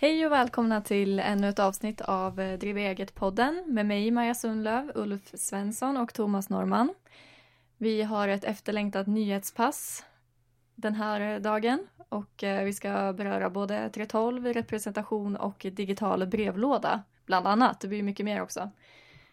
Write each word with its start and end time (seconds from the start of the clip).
Hej 0.00 0.26
och 0.26 0.32
välkomna 0.32 0.80
till 0.80 1.20
ännu 1.20 1.48
ett 1.48 1.58
avsnitt 1.58 2.00
av 2.00 2.40
eh, 2.40 2.58
Driva 2.58 2.80
eget-podden 2.80 3.64
med 3.66 3.86
mig 3.86 4.10
Maja 4.10 4.34
Sundlöv, 4.34 4.92
Ulf 4.94 5.30
Svensson 5.34 5.96
och 5.96 6.14
Thomas 6.14 6.50
Norman. 6.50 6.94
Vi 7.76 8.02
har 8.02 8.28
ett 8.28 8.44
efterlängtat 8.44 9.06
nyhetspass 9.06 10.04
den 10.74 10.94
här 10.94 11.20
eh, 11.20 11.38
dagen 11.40 11.86
och 12.08 12.44
eh, 12.44 12.64
vi 12.64 12.72
ska 12.72 13.12
beröra 13.12 13.50
både 13.50 13.90
312, 13.90 14.46
representation 14.46 15.36
och 15.36 15.66
digital 15.72 16.26
brevlåda 16.26 17.02
bland 17.26 17.46
annat. 17.46 17.80
Det 17.80 17.88
blir 17.88 18.02
mycket 18.02 18.24
mer 18.24 18.42
också. 18.42 18.70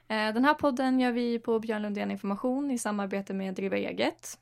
Den 0.08 0.46
här 0.46 0.54
podden 0.54 1.00
gör 1.00 1.12
vi 1.12 1.40
på 1.40 1.60
Björn 1.60 1.82
Lundén 1.82 2.12
Information 2.12 2.72
i 2.72 2.78
samarbete 2.78 3.34
med 3.34 3.54
Driva 3.54 3.78
Eget 3.78 4.40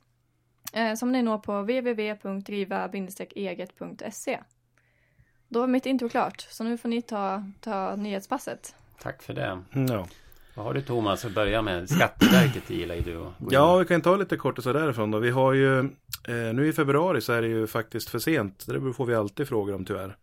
som 0.97 1.11
ni 1.11 1.21
når 1.21 1.38
på 1.38 1.61
www.driva-eget.se. 1.61 4.39
Då 5.53 5.59
var 5.59 5.67
mitt 5.67 5.85
intro 5.85 6.09
klart, 6.09 6.48
så 6.49 6.63
nu 6.63 6.77
får 6.77 6.89
ni 6.89 7.02
ta, 7.02 7.43
ta 7.61 7.95
nyhetspasset. 7.95 8.75
Tack 9.02 9.23
för 9.23 9.34
det. 9.34 9.61
Ja. 9.73 10.07
Vad 10.55 10.66
har 10.66 10.73
du 10.73 10.81
Thomas 10.81 11.25
att 11.25 11.31
börja 11.31 11.61
med? 11.61 11.89
Skatteverket 11.89 12.70
gillar 12.70 12.95
ju 12.95 13.02
du 13.02 13.17
att 13.17 13.34
gå 13.39 13.48
Ja, 13.52 13.77
vi 13.77 13.85
kan 13.85 14.02
ta 14.02 14.16
lite 14.16 14.38
kort 14.38 14.58
och 14.58 14.63
så 14.63 14.73
därifrån 14.73 15.11
då. 15.11 15.20
Vi 15.20 15.30
har 15.30 15.53
ju 15.53 15.80
eh, 15.80 16.53
nu 16.53 16.67
i 16.67 16.73
februari 16.73 17.21
så 17.21 17.34
är 17.34 17.41
det 17.41 17.47
ju 17.47 17.67
faktiskt 17.67 18.09
för 18.09 18.20
sent. 18.20 18.66
Det 18.67 18.94
får 18.94 19.05
vi 19.05 19.16
alltid 19.16 19.47
frågor 19.47 19.75
om 19.75 19.85
tyvärr. 19.85 20.16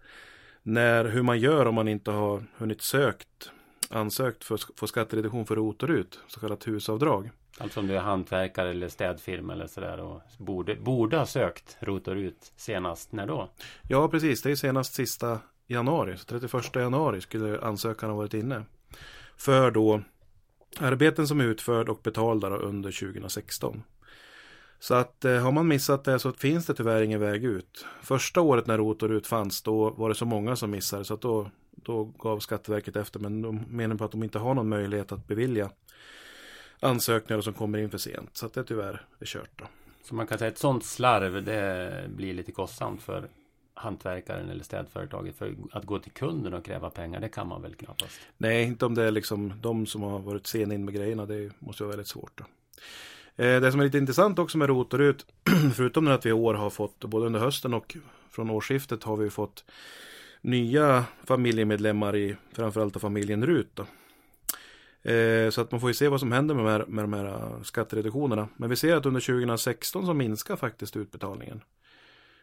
När, 0.62 1.04
hur 1.04 1.22
man 1.22 1.38
gör 1.38 1.66
om 1.66 1.74
man 1.74 1.88
inte 1.88 2.10
har 2.10 2.44
hunnit 2.56 2.82
sökt, 2.82 3.50
ansökt 3.90 4.44
för 4.44 4.54
att 4.54 4.60
få 4.76 4.86
skattereduktion 4.86 5.46
för 5.46 5.56
ROT 5.56 5.82
och 5.82 5.88
RUT, 5.88 6.18
så 6.26 6.40
kallat 6.40 6.66
husavdrag. 6.68 7.30
Alltså 7.58 7.80
om 7.80 7.86
du 7.86 7.96
är 7.96 8.00
hantverkare 8.00 8.70
eller 8.70 8.88
städfirma 8.88 9.52
eller 9.52 9.66
sådär 9.66 10.00
och 10.00 10.20
borde, 10.38 10.74
borde 10.74 11.16
ha 11.16 11.26
sökt 11.26 11.76
ROT 11.80 12.08
och 12.08 12.14
RUT 12.14 12.52
senast. 12.56 13.12
När 13.12 13.26
då? 13.26 13.50
Ja, 13.88 14.08
precis. 14.08 14.42
Det 14.42 14.50
är 14.50 14.56
senast 14.56 14.94
sista 14.94 15.38
januari. 15.66 16.16
Så 16.16 16.24
31 16.24 16.74
januari 16.74 17.20
skulle 17.20 17.60
ansökan 17.60 18.10
ha 18.10 18.16
varit 18.16 18.34
inne. 18.34 18.64
För 19.36 19.70
då 19.70 20.02
arbeten 20.78 21.28
som 21.28 21.40
är 21.40 21.44
utförd 21.44 21.88
och 21.88 22.00
betalda 22.02 22.48
under 22.48 22.90
2016. 22.90 23.82
Så 24.80 24.94
att 24.94 25.24
eh, 25.24 25.36
har 25.36 25.52
man 25.52 25.68
missat 25.68 26.04
det 26.04 26.18
så 26.18 26.32
finns 26.32 26.66
det 26.66 26.74
tyvärr 26.74 27.02
ingen 27.02 27.20
väg 27.20 27.44
ut. 27.44 27.84
Första 28.02 28.40
året 28.40 28.66
när 28.66 28.78
ROT 28.78 29.02
och 29.02 29.08
RUT 29.08 29.26
fanns 29.26 29.62
då 29.62 29.90
var 29.90 30.08
det 30.08 30.14
så 30.14 30.24
många 30.24 30.56
som 30.56 30.70
missade 30.70 31.04
så 31.04 31.14
att 31.14 31.20
då, 31.20 31.50
då 31.70 32.04
gav 32.04 32.38
Skatteverket 32.38 32.96
efter 32.96 33.20
men 33.20 33.42
de 33.42 33.64
menar 33.68 33.96
på 33.96 34.04
att 34.04 34.10
de 34.10 34.22
inte 34.22 34.38
har 34.38 34.54
någon 34.54 34.68
möjlighet 34.68 35.12
att 35.12 35.26
bevilja 35.26 35.70
ansökningar 36.80 37.40
som 37.40 37.54
kommer 37.54 37.78
in 37.78 37.90
för 37.90 37.98
sent. 37.98 38.36
Så 38.36 38.46
att 38.46 38.52
det 38.52 38.64
tyvärr 38.64 39.06
är 39.18 39.26
kört 39.26 39.50
då. 39.56 39.64
Så 40.04 40.14
man 40.14 40.26
kan 40.26 40.38
säga 40.38 40.48
att 40.48 40.54
ett 40.54 40.60
sånt 40.60 40.84
slarv 40.84 41.44
det 41.44 42.04
blir 42.08 42.34
lite 42.34 42.52
kostsamt 42.52 43.02
för 43.02 43.28
hantverkaren 43.74 44.50
eller 44.50 44.64
städföretaget. 44.64 45.36
För 45.36 45.54
att 45.72 45.84
gå 45.84 45.98
till 45.98 46.12
kunden 46.12 46.54
och 46.54 46.64
kräva 46.64 46.90
pengar, 46.90 47.20
det 47.20 47.28
kan 47.28 47.48
man 47.48 47.62
väl 47.62 47.74
knappast? 47.74 48.20
Nej, 48.36 48.64
inte 48.64 48.86
om 48.86 48.94
det 48.94 49.04
är 49.04 49.10
liksom 49.10 49.52
de 49.60 49.86
som 49.86 50.02
har 50.02 50.18
varit 50.18 50.46
sena 50.46 50.74
in 50.74 50.84
med 50.84 50.94
grejerna. 50.94 51.26
Det 51.26 51.50
måste 51.58 51.82
vara 51.82 51.90
väldigt 51.90 52.08
svårt. 52.08 52.32
Då. 52.38 52.44
Eh, 53.40 53.60
det 53.60 53.72
som 53.72 53.80
är 53.80 53.84
lite 53.84 53.98
intressant 53.98 54.38
också 54.38 54.58
med 54.58 54.68
ROT 54.68 54.92
och 54.92 54.98
RUT, 54.98 55.26
förutom 55.74 56.08
att 56.08 56.26
vi 56.26 56.30
i 56.30 56.32
år 56.32 56.54
har 56.54 56.70
fått, 56.70 57.04
både 57.04 57.26
under 57.26 57.40
hösten 57.40 57.74
och 57.74 57.96
från 58.30 58.50
årsskiftet 58.50 59.04
har 59.04 59.16
vi 59.16 59.30
fått 59.30 59.64
nya 60.40 61.04
familjemedlemmar 61.24 62.16
i 62.16 62.36
framförallt 62.52 63.00
familjen 63.00 63.46
RUT. 63.46 63.68
Då. 63.74 63.82
Eh, 65.10 65.50
så 65.50 65.60
att 65.60 65.70
man 65.70 65.80
får 65.80 65.90
ju 65.90 65.94
se 65.94 66.08
vad 66.08 66.20
som 66.20 66.32
händer 66.32 66.54
med 66.54 66.64
de, 66.64 66.70
här, 66.70 66.86
med 66.86 67.04
de 67.04 67.12
här 67.12 67.24
eh, 67.24 67.62
skattereduktionerna. 67.62 68.48
Men 68.56 68.70
vi 68.70 68.76
ser 68.76 68.96
att 68.96 69.06
under 69.06 69.20
2016 69.20 70.06
så 70.06 70.14
minskar 70.14 70.56
faktiskt 70.56 70.96
utbetalningen. 70.96 71.60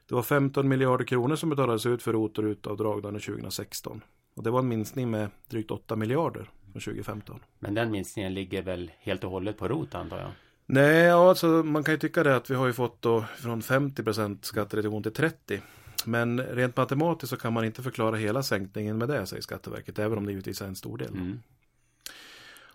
Det 0.10 0.16
var 0.16 0.24
15 0.24 0.68
miljarder 0.68 1.06
kronor 1.06 1.36
som 1.36 1.50
betalades 1.50 1.86
ut 1.86 2.04
för 2.04 2.14
ROT 2.14 2.38
och 2.38 2.44
RUT-avdrag 2.44 3.06
under 3.06 3.20
2016. 3.20 4.02
Och 4.36 4.44
det 4.44 4.50
var 4.50 4.60
en 4.60 4.68
minskning 4.68 5.12
med 5.12 5.30
drygt 5.50 5.72
8 5.72 5.96
miljarder 5.96 6.50
från 6.72 6.82
2015. 6.82 7.40
Men 7.60 7.74
den 7.74 7.92
minskningen 7.92 8.34
ligger 8.34 8.62
väl 8.62 8.92
helt 9.00 9.24
och 9.24 9.32
hållet 9.32 9.58
på 9.58 9.68
ROT 9.68 9.96
antar 9.96 10.20
jag? 10.20 10.32
Nej, 10.70 11.12
alltså 11.12 11.48
man 11.48 11.84
kan 11.84 11.94
ju 11.94 12.00
tycka 12.00 12.24
det 12.24 12.36
att 12.36 12.50
vi 12.50 12.56
har 12.56 12.68
ju 12.68 12.74
fått 12.74 13.02
då 13.02 13.26
från 13.38 13.62
50% 13.62 14.38
skattereduktion 14.42 15.04
till 15.04 15.14
30. 15.14 15.62
Men 16.06 16.42
rent 16.42 16.78
matematiskt 16.78 17.30
så 17.30 17.38
kan 17.38 17.54
man 17.54 17.66
inte 17.66 17.84
förklara 17.84 18.16
hela 18.16 18.44
sänkningen 18.44 18.98
med 18.98 19.10
det, 19.10 19.26
säger 19.26 19.42
Skatteverket, 19.42 20.00
även 20.00 20.18
om 20.18 20.26
det 20.26 20.32
givetvis 20.32 20.62
är 20.62 20.66
en 20.66 20.76
stor 20.76 20.98
del. 20.98 21.14
Mm. 21.14 21.40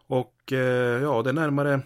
Och 0.06 0.52
eh, 0.52 1.02
ja, 1.02 1.22
det 1.22 1.30
är 1.30 1.34
närmare 1.34 1.80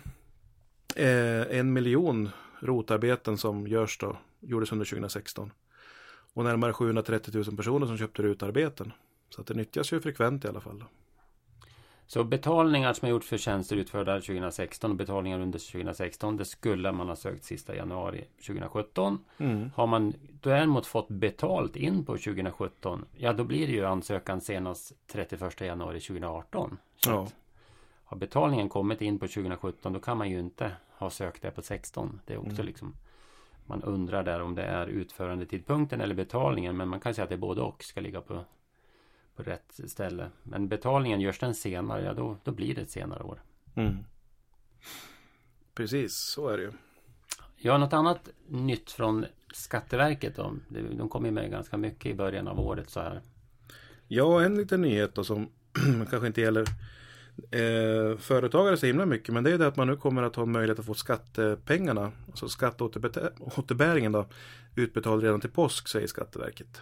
eh, 0.97 1.59
en 1.59 1.73
miljon 1.73 2.31
rotarbeten 2.61 3.39
som 3.39 3.67
görs 3.67 3.99
då, 3.99 4.17
gjordes 4.41 4.73
under 4.73 4.85
2016. 4.85 5.53
Och 6.35 6.45
närmare 6.45 6.73
730 6.73 7.35
000 7.35 7.57
personer 7.57 7.87
som 7.87 7.99
köpte 7.99 8.23
rutarbeten. 8.23 8.93
Så 9.31 9.41
att 9.41 9.47
det 9.47 9.55
nyttjas 9.55 9.93
ju 9.93 10.01
frekvent 10.01 10.45
i 10.45 10.49
alla 10.49 10.61
fall. 10.61 10.85
Så 12.09 12.25
betalningar 12.25 12.93
som 12.93 13.07
är 13.07 13.11
gjort 13.11 13.25
för 13.25 13.37
tjänster 13.37 13.77
utförda 13.77 14.21
2016 14.21 14.91
och 14.91 14.97
betalningar 14.97 15.41
under 15.41 15.59
2016 15.73 16.37
det 16.37 16.45
skulle 16.45 16.93
man 16.93 17.09
ha 17.09 17.17
sökt 17.17 17.45
sista 17.45 17.77
januari 17.77 18.25
2017. 18.47 19.19
Mm. 19.39 19.71
Har 19.75 19.87
man 19.87 20.15
däremot 20.43 20.87
fått 20.87 21.09
betalt 21.09 21.77
in 21.77 22.05
på 22.05 22.13
2017 22.13 23.05
ja 23.17 23.33
då 23.33 23.45
blir 23.45 23.67
det 23.67 23.73
ju 23.73 23.85
ansökan 23.85 24.41
senast 24.41 24.93
31 25.07 25.61
januari 25.61 26.01
2018. 26.01 26.79
Så 27.05 27.11
ja. 27.11 27.29
Har 28.05 28.17
betalningen 28.17 28.69
kommit 28.69 29.03
in 29.03 29.19
på 29.19 29.27
2017 29.27 29.93
då 29.93 30.01
kan 30.01 30.19
man 30.19 30.31
ju 30.31 30.39
inte 30.39 30.73
ha 30.99 31.11
sökt 31.11 31.43
det 31.43 31.51
på 31.51 31.63
16. 31.63 32.21
Det 32.27 32.35
är 32.35 32.39
också 32.39 32.53
mm. 32.53 32.67
liksom 32.67 32.95
Man 33.67 33.83
undrar 33.83 34.23
där 34.23 34.43
om 34.43 34.55
det 34.55 34.65
är 34.65 34.87
utförandetidpunkten 34.87 36.01
eller 36.01 36.15
betalningen 36.15 36.77
men 36.77 36.89
man 36.89 37.01
kan 37.01 37.15
säga 37.15 37.23
att 37.23 37.29
det 37.29 37.35
är 37.37 37.39
både 37.39 37.61
och 37.61 37.85
ska 37.85 38.01
ligga 38.01 38.21
på 38.21 38.45
på 39.37 39.43
rätt 39.43 39.81
ställe. 39.87 40.31
Men 40.43 40.69
betalningen 40.69 41.21
görs 41.21 41.39
den 41.39 41.55
senare, 41.55 42.05
ja 42.05 42.15
då, 42.15 42.37
då 42.45 42.51
blir 42.51 42.75
det 42.75 42.81
ett 42.81 42.91
senare 42.91 43.23
år. 43.23 43.43
Mm. 43.75 43.97
Precis, 45.75 46.15
så 46.15 46.49
är 46.49 46.57
det 46.57 46.63
ju. 46.63 46.73
Ja, 47.57 47.79
något 47.79 47.93
annat 47.93 48.29
nytt 48.49 48.91
från 48.91 49.27
Skatteverket 49.55 50.37
då? 50.37 50.55
De 50.69 51.09
kommer 51.09 51.31
med 51.31 51.51
ganska 51.51 51.77
mycket 51.77 52.07
i 52.07 52.15
början 52.15 52.49
av 52.49 52.61
året 52.61 52.91
så 52.91 53.01
här. 53.01 53.21
Ja, 54.09 54.43
en 54.43 54.57
liten 54.57 54.83
nyhet 54.83 55.15
då 55.15 55.25
som 55.25 55.49
kanske 56.11 56.27
inte 56.27 56.41
gäller 56.41 56.65
eh, 57.51 58.19
företagare 58.19 58.77
så 58.77 58.87
himla 58.87 59.07
mycket. 59.07 59.35
Men 59.35 59.45
det 59.45 59.53
är 59.53 59.59
det 59.59 59.67
att 59.67 59.77
man 59.77 59.87
nu 59.87 59.97
kommer 59.97 60.23
att 60.23 60.37
ha 60.37 60.47
möjlighet 60.47 60.79
att 60.79 60.87
få 60.87 60.95
skattepengarna, 60.95 62.13
alltså 62.27 62.49
skatteåterbäringen 62.49 64.13
då, 64.13 64.27
utbetald 64.75 65.23
redan 65.23 65.41
till 65.41 65.51
påsk 65.51 65.89
säger 65.89 66.07
Skatteverket. 66.07 66.81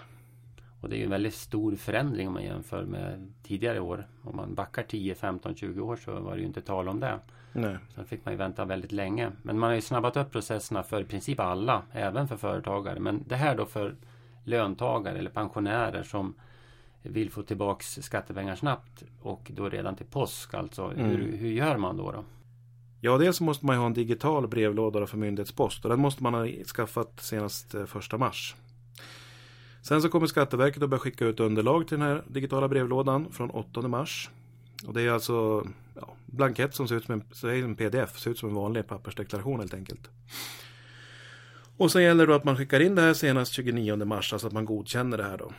Och 0.85 0.91
det 0.91 0.97
är 0.97 0.99
ju 0.99 1.05
en 1.05 1.11
väldigt 1.11 1.35
stor 1.35 1.77
förändring 1.77 2.29
om 2.29 2.35
man 2.35 2.43
jämför 2.43 2.85
med 2.85 3.33
tidigare 3.43 3.81
år. 3.81 4.07
Om 4.23 4.37
man 4.37 4.55
backar 4.55 4.83
10, 4.83 5.15
15, 5.15 5.55
20 5.55 5.81
år 5.81 5.97
så 5.97 6.21
var 6.21 6.35
det 6.35 6.41
ju 6.41 6.47
inte 6.47 6.61
tal 6.61 6.89
om 6.89 7.01
det. 7.01 7.19
Nej. 7.53 7.77
Sen 7.95 8.05
fick 8.05 8.25
man 8.25 8.35
ju 8.35 8.39
vänta 8.39 8.65
väldigt 8.65 8.93
länge. 8.93 9.31
Men 9.43 9.59
man 9.59 9.69
har 9.69 9.75
ju 9.75 9.81
snabbat 9.81 10.17
upp 10.17 10.33
processerna 10.33 10.83
för 10.83 11.01
i 11.01 11.05
princip 11.05 11.41
alla, 11.41 11.83
även 11.93 12.29
för 12.29 12.37
företagare. 12.37 13.01
Men 13.01 13.25
det 13.29 13.37
här 13.37 13.57
då 13.57 13.67
för 13.67 13.95
löntagare 14.45 15.19
eller 15.19 15.31
pensionärer 15.31 16.03
som 16.03 16.35
vill 17.03 17.31
få 17.31 17.43
tillbaks 17.43 17.99
skattepengar 18.03 18.55
snabbt 18.55 19.03
och 19.23 19.51
då 19.55 19.69
redan 19.69 19.97
till 19.97 20.07
påsk 20.07 20.55
alltså. 20.55 20.85
Mm. 20.85 21.07
Hur, 21.07 21.37
hur 21.37 21.51
gör 21.51 21.77
man 21.77 21.97
då? 21.97 22.13
då? 22.13 22.25
Ja, 23.01 23.19
dels 23.19 23.41
måste 23.41 23.67
man 23.67 23.77
ju 23.77 23.81
ha 23.81 23.87
en 23.87 23.95
digital 23.95 24.49
brevlåda 24.49 25.07
för 25.07 25.17
myndighetspost 25.17 25.85
och 25.85 25.91
den 25.91 26.01
måste 26.01 26.23
man 26.23 26.35
ha 26.35 26.47
skaffat 26.47 27.21
senast 27.21 27.75
eh, 27.75 27.85
första 27.85 28.19
mars. 28.19 28.55
Sen 29.89 30.03
så 30.03 30.09
kommer 30.09 30.27
Skatteverket 30.27 30.83
att 30.83 30.91
börja 30.91 31.01
skicka 31.01 31.25
ut 31.25 31.41
underlag 31.41 31.89
till 31.89 31.99
den 31.99 32.09
här 32.09 32.23
digitala 32.29 32.69
brevlådan 32.69 33.33
från 33.33 33.51
8 33.51 33.89
mars. 33.89 34.31
Och 34.87 34.95
det 34.95 35.03
är 35.03 35.11
alltså 35.11 35.67
ja, 35.95 36.15
blankett 36.27 36.75
som 36.75 36.89
ser 36.89 36.97
ut 36.97 37.05
som 37.05 37.23
en, 37.43 37.65
en 37.65 37.75
pdf, 37.75 38.19
ser 38.19 38.31
ut 38.31 38.39
som 38.39 38.49
en 38.49 38.55
vanlig 38.55 38.87
pappersdeklaration 38.87 39.61
helt 39.61 39.75
enkelt. 39.75 40.09
Och 41.77 41.91
så 41.91 42.01
gäller 42.01 42.27
det 42.27 42.35
att 42.35 42.45
man 42.45 42.57
skickar 42.57 42.81
in 42.81 42.95
det 42.95 43.03
här 43.03 43.15
senast 43.15 43.53
29 43.53 43.97
mars, 44.05 44.33
alltså 44.33 44.47
att 44.47 44.53
man 44.53 44.65
godkänner 44.65 45.17
det 45.17 45.25
här 45.25 45.39
då. 45.39 45.53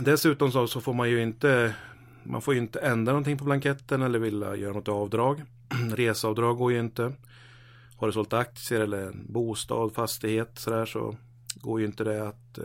Dessutom 0.00 0.52
så, 0.52 0.66
så 0.66 0.80
får 0.80 0.94
man 0.94 1.10
ju 1.10 1.22
inte 1.22 1.74
man 2.22 2.42
får 2.42 2.54
ju 2.54 2.60
inte 2.60 2.78
ändra 2.78 3.12
någonting 3.12 3.38
på 3.38 3.44
blanketten 3.44 4.02
eller 4.02 4.18
vilja 4.18 4.56
göra 4.56 4.72
något 4.72 4.88
avdrag. 4.88 5.42
Reseavdrag 5.94 6.56
går 6.56 6.72
ju 6.72 6.78
inte. 6.78 7.12
Har 7.96 8.06
du 8.06 8.12
sålt 8.12 8.32
aktier 8.32 8.80
eller 8.80 9.06
en 9.06 9.26
bostad, 9.28 9.94
fastighet 9.94 10.58
sådär 10.58 10.86
så 10.86 11.16
går 11.54 11.80
ju 11.80 11.86
inte 11.86 12.04
det 12.04 12.28
att 12.28 12.58
eh, 12.58 12.64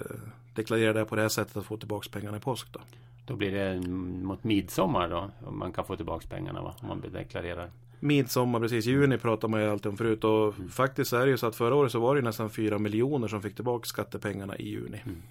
deklarera 0.56 0.94
det 0.94 1.06
på 1.06 1.15
det 1.15 1.21
här 1.21 1.30
sättet 1.30 1.57
att 1.57 1.65
få 1.65 1.77
tillbaka 1.77 2.09
pengarna 2.12 2.38
i 2.38 2.39
påsk 2.39 2.68
då. 2.71 2.80
Då 3.25 3.36
blir 3.36 3.51
det 3.51 3.88
mot 4.24 4.44
midsommar 4.44 5.09
då? 5.09 5.31
Om 5.45 5.59
man 5.59 5.71
kan 5.71 5.86
få 5.86 5.95
tillbaka 5.95 6.27
pengarna 6.30 6.62
va? 6.62 6.75
Om 6.81 6.88
man 6.88 7.03
deklarerar. 7.13 7.69
Midsommar, 8.00 8.59
precis. 8.59 8.86
Juni 8.86 9.18
pratar 9.18 9.48
man 9.48 9.62
ju 9.62 9.71
alltid 9.71 9.89
om 9.89 9.98
förut. 9.98 10.24
Och 10.24 10.56
mm. 10.56 10.69
faktiskt 10.69 11.13
är 11.13 11.25
det 11.25 11.31
ju 11.31 11.38
så 11.38 11.48
att 11.48 11.56
förra 11.56 11.75
året 11.75 11.92
så 11.92 12.00
var 12.00 12.15
det 12.15 12.21
nästan 12.21 12.50
4 12.50 12.80
miljoner 12.80 13.27
som 13.27 13.42
fick 13.42 13.56
tillbaka 13.56 13.86
skattepengarna 13.86 14.57
i 14.57 14.69
juni. 14.69 15.01
Mm. 15.06 15.21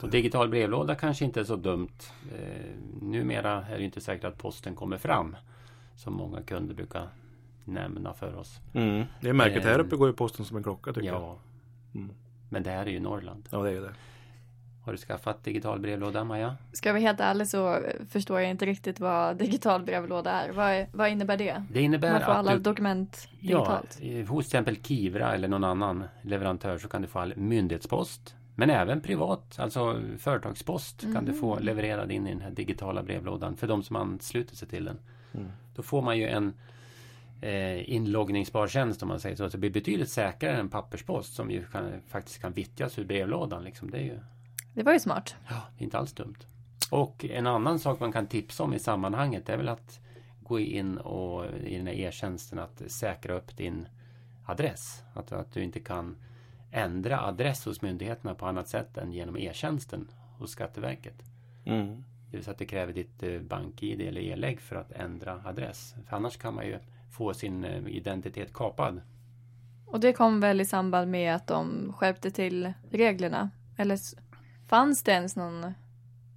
och 0.00 0.10
digital 0.10 0.48
brevlåda 0.48 0.94
kanske 0.94 1.24
inte 1.24 1.40
är 1.40 1.44
så 1.44 1.56
dumt. 1.56 1.88
Eh, 2.32 2.66
numera 3.00 3.66
är 3.66 3.78
det 3.78 3.84
inte 3.84 4.00
säkert 4.00 4.24
att 4.24 4.38
posten 4.38 4.74
kommer 4.74 4.98
fram. 4.98 5.36
Som 5.96 6.14
många 6.14 6.42
kunder 6.42 6.74
brukar 6.74 7.08
nämna 7.64 8.14
för 8.14 8.36
oss. 8.36 8.60
Mm. 8.72 9.04
Det 9.20 9.28
är 9.28 9.32
märkligt. 9.32 9.64
Eh, 9.64 9.70
här 9.70 9.78
uppe 9.78 9.96
går 9.96 10.08
ju 10.08 10.14
posten 10.14 10.44
som 10.44 10.56
en 10.56 10.62
klocka 10.62 10.92
tycker 10.92 11.08
ja. 11.08 11.38
jag. 11.92 12.00
Mm. 12.02 12.14
Men 12.48 12.62
det 12.62 12.70
här 12.70 12.86
är 12.86 12.90
ju 12.90 13.00
Norrland. 13.00 13.48
Ja, 13.50 13.62
det 13.62 13.70
är 13.70 13.80
det. 13.80 13.94
Har 14.84 14.92
du 14.92 14.98
skaffat 14.98 15.44
digital 15.44 15.80
brevlåda, 15.80 16.24
Maja? 16.24 16.56
Ska 16.72 16.88
jag 16.88 16.94
vara 16.94 17.02
helt 17.02 17.20
ärlig 17.20 17.48
så 17.48 17.82
förstår 18.10 18.40
jag 18.40 18.50
inte 18.50 18.66
riktigt 18.66 19.00
vad 19.00 19.36
digital 19.36 19.82
brevlåda 19.82 20.30
är. 20.30 20.52
Vad, 20.52 20.86
vad 20.92 21.08
innebär 21.08 21.36
det? 21.36 21.64
Det 21.72 21.82
innebär 21.82 22.12
Man 22.12 22.20
får 22.20 22.30
att 22.30 22.36
alla 22.38 22.52
du, 22.52 22.58
dokument 22.58 23.28
digitalt? 23.40 23.98
Ja, 24.00 24.08
eh, 24.08 24.26
hos 24.26 24.44
till 24.48 24.56
exempel 24.58 24.76
Kivra 24.76 25.34
eller 25.34 25.48
någon 25.48 25.64
annan 25.64 26.04
leverantör 26.22 26.78
så 26.78 26.88
kan 26.88 27.02
du 27.02 27.08
få 27.08 27.18
all 27.18 27.36
myndighetspost. 27.36 28.34
Men 28.54 28.70
även 28.70 29.00
privat, 29.00 29.58
alltså 29.58 30.00
företagspost 30.18 31.00
kan 31.14 31.24
du 31.24 31.32
få 31.32 31.52
Mm. 31.52 31.64
levererad 31.64 32.10
in 32.12 32.26
i 32.26 32.30
den 32.30 32.40
här 32.40 32.50
digitala 32.50 33.02
brevlådan 33.02 33.56
för 33.56 33.66
de 33.66 33.82
som 33.82 33.96
ansluter 33.96 34.56
sig 34.56 34.68
till 34.68 34.84
den. 34.84 34.98
Mm. 35.34 35.46
Då 35.74 35.82
får 35.82 36.02
man 36.02 36.18
ju 36.18 36.28
en 36.28 36.52
eh, 37.40 37.90
inloggningsbar 37.92 38.68
tjänst 38.68 39.02
om 39.02 39.08
man 39.08 39.20
säger 39.20 39.36
så. 39.36 39.44
Så 39.50 39.56
det 39.56 39.58
blir 39.58 39.70
betydligt 39.70 40.08
säkrare 40.10 40.56
än 40.56 40.68
papperspost 40.68 41.34
som 41.34 41.50
ju 41.50 41.64
kan, 41.64 41.92
faktiskt 42.08 42.40
kan 42.40 42.52
vittjas 42.52 42.98
ur 42.98 43.04
brevlådan. 43.04 43.64
Liksom. 43.64 43.90
Det 43.90 43.98
är 43.98 44.02
ju 44.02 44.18
Det 44.74 44.82
var 44.82 44.92
ju 44.92 45.00
smart. 45.00 45.34
Ja, 45.48 45.62
det 45.76 45.82
är 45.82 45.84
inte 45.84 45.98
alls 45.98 46.12
dumt. 46.12 46.38
Och 46.90 47.24
en 47.24 47.46
annan 47.46 47.78
sak 47.78 48.00
man 48.00 48.12
kan 48.12 48.26
tipsa 48.26 48.62
om 48.62 48.74
i 48.74 48.78
sammanhanget 48.78 49.48
är 49.48 49.56
väl 49.56 49.68
att 49.68 50.00
gå 50.42 50.60
in 50.60 50.98
och 50.98 51.44
i 51.64 51.76
den 51.76 51.86
här 51.86 51.94
e-tjänsten 51.94 52.58
att 52.58 52.82
säkra 52.86 53.34
upp 53.34 53.56
din 53.56 53.86
adress. 54.46 55.02
Att, 55.14 55.32
att 55.32 55.52
du 55.52 55.62
inte 55.62 55.80
kan 55.80 56.16
ändra 56.70 57.20
adress 57.20 57.64
hos 57.64 57.82
myndigheterna 57.82 58.34
på 58.34 58.46
annat 58.46 58.68
sätt 58.68 58.96
än 58.96 59.12
genom 59.12 59.36
e-tjänsten 59.36 60.10
hos 60.38 60.50
Skatteverket. 60.50 61.22
Mm. 61.64 62.04
Det 62.30 62.36
vill 62.36 62.44
säga 62.44 62.52
att 62.52 62.58
det 62.58 62.66
kräver 62.66 62.92
ditt 62.92 63.22
eh, 63.22 63.40
bank-id 63.40 64.00
eller 64.00 64.20
e-lägg 64.20 64.60
för 64.60 64.76
att 64.76 64.92
ändra 64.92 65.42
adress. 65.44 65.94
För 66.06 66.16
annars 66.16 66.36
kan 66.36 66.54
man 66.54 66.66
ju 66.66 66.78
få 67.10 67.34
sin 67.34 67.64
eh, 67.64 67.86
identitet 67.86 68.52
kapad. 68.52 69.00
Och 69.86 70.00
det 70.00 70.12
kom 70.12 70.40
väl 70.40 70.60
i 70.60 70.64
samband 70.64 71.10
med 71.10 71.34
att 71.34 71.46
de 71.46 71.92
skärpte 71.92 72.30
till 72.30 72.72
reglerna? 72.90 73.50
Eller 73.76 73.98
fanns 74.72 75.02
det 75.02 75.12
ens 75.12 75.36
någon, 75.36 75.74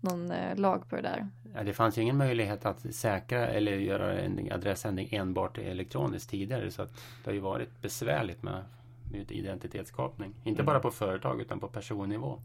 någon 0.02 0.32
eh, 0.32 0.58
lag 0.58 0.90
på 0.90 0.96
det 0.96 1.02
där? 1.02 1.28
Ja, 1.54 1.64
det 1.64 1.74
fanns 1.74 1.98
ju 1.98 2.02
ingen 2.02 2.18
möjlighet 2.18 2.66
att 2.66 2.96
säkra 2.96 3.48
eller 3.48 3.72
göra 3.72 4.20
en 4.20 4.52
adressändring 4.52 5.10
enbart 5.12 5.58
elektroniskt 5.58 6.30
tidigare. 6.30 6.72
Så 6.72 6.82
att 6.82 6.94
det 7.24 7.30
har 7.30 7.34
ju 7.34 7.40
varit 7.40 7.82
besvärligt 7.82 8.44
med, 8.44 8.64
med 9.12 9.32
identitetskapning. 9.32 10.34
Inte 10.44 10.64
bara 10.64 10.80
på 10.80 10.92
företag 10.92 11.42
utan 11.42 11.60
på 11.60 11.68
personnivå. 11.68 12.42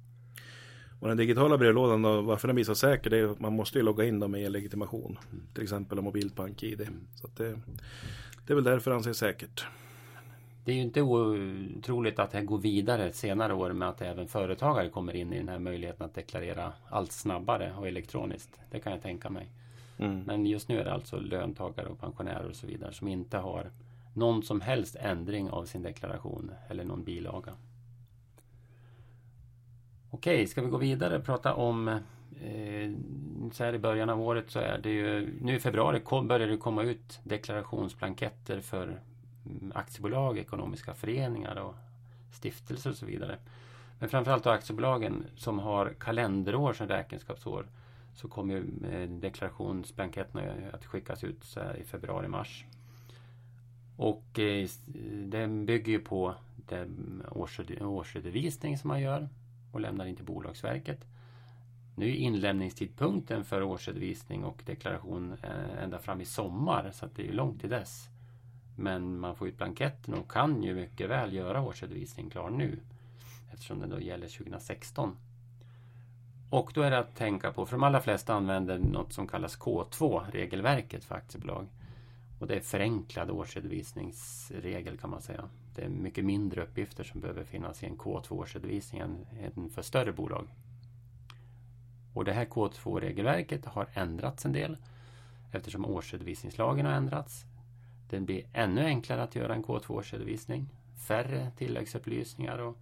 Och 1.01 1.09
den 1.09 1.17
digitala 1.17 1.59
brevlådan, 1.59 2.03
då, 2.03 2.21
varför 2.21 2.49
den 2.49 2.55
blir 2.55 2.65
så 2.65 2.75
säker, 2.75 3.11
det 3.11 3.19
är 3.19 3.25
att 3.25 3.41
man 3.41 3.53
måste 3.53 3.79
ju 3.79 3.85
logga 3.85 4.05
in 4.05 4.21
dem 4.21 4.31
med 4.31 4.43
e-legitimation. 4.43 5.19
Till 5.55 5.63
exempel 5.63 6.01
mobilt 6.01 6.37
bank-id. 6.37 6.89
Så 7.15 7.27
att 7.27 7.37
det, 7.37 7.61
det 8.47 8.53
är 8.53 8.55
väl 8.55 8.65
därför 8.65 8.91
det 8.91 8.97
anses 8.97 9.19
säkert. 9.19 9.67
Det 10.65 10.73
är 10.73 10.77
ju 10.77 10.83
inte 10.83 11.03
otroligt 11.03 12.19
att 12.19 12.31
det 12.31 12.43
går 12.43 12.59
vidare 12.59 13.13
senare 13.13 13.55
år 13.55 13.73
med 13.73 13.89
att 13.89 14.03
även 14.03 14.29
företagare 14.29 14.89
kommer 14.89 15.17
in 15.17 15.33
i 15.33 15.39
den 15.39 15.49
här 15.49 15.59
möjligheten 15.59 16.07
att 16.07 16.15
deklarera 16.15 16.73
allt 16.89 17.13
snabbare 17.13 17.73
och 17.79 17.89
elektroniskt. 17.89 18.61
Det 18.71 18.81
kan 18.81 18.93
jag 18.93 19.03
tänka 19.03 19.31
mig. 19.31 19.49
Mm. 19.99 20.23
Men 20.27 20.47
just 20.47 20.69
nu 20.69 20.81
är 20.81 20.85
det 20.85 20.93
alltså 20.93 21.21
löntagare 21.21 21.87
och 21.87 22.01
pensionärer 22.01 22.49
och 22.49 22.57
så 22.57 22.67
vidare 22.67 22.93
som 22.93 23.09
inte 23.09 23.39
har 23.39 23.71
någon 24.15 24.43
som 24.43 24.61
helst 24.61 24.97
ändring 25.01 25.51
av 25.51 25.65
sin 25.65 25.83
deklaration 25.83 26.51
eller 26.69 26.85
någon 26.85 27.05
bilaga. 27.05 27.53
Okej, 30.11 30.47
ska 30.47 30.63
vi 30.63 30.69
gå 30.69 30.77
vidare 30.77 31.17
och 31.17 31.25
prata 31.25 31.55
om 31.55 31.89
eh, 31.89 32.91
så 33.53 33.65
här 33.65 33.75
i 33.75 33.79
början 33.79 34.11
av 34.11 34.21
året 34.21 34.51
så 34.51 34.59
är 34.59 34.79
det 34.79 34.91
ju 34.91 35.39
nu 35.41 35.57
i 35.57 35.61
februari 35.61 36.01
kom, 36.01 36.29
börjar 36.29 36.49
det 36.49 36.57
komma 36.57 36.83
ut 36.83 37.21
deklarationsblanketter 37.25 38.61
för 38.61 39.01
aktiebolag, 39.75 40.39
ekonomiska 40.39 40.95
föreningar 40.95 41.57
och 41.57 41.75
stiftelser 42.33 42.91
och 42.91 42.97
så 42.97 43.07
vidare. 43.07 43.39
Men 43.99 44.09
framförallt 44.09 44.45
då 44.45 44.51
aktiebolagen 44.51 45.27
som 45.37 45.59
har 45.59 45.95
kalenderår 45.99 46.73
som 46.73 46.89
räkenskapsår 46.89 47.67
så 48.15 48.29
kommer 48.29 48.65
eh, 48.91 49.09
deklarationsblanketterna 49.09 50.43
att 50.73 50.87
skickas 50.87 51.25
ut 51.25 51.57
i 51.79 51.85
februari-mars. 51.85 52.65
Och 53.97 54.39
eh, 54.39 54.69
den 55.27 55.67
bygger 55.67 55.93
ju 55.93 56.01
på 56.01 56.35
den 56.57 57.23
årsredovisning 57.81 58.79
som 58.79 58.89
man 58.89 59.01
gör 59.01 59.29
och 59.73 59.81
lämnar 59.81 60.07
in 60.07 60.17
till 60.17 60.25
Bolagsverket. 60.25 61.07
Nu 61.97 62.09
är 62.09 62.15
inlämningstidpunkten 62.15 63.45
för 63.45 63.63
årsredovisning 63.63 64.45
och 64.45 64.63
deklaration 64.67 65.37
eh, 65.43 65.83
ända 65.85 65.99
fram 65.99 66.21
i 66.21 66.25
sommar 66.25 66.91
så 66.93 67.07
att 67.07 67.17
det 67.17 67.23
är 67.23 67.27
ju 67.27 67.33
långt 67.33 67.61
till 67.61 67.71
dess. 67.71 68.10
Men 68.81 69.21
man 69.21 69.37
får 69.37 69.49
ut 69.49 69.57
blanketten 69.57 70.15
och 70.15 70.31
kan 70.31 70.63
ju 70.63 70.75
mycket 70.75 71.11
väl 71.11 71.33
göra 71.33 71.63
årsredovisningen 71.63 72.31
klar 72.31 72.51
nu 72.51 72.79
eftersom 73.53 73.81
den 73.81 73.91
då 73.91 74.01
gäller 74.01 74.29
2016. 74.29 75.17
Och 76.51 76.71
då 76.75 76.83
är 76.83 76.91
det 76.91 76.99
att 76.99 77.17
tänka 77.17 77.53
på, 77.53 77.67
för 77.67 77.77
de 77.77 77.83
allra 77.83 78.01
flesta 78.01 78.35
använder 78.35 78.79
något 78.79 79.13
som 79.13 79.27
kallas 79.27 79.59
K2, 79.59 80.31
regelverket 80.31 81.05
för 81.05 81.15
aktiebolag. 81.15 81.67
Och 82.41 82.47
det 82.47 82.55
är 82.55 82.61
förenklad 82.61 83.31
årsredovisningsregel 83.31 84.99
kan 84.99 85.11
man 85.11 85.23
säga. 85.23 85.45
Det 85.75 85.83
är 85.83 85.89
mycket 85.89 86.25
mindre 86.25 86.63
uppgifter 86.63 87.05
som 87.05 87.21
behöver 87.21 87.45
finnas 87.45 87.83
i 87.83 87.87
en 87.87 87.99
K2 87.99 88.33
årsredovisning 88.33 89.01
än 89.01 89.27
än 89.41 89.71
för 89.71 89.83
större 89.83 90.13
bolag. 90.13 90.49
Och 92.15 92.25
det 92.25 92.33
här 92.33 92.45
K2-regelverket 92.45 93.65
har 93.65 93.87
ändrats 93.95 94.45
en 94.45 94.53
del 94.53 94.77
eftersom 95.53 95.85
årsredovisningslagen 95.85 96.87
har 96.87 96.93
ändrats. 96.93 97.47
Den 98.11 98.25
blir 98.25 98.43
ännu 98.53 98.85
enklare 98.85 99.23
att 99.23 99.37
göra 99.37 99.55
en 99.55 99.65
K2-årsredovisning. 99.65 100.67
Färre 101.09 101.51
tilläggsupplysningar 101.57 102.59
och 102.59 102.79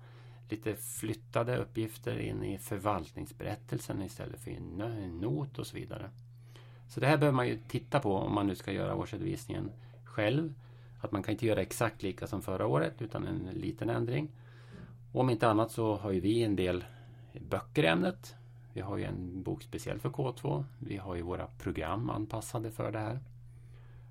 lite 0.48 0.76
flyttade 0.76 1.56
uppgifter 1.56 2.18
in 2.18 2.44
i 2.44 2.58
förvaltningsberättelsen 2.58 4.02
istället 4.02 4.40
för 4.40 4.50
i 4.50 4.56
en 4.56 5.18
not 5.20 5.58
och 5.58 5.66
så 5.66 5.76
vidare. 5.76 6.10
Så 6.88 7.00
det 7.00 7.06
här 7.06 7.16
behöver 7.16 7.36
man 7.36 7.48
ju 7.48 7.58
titta 7.68 8.00
på 8.00 8.14
om 8.14 8.34
man 8.34 8.46
nu 8.46 8.54
ska 8.54 8.72
göra 8.72 8.94
årsredovisningen 8.94 9.70
själv. 10.04 10.54
Att 11.00 11.12
man 11.12 11.22
kan 11.22 11.32
inte 11.32 11.46
göra 11.46 11.60
exakt 11.60 12.02
lika 12.02 12.26
som 12.26 12.42
förra 12.42 12.66
året 12.66 13.02
utan 13.02 13.26
en 13.26 13.48
liten 13.52 13.90
ändring. 13.90 14.28
Och 15.12 15.20
om 15.20 15.30
inte 15.30 15.48
annat 15.48 15.70
så 15.70 15.96
har 15.96 16.10
ju 16.10 16.20
vi 16.20 16.42
en 16.42 16.56
del 16.56 16.84
böcker 17.48 17.84
i 17.84 17.86
ämnet. 17.86 18.34
Vi 18.72 18.80
har 18.80 18.96
ju 18.96 19.04
en 19.04 19.42
bok 19.42 19.62
speciellt 19.62 20.02
för 20.02 20.10
K2. 20.10 20.64
Vi 20.78 20.96
har 20.96 21.14
ju 21.14 21.22
våra 21.22 21.46
program 21.46 22.10
anpassade 22.10 22.70
för 22.70 22.92
det 22.92 22.98
här. 22.98 23.20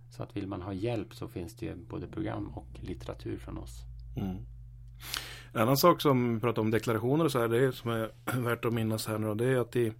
Så 0.09 0.23
att 0.23 0.35
vill 0.35 0.47
man 0.47 0.61
ha 0.61 0.73
hjälp 0.73 1.15
så 1.15 1.27
finns 1.27 1.55
det 1.55 1.75
både 1.75 2.07
program 2.07 2.47
och 2.47 2.67
litteratur 2.81 3.37
från 3.37 3.57
oss. 3.57 3.81
Mm. 4.15 4.37
En 5.53 5.61
annan 5.61 5.77
sak 5.77 6.01
som 6.01 6.33
vi 6.33 6.39
pratar 6.39 6.61
om 6.61 6.71
deklarationer 6.71 7.25
och 7.25 7.31
så 7.31 7.39
här, 7.39 7.47
det 7.47 7.63
är 7.63 7.71
som 7.71 7.91
är 7.91 8.11
värt 8.41 8.65
att 8.65 8.73
minnas 8.73 9.07
här 9.07 9.17
nu 9.17 9.35
det 9.35 9.45
är 9.45 9.57
att 9.57 9.75
i, 9.75 9.93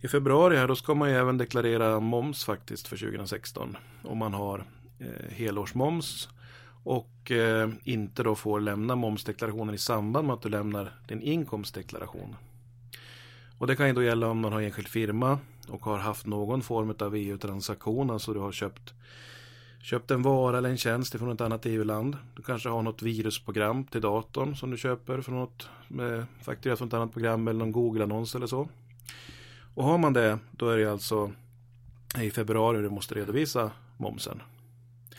i 0.00 0.08
februari 0.08 0.56
här 0.56 0.68
då 0.68 0.76
ska 0.76 0.94
man 0.94 1.10
ju 1.10 1.16
även 1.16 1.38
deklarera 1.38 2.00
moms 2.00 2.44
faktiskt 2.44 2.88
för 2.88 2.96
2016. 2.96 3.76
Om 4.04 4.18
man 4.18 4.34
har 4.34 4.64
eh, 4.98 5.30
helårsmoms 5.30 6.28
och 6.84 7.30
eh, 7.30 7.70
inte 7.84 8.22
då 8.22 8.34
får 8.34 8.60
lämna 8.60 8.96
momsdeklarationen 8.96 9.74
i 9.74 9.78
samband 9.78 10.26
med 10.26 10.34
att 10.34 10.42
du 10.42 10.48
lämnar 10.48 10.92
din 11.08 11.22
inkomstdeklaration. 11.22 12.36
Och 13.58 13.66
det 13.66 13.76
kan 13.76 13.86
ju 13.86 13.92
då 13.92 14.02
gälla 14.02 14.28
om 14.28 14.38
man 14.38 14.52
har 14.52 14.60
enskild 14.60 14.88
firma 14.88 15.38
och 15.68 15.84
har 15.84 15.98
haft 15.98 16.26
någon 16.26 16.62
form 16.62 16.94
av 16.98 17.16
EU-transaktion, 17.16 18.10
alltså 18.10 18.34
du 18.34 18.40
har 18.40 18.52
köpt 18.52 18.94
Köpt 19.82 20.10
en 20.10 20.22
vara 20.22 20.58
eller 20.58 20.70
en 20.70 20.76
tjänst 20.76 21.18
från 21.18 21.30
ett 21.32 21.40
annat 21.40 21.66
EU-land. 21.66 22.16
Du 22.36 22.42
kanske 22.42 22.68
har 22.68 22.82
något 22.82 23.02
virusprogram 23.02 23.84
till 23.84 24.00
datorn 24.00 24.56
som 24.56 24.70
du 24.70 24.76
köper 24.76 25.20
från 25.20 25.34
något 25.34 25.68
med 25.88 26.26
fakturerat 26.42 26.78
från 26.78 26.88
ett 26.88 26.94
annat 26.94 27.12
program 27.12 27.48
eller 27.48 27.58
någon 27.58 27.72
Google-annons 27.72 28.34
eller 28.34 28.46
så. 28.46 28.68
Och 29.74 29.84
har 29.84 29.98
man 29.98 30.12
det, 30.12 30.38
då 30.50 30.68
är 30.68 30.78
det 30.78 30.92
alltså 30.92 31.32
i 32.20 32.30
februari 32.30 32.82
du 32.82 32.90
måste 32.90 33.14
redovisa 33.14 33.70
momsen. 33.96 34.42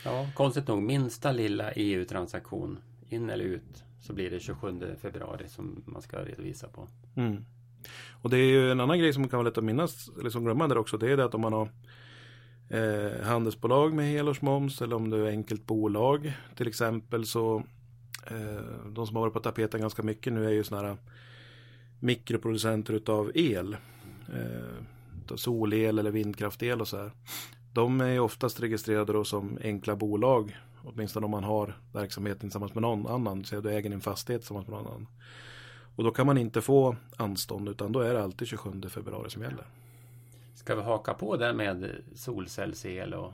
Ja, 0.04 0.28
konstigt 0.34 0.68
nog, 0.68 0.82
minsta 0.82 1.32
lilla 1.32 1.72
EU-transaktion 1.72 2.78
in 3.08 3.30
eller 3.30 3.44
ut 3.44 3.84
så 4.00 4.12
blir 4.12 4.30
det 4.30 4.40
27 4.40 4.96
februari 5.02 5.48
som 5.48 5.82
man 5.86 6.02
ska 6.02 6.16
redovisa 6.16 6.68
på. 6.68 6.88
Mm. 7.16 7.44
Och 8.22 8.30
det 8.30 8.36
är 8.36 8.46
ju 8.46 8.70
en 8.70 8.80
annan 8.80 8.98
grej 8.98 9.12
som 9.12 9.28
kan 9.28 9.36
vara 9.36 9.48
lätt 9.48 9.58
att 9.58 9.64
minnas, 9.64 10.10
eller 10.20 10.30
som 10.30 10.44
glömma 10.44 10.68
där 10.68 10.78
också, 10.78 10.96
det 10.96 11.12
är 11.12 11.16
det 11.16 11.24
att 11.24 11.34
om 11.34 11.40
man 11.40 11.52
har 11.52 11.68
eh, 12.74 13.26
handelsbolag 13.26 13.94
med 13.94 14.06
helårsmoms 14.06 14.82
eller 14.82 14.96
om 14.96 15.10
du 15.10 15.26
är 15.26 15.30
enkelt 15.30 15.66
bolag 15.66 16.32
till 16.56 16.68
exempel 16.68 17.26
så 17.26 17.62
eh, 18.26 18.90
de 18.92 19.06
som 19.06 19.16
har 19.16 19.22
varit 19.22 19.32
på 19.32 19.40
tapeten 19.40 19.80
ganska 19.80 20.02
mycket 20.02 20.32
nu 20.32 20.46
är 20.46 20.50
ju 20.50 20.64
sådana 20.64 20.88
här 20.88 20.96
mikroproducenter 22.00 22.94
utav 22.94 23.30
el. 23.34 23.76
Eh, 24.28 25.36
solel 25.36 25.98
eller 25.98 26.10
vindkraftel 26.10 26.80
och 26.80 26.88
så 26.88 26.96
här. 26.96 27.12
De 27.72 28.00
är 28.00 28.08
ju 28.08 28.18
oftast 28.18 28.60
registrerade 28.60 29.12
då 29.12 29.24
som 29.24 29.58
enkla 29.62 29.96
bolag. 29.96 30.56
Åtminstone 30.84 31.24
om 31.24 31.30
man 31.30 31.44
har 31.44 31.78
verksamheten 31.92 32.40
tillsammans 32.40 32.74
med 32.74 32.82
någon 32.82 33.06
annan. 33.06 33.44
Så 33.44 33.60
du 33.60 33.70
äger 33.70 33.90
din 33.90 34.00
fastighet 34.00 34.42
tillsammans 34.42 34.68
med 34.68 34.76
någon 34.76 34.86
annan. 34.86 35.06
Och 35.96 36.04
då 36.04 36.10
kan 36.10 36.26
man 36.26 36.38
inte 36.38 36.60
få 36.60 36.96
anstånd 37.16 37.68
utan 37.68 37.92
då 37.92 38.00
är 38.00 38.14
det 38.14 38.22
alltid 38.22 38.48
27 38.48 38.82
februari 38.88 39.30
som 39.30 39.42
gäller. 39.42 39.64
Ska 40.54 40.74
vi 40.74 40.82
haka 40.82 41.14
på 41.14 41.36
där 41.36 41.52
med 41.52 41.90
solcellsel 42.14 43.14
och 43.14 43.32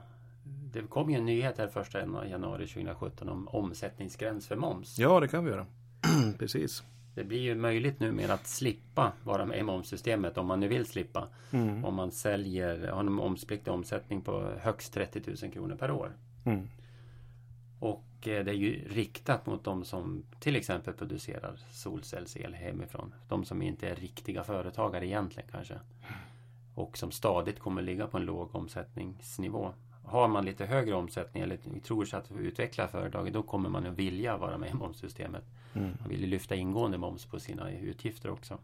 det 0.72 0.82
kom 0.82 1.10
ju 1.10 1.16
en 1.16 1.24
nyhet 1.24 1.58
här 1.58 1.68
första 1.68 1.98
januari 2.26 2.66
2017 2.66 3.28
om 3.28 3.48
omsättningsgräns 3.48 4.46
för 4.46 4.56
moms. 4.56 4.98
Ja, 4.98 5.20
det 5.20 5.28
kan 5.28 5.44
vi 5.44 5.50
göra. 5.50 5.66
Precis. 6.38 6.82
det 7.14 7.24
blir 7.24 7.38
ju 7.38 7.54
möjligt 7.54 8.00
nu 8.00 8.12
med 8.12 8.30
att 8.30 8.46
slippa 8.46 9.12
vara 9.24 9.44
med 9.44 9.58
i 9.58 9.62
momssystemet 9.62 10.38
om 10.38 10.46
man 10.46 10.60
nu 10.60 10.68
vill 10.68 10.86
slippa. 10.86 11.28
Mm. 11.50 11.84
Om 11.84 11.94
man 11.94 12.10
säljer, 12.10 12.88
har 12.88 13.00
en 13.00 13.12
momspliktig 13.12 13.72
omsättning 13.72 14.20
på 14.20 14.52
högst 14.60 14.92
30 14.92 15.22
000 15.42 15.52
kronor 15.52 15.76
per 15.76 15.90
år. 15.90 16.12
Mm. 16.44 16.68
Och 17.80 18.28
eh, 18.28 18.44
det 18.44 18.50
är 18.50 18.54
ju 18.54 18.88
riktat 18.88 19.46
mot 19.46 19.64
de 19.64 19.84
som 19.84 20.22
till 20.40 20.56
exempel 20.56 20.94
producerar 20.94 21.60
solcellsel 21.70 22.54
hemifrån. 22.54 23.14
De 23.28 23.44
som 23.44 23.62
inte 23.62 23.88
är 23.88 23.94
riktiga 23.94 24.44
företagare 24.44 25.06
egentligen 25.06 25.48
kanske. 25.52 25.74
Och 26.74 26.98
som 26.98 27.10
stadigt 27.10 27.58
kommer 27.58 27.82
ligga 27.82 28.06
på 28.06 28.18
en 28.18 28.24
låg 28.24 28.54
omsättningsnivå. 28.54 29.72
Har 30.04 30.28
man 30.28 30.44
lite 30.44 30.66
högre 30.66 30.94
omsättning 30.94 31.42
eller 31.42 31.58
tror 31.84 32.04
sig 32.04 32.18
att 32.18 32.32
utveckla 32.32 32.88
företaget 32.88 33.34
då 33.34 33.42
kommer 33.42 33.68
man 33.68 33.86
att 33.86 33.98
vilja 33.98 34.36
vara 34.36 34.58
med 34.58 34.70
i 34.70 34.74
momssystemet. 34.74 35.44
Mm. 35.74 35.90
Man 36.00 36.08
vill 36.08 36.20
ju 36.20 36.26
lyfta 36.26 36.54
ingående 36.54 36.98
moms 36.98 37.26
på 37.26 37.40
sina 37.40 37.70
utgifter 37.70 38.30
också. 38.30 38.58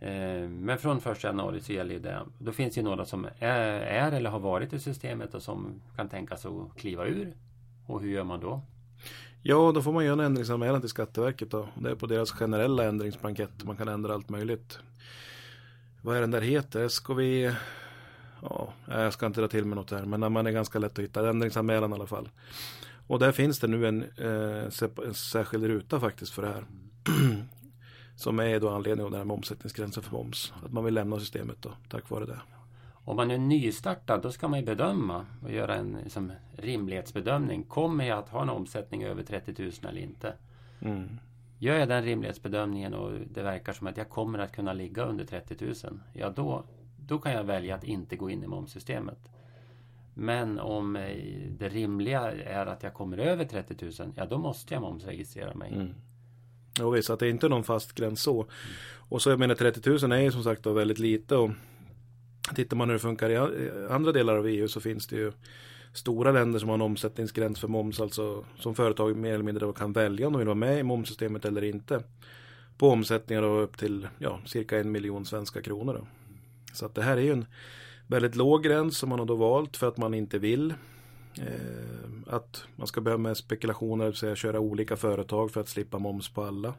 Eh, 0.00 0.48
Men 0.48 0.78
från 0.78 0.98
1 0.98 1.24
januari 1.24 1.60
så 1.60 1.72
gäller 1.72 1.98
det. 1.98 2.20
Då 2.38 2.52
finns 2.52 2.74
det 2.74 2.82
några 2.82 3.04
som 3.04 3.24
är, 3.38 3.80
är 3.80 4.12
eller 4.12 4.30
har 4.30 4.38
varit 4.38 4.72
i 4.72 4.78
systemet 4.78 5.34
och 5.34 5.42
som 5.42 5.80
kan 5.96 6.08
tänka 6.08 6.36
sig 6.36 6.50
att 6.50 6.76
kliva 6.80 7.06
ur. 7.06 7.36
Och 7.86 8.00
hur 8.00 8.10
gör 8.10 8.24
man 8.24 8.40
då? 8.40 8.60
Ja, 9.42 9.72
då 9.74 9.82
får 9.82 9.92
man 9.92 10.04
göra 10.04 10.12
en 10.12 10.20
ändringsanmälan 10.20 10.80
till 10.80 10.90
Skatteverket 10.90 11.50
då. 11.50 11.68
Det 11.74 11.90
är 11.90 11.94
på 11.94 12.06
deras 12.06 12.30
generella 12.30 12.84
ändringsblankett. 12.84 13.64
Man 13.64 13.76
kan 13.76 13.88
ändra 13.88 14.14
allt 14.14 14.28
möjligt. 14.28 14.78
Vad 16.02 16.16
är 16.16 16.20
den 16.20 16.30
där 16.30 16.40
heter? 16.40 16.88
SKV... 16.88 17.20
Ja, 18.42 18.72
jag 18.86 19.12
ska 19.12 19.26
inte 19.26 19.40
dra 19.40 19.48
till 19.48 19.64
med 19.64 19.76
något 19.76 19.90
här, 19.90 20.04
men 20.04 20.32
man 20.32 20.46
är 20.46 20.50
ganska 20.50 20.78
lätt 20.78 20.92
att 20.92 21.04
hitta. 21.04 21.28
Ändringsanmälan 21.28 21.90
i 21.90 21.94
alla 21.94 22.06
fall. 22.06 22.28
Och 23.06 23.18
där 23.18 23.32
finns 23.32 23.58
det 23.58 23.66
nu 23.66 23.86
en, 23.88 24.02
eh, 24.02 25.04
en 25.06 25.14
särskild 25.14 25.64
ruta 25.64 26.00
faktiskt 26.00 26.32
för 26.32 26.42
det 26.42 26.48
här. 26.48 26.64
Som 28.16 28.38
är 28.38 28.60
då 28.60 28.68
anledningen 28.70 29.04
av 29.04 29.10
den 29.10 29.28
här 29.28 29.34
omsättningsgränsen 29.34 30.02
för 30.02 30.12
moms. 30.12 30.52
Att 30.64 30.72
man 30.72 30.84
vill 30.84 30.94
lämna 30.94 31.18
systemet 31.18 31.56
då, 31.60 31.72
tack 31.88 32.10
vare 32.10 32.26
det. 32.26 32.40
Om 33.04 33.16
man 33.16 33.30
är 33.30 33.38
nystartad 33.38 34.22
då 34.22 34.32
ska 34.32 34.48
man 34.48 34.58
ju 34.58 34.66
bedöma 34.66 35.26
och 35.42 35.52
göra 35.52 35.74
en 35.74 35.98
liksom, 36.04 36.32
rimlighetsbedömning. 36.56 37.62
Kommer 37.62 38.04
jag 38.04 38.18
att 38.18 38.28
ha 38.28 38.42
en 38.42 38.48
omsättning 38.48 39.04
över 39.04 39.22
30 39.22 39.62
000 39.62 39.72
eller 39.88 40.00
inte? 40.00 40.34
Mm. 40.80 41.18
Gör 41.62 41.78
jag 41.78 41.88
den 41.88 42.04
rimlighetsbedömningen 42.04 42.94
och 42.94 43.12
det 43.30 43.42
verkar 43.42 43.72
som 43.72 43.86
att 43.86 43.96
jag 43.96 44.08
kommer 44.08 44.38
att 44.38 44.52
kunna 44.52 44.72
ligga 44.72 45.04
under 45.04 45.24
30 45.24 45.64
000. 45.64 45.74
Ja, 46.12 46.30
då, 46.30 46.64
då 47.06 47.18
kan 47.18 47.32
jag 47.32 47.44
välja 47.44 47.74
att 47.74 47.84
inte 47.84 48.16
gå 48.16 48.30
in 48.30 48.44
i 48.44 48.46
momssystemet. 48.46 49.18
Men 50.14 50.58
om 50.58 50.96
eh, 50.96 51.16
det 51.58 51.68
rimliga 51.68 52.32
är 52.32 52.66
att 52.66 52.82
jag 52.82 52.94
kommer 52.94 53.18
över 53.18 53.44
30 53.44 54.02
000, 54.02 54.12
ja 54.16 54.26
då 54.26 54.38
måste 54.38 54.74
jag 54.74 54.80
momsregistrera 54.80 55.54
mig. 55.54 55.72
Mm. 55.72 55.94
Jo 56.78 56.90
visst, 56.90 57.10
att 57.10 57.18
det 57.18 57.26
är 57.26 57.30
inte 57.30 57.48
någon 57.48 57.64
fast 57.64 57.92
gräns 57.92 58.22
så. 58.22 58.46
Och 58.92 59.22
så 59.22 59.30
jag 59.30 59.38
menar 59.38 59.54
30 59.54 59.90
000 59.90 60.12
är 60.12 60.20
ju 60.20 60.32
som 60.32 60.44
sagt 60.44 60.62
då 60.62 60.72
väldigt 60.72 60.98
lite. 60.98 61.36
Och 61.36 61.50
tittar 62.54 62.76
man 62.76 62.88
hur 62.88 62.94
det 62.94 63.00
funkar 63.00 63.30
i 63.30 63.36
andra 63.90 64.12
delar 64.12 64.36
av 64.36 64.46
EU 64.46 64.68
så 64.68 64.80
finns 64.80 65.06
det 65.06 65.16
ju 65.16 65.32
stora 65.92 66.32
länder 66.32 66.58
som 66.58 66.68
har 66.68 66.74
en 66.74 66.82
omsättningsgräns 66.82 67.60
för 67.60 67.68
moms. 67.68 68.00
Alltså 68.00 68.44
som 68.58 68.74
företag 68.74 69.16
mer 69.16 69.34
eller 69.34 69.44
mindre 69.44 69.66
då 69.66 69.72
kan 69.72 69.92
välja 69.92 70.26
om 70.26 70.32
de 70.32 70.38
vill 70.38 70.46
vara 70.46 70.54
med 70.54 70.78
i 70.78 70.82
momssystemet 70.82 71.44
eller 71.44 71.64
inte. 71.64 72.02
På 72.78 72.88
omsättningar 72.88 73.42
då 73.42 73.58
upp 73.58 73.78
till 73.78 74.08
ja, 74.18 74.40
cirka 74.46 74.78
en 74.78 74.92
miljon 74.92 75.26
svenska 75.26 75.62
kronor. 75.62 75.94
Då. 75.94 76.06
Så 76.72 76.86
att 76.86 76.94
det 76.94 77.02
här 77.02 77.16
är 77.16 77.20
ju 77.20 77.32
en 77.32 77.46
väldigt 78.06 78.36
låg 78.36 78.62
gräns 78.62 78.98
som 78.98 79.08
man 79.08 79.18
har 79.18 79.26
då 79.26 79.34
valt 79.34 79.76
för 79.76 79.88
att 79.88 79.96
man 79.96 80.14
inte 80.14 80.38
vill 80.38 80.74
eh, 81.38 82.34
att 82.34 82.64
man 82.76 82.86
ska 82.86 83.00
börja 83.00 83.18
med 83.18 83.36
spekulationer, 83.36 84.04
det 84.04 84.10
vill 84.10 84.18
säga 84.18 84.36
köra 84.36 84.60
olika 84.60 84.96
företag 84.96 85.50
för 85.50 85.60
att 85.60 85.68
slippa 85.68 85.98
moms 85.98 86.28
på 86.28 86.44
alla. 86.44 86.74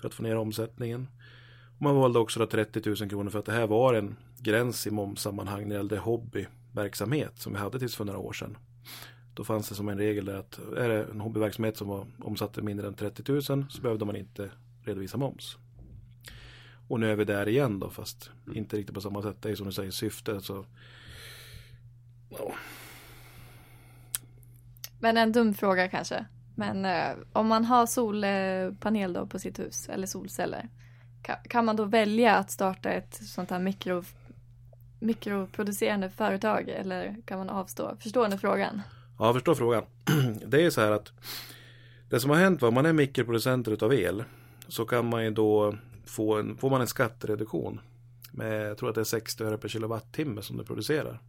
För 0.00 0.08
att 0.08 0.14
få 0.14 0.22
ner 0.22 0.36
omsättningen. 0.36 1.08
Och 1.76 1.82
man 1.82 1.96
valde 1.96 2.18
också 2.18 2.40
då 2.40 2.46
30 2.46 2.82
000 2.86 3.10
kronor 3.10 3.30
för 3.30 3.38
att 3.38 3.44
det 3.44 3.52
här 3.52 3.66
var 3.66 3.94
en 3.94 4.16
gräns 4.38 4.86
i 4.86 4.90
momssammanhang 4.90 5.62
när 5.62 5.68
det 5.68 5.74
gällde 5.74 5.98
hobby 5.98 6.46
hobbyverksamhet 6.72 7.38
som 7.38 7.52
vi 7.52 7.58
hade 7.58 7.78
tills 7.78 7.96
för 7.96 8.04
några 8.04 8.18
år 8.18 8.32
sedan. 8.32 8.56
Då 9.34 9.44
fanns 9.44 9.68
det 9.68 9.74
som 9.74 9.88
en 9.88 9.98
regel 9.98 10.24
där 10.24 10.36
att 10.36 10.58
är 10.58 10.88
det 10.88 11.04
en 11.04 11.20
hobbyverksamhet 11.20 11.76
som 11.76 11.88
var 11.88 12.06
omsatte 12.18 12.62
mindre 12.62 12.86
än 12.86 12.94
30 12.94 13.32
000 13.32 13.42
så 13.42 13.82
behövde 13.82 14.04
man 14.04 14.16
inte 14.16 14.50
redovisa 14.84 15.16
moms. 15.16 15.56
Och 16.88 17.00
nu 17.00 17.10
är 17.10 17.16
vi 17.16 17.24
där 17.24 17.48
igen 17.48 17.80
då 17.80 17.90
fast 17.90 18.30
inte 18.54 18.76
riktigt 18.76 18.94
på 18.94 19.00
samma 19.00 19.22
sätt. 19.22 19.42
Det 19.42 19.50
är 19.50 19.54
som 19.54 19.66
du 19.66 19.72
säger 19.72 19.90
syftet. 19.90 20.44
Så, 20.44 20.66
ja, 22.28 22.54
Men 25.00 25.16
en 25.16 25.32
dum 25.32 25.54
fråga 25.54 25.88
kanske. 25.88 26.26
Men 26.54 26.84
eh, 26.84 27.16
om 27.32 27.46
man 27.46 27.64
har 27.64 27.86
solpanel 27.86 29.12
då 29.12 29.26
på 29.26 29.38
sitt 29.38 29.58
hus 29.58 29.88
eller 29.88 30.06
solceller. 30.06 30.68
Kan 31.48 31.64
man 31.64 31.76
då 31.76 31.84
välja 31.84 32.36
att 32.36 32.50
starta 32.50 32.90
ett 32.90 33.14
sånt 33.14 33.50
här 33.50 33.58
mikro, 33.58 34.04
mikroproducerande 35.02 36.10
företag 36.10 36.68
eller 36.68 37.16
kan 37.24 37.38
man 37.38 37.50
avstå? 37.50 37.96
Förstår 38.00 38.28
ni 38.28 38.38
frågan? 38.38 38.82
Ja, 39.18 39.26
jag 39.26 39.34
förstår 39.34 39.54
frågan. 39.54 39.84
Det 40.46 40.64
är 40.64 40.70
så 40.70 40.80
här 40.80 40.90
att 40.90 41.12
det 42.08 42.20
som 42.20 42.30
har 42.30 42.36
hänt 42.36 42.62
var 42.62 42.68
om 42.68 42.74
man 42.74 42.86
är 42.86 42.92
mikroproducenter 42.92 43.72
utav 43.72 43.94
el 43.94 44.24
så 44.68 44.84
kan 44.84 45.06
man 45.06 45.24
ju 45.24 45.30
då 45.30 45.74
få 46.06 46.38
en, 46.38 46.56
får 46.56 46.70
man 46.70 46.80
en 46.80 46.86
skattereduktion 46.86 47.80
med, 48.30 48.70
jag 48.70 48.78
tror 48.78 48.88
att 48.88 48.94
det 48.94 49.00
är 49.00 49.04
60 49.04 49.44
öre 49.44 49.58
per 49.58 49.68
kilowattimme 49.68 50.42
som 50.42 50.56
du 50.56 50.64
producerar. 50.64 51.20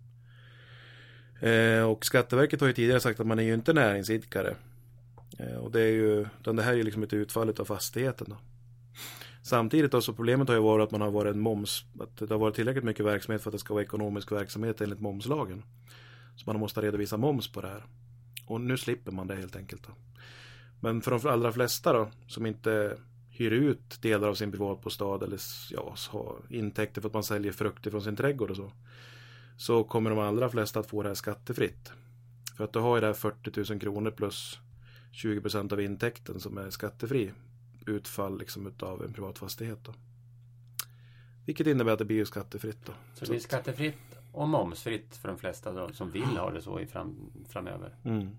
Eh, 1.39 1.83
och 1.83 2.05
Skatteverket 2.05 2.61
har 2.61 2.67
ju 2.67 2.73
tidigare 2.73 2.99
sagt 2.99 3.19
att 3.19 3.27
man 3.27 3.39
är 3.39 3.43
ju 3.43 3.53
inte 3.53 3.73
näringsidkare. 3.73 4.55
Eh, 5.39 5.55
och 5.55 5.71
det 5.71 5.81
är 5.81 5.91
ju, 5.91 6.21
utan 6.21 6.55
det 6.55 6.63
här 6.63 6.71
är 6.71 6.77
ju 6.77 6.83
liksom 6.83 7.03
ett 7.03 7.13
utfall 7.13 7.53
av 7.59 7.65
fastigheten 7.65 8.27
då. 8.29 8.37
Samtidigt 9.43 9.91
då, 9.91 10.01
så 10.01 10.13
problemet 10.13 10.47
har 10.47 10.55
ju 10.55 10.61
varit 10.61 10.83
att 10.83 10.91
man 10.91 11.01
har 11.01 11.11
varit 11.11 11.33
en 11.33 11.39
moms, 11.39 11.85
att 11.99 12.17
det 12.17 12.29
har 12.29 12.37
varit 12.37 12.55
tillräckligt 12.55 12.83
mycket 12.83 13.05
verksamhet 13.05 13.41
för 13.41 13.49
att 13.49 13.51
det 13.51 13.59
ska 13.59 13.73
vara 13.73 13.83
ekonomisk 13.83 14.31
verksamhet 14.31 14.81
enligt 14.81 14.99
momslagen. 14.99 15.63
Så 16.35 16.43
man 16.45 16.59
måste 16.59 16.81
redovisa 16.81 17.17
moms 17.17 17.51
på 17.51 17.61
det 17.61 17.67
här. 17.67 17.85
Och 18.47 18.61
nu 18.61 18.77
slipper 18.77 19.11
man 19.11 19.27
det 19.27 19.35
helt 19.35 19.55
enkelt. 19.55 19.83
Då. 19.87 19.93
Men 20.79 21.01
för 21.01 21.11
de 21.11 21.29
allra 21.29 21.51
flesta 21.51 21.93
då, 21.93 22.09
som 22.27 22.45
inte 22.45 22.97
hyr 23.29 23.51
ut 23.51 24.01
delar 24.01 24.27
av 24.27 24.35
sin 24.35 24.51
privatbostad 24.51 25.23
eller 25.23 25.39
ja, 25.71 25.95
har 26.09 26.35
intäkter 26.49 27.01
för 27.01 27.07
att 27.07 27.13
man 27.13 27.23
säljer 27.23 27.51
frukter 27.51 27.91
från 27.91 28.01
sin 28.01 28.15
trädgård 28.15 28.51
och 28.51 28.57
så. 28.57 28.71
Så 29.57 29.83
kommer 29.83 30.09
de 30.09 30.19
allra 30.19 30.49
flesta 30.49 30.79
att 30.79 30.89
få 30.89 31.03
det 31.03 31.09
här 31.09 31.15
skattefritt. 31.15 31.91
För 32.57 32.63
att 32.63 32.73
du 32.73 32.79
har 32.79 32.97
ju 32.97 33.01
det 33.01 33.07
här 33.07 33.13
40 33.13 33.71
000 33.71 33.79
kronor 33.79 34.11
plus 34.11 34.59
20 35.11 35.41
procent 35.41 35.71
av 35.71 35.81
intäkten 35.81 36.39
som 36.39 36.57
är 36.57 36.69
skattefri 36.69 37.31
utfall 37.87 38.39
liksom 38.39 38.67
utav 38.67 39.03
en 39.03 39.13
privat 39.13 39.39
fastighet. 39.39 39.79
Då. 39.83 39.93
Vilket 41.45 41.67
innebär 41.67 41.91
att 41.91 41.99
det 41.99 42.05
blir 42.05 42.17
ju 42.17 42.25
skattefritt. 42.25 42.85
Då. 42.85 42.93
Så 43.13 43.25
det 43.25 43.31
blir 43.31 43.39
skattefritt 43.39 44.17
och 44.31 44.49
momsfritt 44.49 45.15
för 45.15 45.27
de 45.27 45.37
flesta 45.37 45.73
då, 45.73 45.89
som 45.93 46.11
vill 46.11 46.23
ha 46.23 46.51
det 46.51 46.61
så 46.61 46.79
i 46.79 46.87
fram, 46.87 47.31
framöver. 47.49 47.95
Mm. 48.03 48.29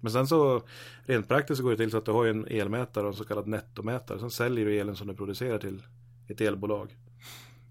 Men 0.00 0.12
sen 0.12 0.26
så 0.26 0.62
rent 1.04 1.28
praktiskt 1.28 1.56
så 1.56 1.64
går 1.64 1.70
det 1.70 1.76
till 1.76 1.90
så 1.90 1.98
att 1.98 2.04
du 2.04 2.10
har 2.10 2.26
en 2.26 2.46
elmätare 2.46 3.04
och 3.04 3.10
en 3.10 3.16
så 3.16 3.24
kallad 3.24 3.46
nettomätare. 3.46 4.18
Sen 4.18 4.30
säljer 4.30 4.66
du 4.66 4.80
elen 4.80 4.96
som 4.96 5.06
du 5.06 5.14
producerar 5.14 5.58
till 5.58 5.82
ett 6.28 6.40
elbolag. 6.40 6.96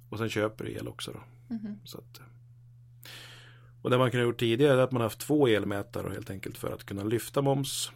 Och 0.09 0.17
sen 0.17 0.29
köper 0.29 0.65
du 0.65 0.71
el 0.71 0.87
också 0.87 1.11
då. 1.11 1.19
Mhm. 1.55 1.79
Så 1.83 1.97
att, 1.97 2.21
och 3.81 3.89
det 3.89 3.97
man 3.97 4.11
kunde 4.11 4.23
ha 4.23 4.29
gjort 4.29 4.39
tidigare 4.39 4.73
är 4.73 4.77
att 4.77 4.91
man 4.91 5.01
haft 5.01 5.19
två 5.19 5.47
elmätare 5.47 6.13
helt 6.13 6.29
enkelt 6.29 6.57
för 6.57 6.71
att 6.71 6.83
kunna 6.83 7.03
lyfta 7.03 7.41
moms. 7.41 7.91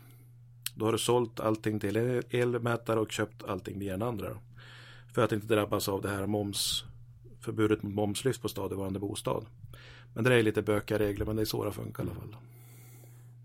Då 0.82 0.88
har 0.88 0.92
du 0.92 0.98
sålt 0.98 1.40
allting 1.40 1.80
till 1.80 1.96
en 1.96 2.24
elmätare 2.30 3.00
och 3.00 3.12
köpt 3.12 3.44
allting 3.44 3.80
via 3.80 3.92
den 3.92 4.02
andra. 4.02 4.30
Då. 4.30 4.36
För 5.14 5.24
att 5.24 5.32
inte 5.32 5.48
drabbas 5.48 5.90
av 5.90 6.02
det 6.02 6.10
här 6.10 6.26
moms 6.26 6.86
förbudet 7.40 7.84
mot 7.84 7.94
momslyft 7.94 8.42
på 8.42 8.50
stadigvarande 8.50 9.00
bostad. 9.00 9.46
Men 10.14 10.24
det 10.24 10.36
är 10.36 10.44
lite 10.44 10.62
bökiga 10.62 11.00
regler 11.00 11.26
men 11.26 11.36
det 11.36 11.42
är 11.42 11.46
så 11.46 11.66
det 11.66 11.72
funkar 11.72 12.04
i 12.04 12.08
alla 12.08 12.16
fall. 12.16 12.36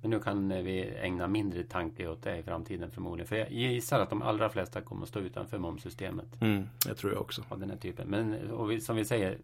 Men 0.02 0.10
nu 0.10 0.20
kan 0.20 0.48
vi 0.48 0.94
ägna 1.00 1.28
mindre 1.28 1.62
tanke 1.62 2.08
åt 2.08 2.22
det 2.22 2.38
i 2.38 2.42
framtiden 2.42 2.90
förmodligen. 2.90 3.28
För 3.28 3.36
jag 3.36 3.52
gissar 3.52 4.00
att 4.00 4.10
de 4.10 4.22
allra 4.22 4.48
flesta 4.48 4.80
kommer 4.80 5.02
att 5.02 5.08
stå 5.08 5.20
utanför 5.20 5.58
momssystemet 5.58 6.26
Mm, 6.40 6.68
det 6.86 6.94
tror 6.94 7.12
jag 7.12 7.20
också. 7.20 7.44
av 7.48 7.60
den 7.60 7.70
här 7.70 7.76
typen. 7.76 8.08
Men 8.08 8.36
vi, 8.68 8.80
som 8.80 8.96
vi 8.96 9.04
säger, 9.04 9.38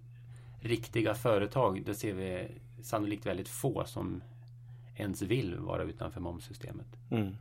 riktiga 0.60 1.14
företag, 1.14 1.82
då 1.86 1.94
ser 1.94 2.14
vi 2.14 2.48
sannolikt 2.82 3.26
väldigt 3.26 3.48
få 3.48 3.84
som 3.84 4.22
ens 4.96 5.22
vill 5.22 5.56
vara 5.56 5.82
utanför 5.82 6.20
momssystemet. 6.20 6.86
Mm. 7.10 7.36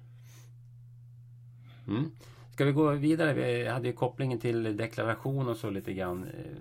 Mm. 1.88 2.12
Ska 2.54 2.66
vi 2.66 2.72
gå 2.72 2.92
vidare? 2.92 3.34
Vi 3.34 3.68
hade 3.68 3.88
ju 3.88 3.94
kopplingen 3.94 4.40
till 4.40 4.78
deklaration 4.78 5.48
och 5.48 5.58
så 5.58 5.70
lite 5.70 5.94
grann. 5.94 6.24
Eh, 6.24 6.58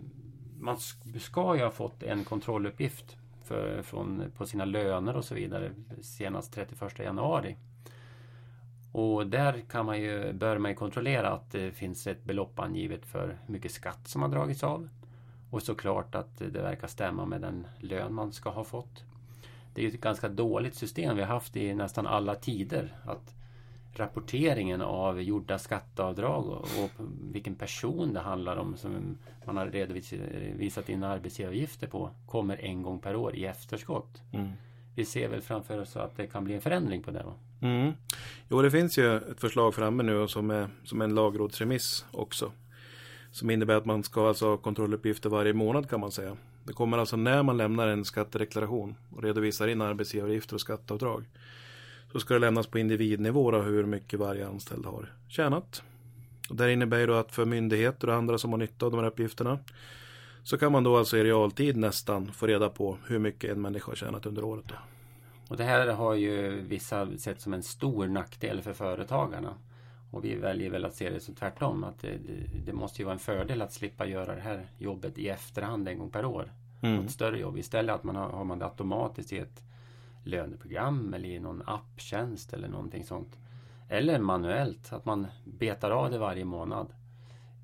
man 0.60 0.76
ska 1.20 1.56
ju 1.56 1.62
ha 1.62 1.70
fått 1.70 2.02
en 2.02 2.24
kontrolluppgift 2.24 3.16
för, 3.44 3.82
från, 3.82 4.22
på 4.36 4.46
sina 4.46 4.64
löner 4.64 5.16
och 5.16 5.24
så 5.24 5.34
vidare 5.34 5.72
senast 6.02 6.52
31 6.52 6.98
januari. 6.98 7.56
Och 8.92 9.26
där 9.26 9.60
kan 9.70 9.86
man 9.86 10.00
ju, 10.00 10.32
bör 10.32 10.58
man 10.58 10.70
ju 10.70 10.76
kontrollera 10.76 11.30
att 11.30 11.52
det 11.52 11.72
finns 11.72 12.06
ett 12.06 12.24
belopp 12.24 12.58
angivet 12.58 13.06
för 13.06 13.38
hur 13.46 13.52
mycket 13.52 13.72
skatt 13.72 14.08
som 14.08 14.22
har 14.22 14.28
dragits 14.28 14.64
av. 14.64 14.88
Och 15.50 15.62
såklart 15.62 16.14
att 16.14 16.38
det 16.38 16.62
verkar 16.62 16.88
stämma 16.88 17.26
med 17.26 17.40
den 17.40 17.66
lön 17.78 18.14
man 18.14 18.32
ska 18.32 18.50
ha 18.50 18.64
fått. 18.64 19.04
Det 19.74 19.80
är 19.80 19.82
ju 19.82 19.94
ett 19.94 20.00
ganska 20.00 20.28
dåligt 20.28 20.74
system 20.74 21.16
vi 21.16 21.22
har 21.22 21.28
haft 21.28 21.56
i 21.56 21.74
nästan 21.74 22.06
alla 22.06 22.34
tider. 22.34 22.96
Att 23.04 23.34
rapporteringen 23.92 24.80
av 24.80 25.22
gjorda 25.22 25.58
skatteavdrag 25.58 26.48
och, 26.48 26.58
och 26.58 26.90
vilken 27.32 27.54
person 27.54 28.12
det 28.12 28.20
handlar 28.20 28.56
om 28.56 28.76
som 28.76 29.18
man 29.44 29.56
har 29.56 29.66
redovisat 29.66 30.88
in 30.88 31.04
arbetsgivaravgifter 31.04 31.86
på 31.86 32.10
kommer 32.26 32.56
en 32.56 32.82
gång 32.82 33.00
per 33.00 33.16
år 33.16 33.36
i 33.36 33.44
efterskott. 33.44 34.22
Mm. 34.32 34.50
Vi 34.94 35.04
ser 35.04 35.28
väl 35.28 35.40
framför 35.40 35.80
oss 35.80 35.96
att 35.96 36.16
det 36.16 36.26
kan 36.26 36.44
bli 36.44 36.54
en 36.54 36.60
förändring 36.60 37.02
på 37.02 37.10
det. 37.10 37.22
Va? 37.22 37.34
Mm. 37.62 37.92
Jo, 38.48 38.62
det 38.62 38.70
finns 38.70 38.98
ju 38.98 39.16
ett 39.16 39.40
förslag 39.40 39.74
framme 39.74 40.02
nu 40.02 40.28
som 40.28 40.50
är 40.50 40.68
som 40.84 41.00
en 41.00 41.14
lagrådsremiss 41.14 42.04
också. 42.10 42.52
Som 43.30 43.50
innebär 43.50 43.74
att 43.74 43.84
man 43.84 44.02
ska 44.02 44.28
alltså 44.28 44.48
ha 44.48 44.56
kontrolluppgifter 44.56 45.30
varje 45.30 45.52
månad 45.52 45.90
kan 45.90 46.00
man 46.00 46.12
säga. 46.12 46.36
Det 46.64 46.72
kommer 46.72 46.98
alltså 46.98 47.16
när 47.16 47.42
man 47.42 47.56
lämnar 47.56 47.88
en 47.88 48.04
skattedeklaration 48.04 48.94
och 49.16 49.22
redovisar 49.22 49.68
in 49.68 49.80
arbetsgivaravgifter 49.80 50.54
och 50.54 50.60
skatteavdrag. 50.60 51.24
Så 52.12 52.20
ska 52.20 52.34
det 52.34 52.40
lämnas 52.40 52.66
på 52.66 52.78
individnivå 52.78 53.50
då, 53.50 53.62
hur 53.62 53.86
mycket 53.86 54.18
varje 54.18 54.48
anställd 54.48 54.86
har 54.86 55.12
tjänat. 55.28 55.82
Och 56.50 56.56
det 56.56 56.72
innebär 56.72 57.06
då 57.06 57.14
att 57.14 57.32
för 57.32 57.44
myndigheter 57.44 58.08
och 58.08 58.14
andra 58.14 58.38
som 58.38 58.50
har 58.50 58.58
nytta 58.58 58.86
av 58.86 58.92
de 58.92 59.00
här 59.00 59.06
uppgifterna 59.06 59.58
så 60.42 60.58
kan 60.58 60.72
man 60.72 60.84
då 60.84 60.96
alltså 60.96 61.16
i 61.16 61.24
realtid 61.24 61.76
nästan 61.76 62.32
få 62.32 62.46
reda 62.46 62.68
på 62.68 62.98
hur 63.06 63.18
mycket 63.18 63.50
en 63.50 63.60
människa 63.60 63.90
har 63.90 63.96
tjänat 63.96 64.26
under 64.26 64.44
året. 64.44 64.64
Då. 64.68 64.74
Och 65.48 65.56
det 65.56 65.64
här 65.64 65.86
har 65.86 66.14
ju 66.14 66.60
vissa 66.60 67.18
sett 67.18 67.40
som 67.40 67.54
en 67.54 67.62
stor 67.62 68.06
nackdel 68.06 68.62
för 68.62 68.72
företagarna. 68.72 69.54
Och 70.10 70.24
vi 70.24 70.34
väljer 70.34 70.70
väl 70.70 70.84
att 70.84 70.94
se 70.94 71.10
det 71.10 71.20
som 71.20 71.34
tvärtom. 71.34 71.84
Att 71.84 72.00
det, 72.00 72.18
det, 72.66 72.72
måste 72.72 73.02
ju 73.02 73.04
vara 73.04 73.12
en 73.12 73.18
fördel 73.18 73.62
att 73.62 73.72
slippa 73.72 74.06
göra 74.06 74.34
det 74.34 74.40
här 74.40 74.66
jobbet 74.78 75.18
i 75.18 75.28
efterhand 75.28 75.88
en 75.88 75.98
gång 75.98 76.10
per 76.10 76.24
år. 76.24 76.52
Mm. 76.82 77.04
Ett 77.04 77.10
större 77.10 77.38
jobb. 77.38 77.58
Istället 77.58 77.94
att 77.94 78.04
man 78.04 78.16
har, 78.16 78.28
har 78.28 78.44
man 78.44 78.58
det 78.58 78.64
automatiskt 78.64 79.32
i 79.32 79.38
ett 79.38 79.62
löneprogram 80.24 81.14
eller 81.14 81.28
i 81.28 81.38
någon 81.38 81.62
apptjänst 81.66 82.52
eller 82.52 82.68
någonting 82.68 83.04
sånt. 83.04 83.38
Eller 83.88 84.18
manuellt, 84.18 84.92
att 84.92 85.04
man 85.04 85.26
betar 85.44 85.90
av 85.90 86.10
det 86.10 86.18
varje 86.18 86.44
månad. 86.44 86.86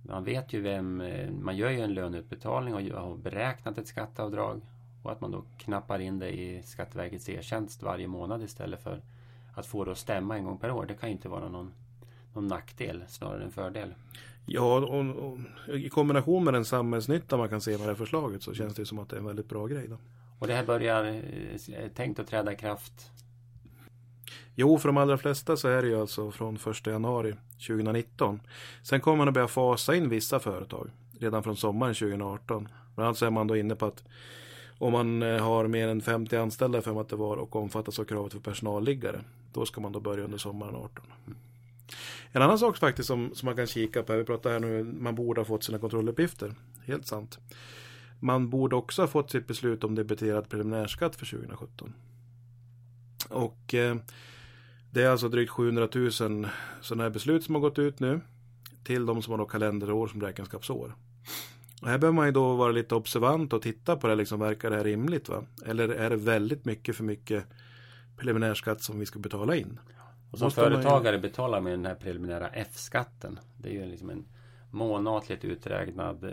Man 0.03 0.25
vet 0.25 0.53
ju 0.53 0.61
vem, 0.61 1.01
eh, 1.01 1.31
man 1.31 1.57
gör 1.57 1.71
ju 1.71 1.81
en 1.81 1.95
löneutbetalning 1.95 2.75
och 2.75 2.81
har 2.81 3.17
beräknat 3.17 3.79
ett 3.79 3.87
skatteavdrag 3.87 4.61
och 5.03 5.13
att 5.13 5.21
man 5.21 5.31
då 5.31 5.45
knappar 5.59 5.99
in 5.99 6.19
det 6.19 6.31
i 6.31 6.63
Skatteverkets 6.63 7.29
e-tjänst 7.29 7.83
varje 7.83 8.09
månad 8.09 8.43
istället 8.43 8.83
för 8.83 9.01
att 9.55 9.67
få 9.67 9.85
det 9.85 9.91
att 9.91 9.99
stämma 9.99 10.37
en 10.37 10.45
gång 10.45 10.59
per 10.59 10.71
år. 10.71 10.87
Det 10.87 10.95
kan 10.95 11.09
ju 11.09 11.13
inte 11.13 11.29
vara 11.29 11.49
någon, 11.49 11.73
någon 12.35 12.47
nackdel, 12.47 13.05
snarare 13.09 13.45
en 13.45 13.51
fördel. 13.51 13.95
Ja, 14.47 14.77
och, 14.77 15.07
och, 15.07 15.39
i 15.69 15.89
kombination 15.89 16.45
med 16.45 16.55
den 16.55 16.65
samhällsnytta 16.65 17.37
man 17.37 17.49
kan 17.49 17.61
se 17.61 17.71
med 17.71 17.81
det 17.81 17.87
här 17.87 17.95
förslaget 17.95 18.43
så 18.43 18.55
känns 18.55 18.75
det 18.75 18.87
som 18.87 18.99
att 18.99 19.09
det 19.09 19.17
är 19.17 19.21
en 19.21 19.27
väldigt 19.27 19.49
bra 19.49 19.67
grej. 19.67 19.89
Då. 19.89 19.97
Och 20.39 20.47
det 20.47 20.55
här 20.55 20.65
börjar 20.65 21.05
eh, 21.05 21.79
eh, 21.79 21.89
tänkt 21.95 22.19
att 22.19 22.27
träda 22.27 22.53
i 22.53 22.57
kraft? 22.57 23.11
Jo, 24.55 24.79
för 24.79 24.89
de 24.89 24.97
allra 24.97 25.19
flesta 25.19 25.57
så 25.57 25.69
är 25.69 25.83
det 25.83 25.89
ju 25.89 26.01
alltså 26.01 26.31
från 26.31 26.57
1 26.57 26.87
januari 26.87 27.35
2019. 27.67 28.41
Sen 28.83 29.01
kommer 29.01 29.17
man 29.17 29.29
att 29.29 29.35
börja 29.35 29.49
fasa 29.49 29.95
in 29.95 30.09
vissa 30.09 30.41
företag 30.41 30.91
redan 31.21 31.43
från 31.43 31.57
sommaren 31.57 31.95
2018. 31.95 32.69
Bland 32.95 33.07
annat 33.07 33.19
så 33.19 33.27
är 33.27 33.31
man 33.31 33.47
då 33.47 33.57
inne 33.57 33.75
på 33.75 33.87
att 33.87 34.05
om 34.79 34.93
man 34.93 35.23
eh, 35.23 35.43
har 35.43 35.67
mer 35.67 35.89
än 35.89 36.03
50 36.03 36.37
anställda 36.37 36.83
för 36.83 37.01
att 37.01 37.09
det 37.09 37.17
var 37.17 37.37
och 37.37 37.57
omfattas 37.57 37.99
av 37.99 38.05
kravet 38.05 38.33
för 38.33 38.41
personalliggare. 38.41 39.21
Då 39.53 39.67
ska 39.67 39.81
man 39.81 39.93
då 39.93 40.01
börja 40.01 40.25
under 40.25 40.39
sommaren 40.39 40.75
18. 40.75 41.05
En 42.33 42.43
annan 42.43 42.59
sak 42.59 42.77
faktiskt 42.77 43.07
som, 43.07 43.35
som 43.35 43.47
man 43.47 43.57
kan 43.57 43.67
kika 43.67 44.03
på, 44.03 44.17
vi 44.17 44.25
pratar 44.25 44.51
här 44.51 44.61
nu, 44.61 44.85
man 44.85 45.15
borde 45.15 45.41
ha 45.41 45.45
fått 45.45 45.65
sina 45.65 45.79
kontrolluppgifter. 45.79 46.55
Helt 46.85 47.07
sant. 47.07 47.39
Man 48.21 48.51
borde 48.51 48.77
också 48.77 49.03
ha 49.03 49.07
fått 49.07 49.31
sitt 49.31 49.47
beslut 49.47 49.85
om 49.85 49.95
debiterad 49.95 50.49
preliminärskatt 50.49 51.17
för 51.17 51.27
2017. 51.27 51.95
Och 53.29 53.75
eh, 53.75 53.97
det 54.91 55.03
är 55.03 55.09
alltså 55.09 55.29
drygt 55.29 55.51
700 55.51 55.89
000 55.95 56.11
sådana 56.11 57.03
här 57.03 57.11
beslut 57.11 57.45
som 57.45 57.55
har 57.55 57.63
gått 57.63 57.79
ut 57.79 58.01
nu 58.01 58.21
till 58.85 59.07
de 59.07 59.23
som 59.23 59.31
har 59.31 59.39
då 59.39 59.45
kalenderår 59.45 60.07
som 60.07 60.21
räkenskapsår. 60.21 60.95
Och 61.83 61.89
här 61.89 61.99
behöver 61.99 62.17
man 62.17 62.27
ju 62.27 62.33
då 62.33 62.55
vara 62.57 62.73
lite 62.73 62.95
observant 62.95 63.53
och 63.53 63.63
titta 63.63 63.97
på 63.97 64.07
det, 64.07 64.15
liksom, 64.15 64.41
verkar 64.41 64.71
det 64.71 64.77
här 64.77 64.85
rimligt? 64.85 65.29
Va? 65.29 65.45
Eller 65.67 65.89
är 65.89 66.11
det 66.11 66.17
väldigt 66.17 66.65
mycket 66.65 66.97
för 66.97 67.05
mycket 67.05 67.45
preliminärskatt 68.17 68.83
som 68.83 68.99
vi 68.99 69.07
ska 69.07 69.19
betala 69.19 69.57
in? 69.57 69.79
Och 70.31 70.39
som 70.39 70.51
företagare 70.51 71.17
ju... 71.17 71.23
betalar 71.23 71.61
man 71.61 71.71
den 71.71 71.87
här 71.87 71.95
preliminära 71.95 72.49
F-skatten. 72.49 73.39
Det 73.57 73.69
är 73.69 73.73
ju 73.73 73.87
liksom 73.87 74.11
en 74.11 74.25
månatligt 74.71 75.45
uträknad 75.45 76.25
eh, 76.25 76.33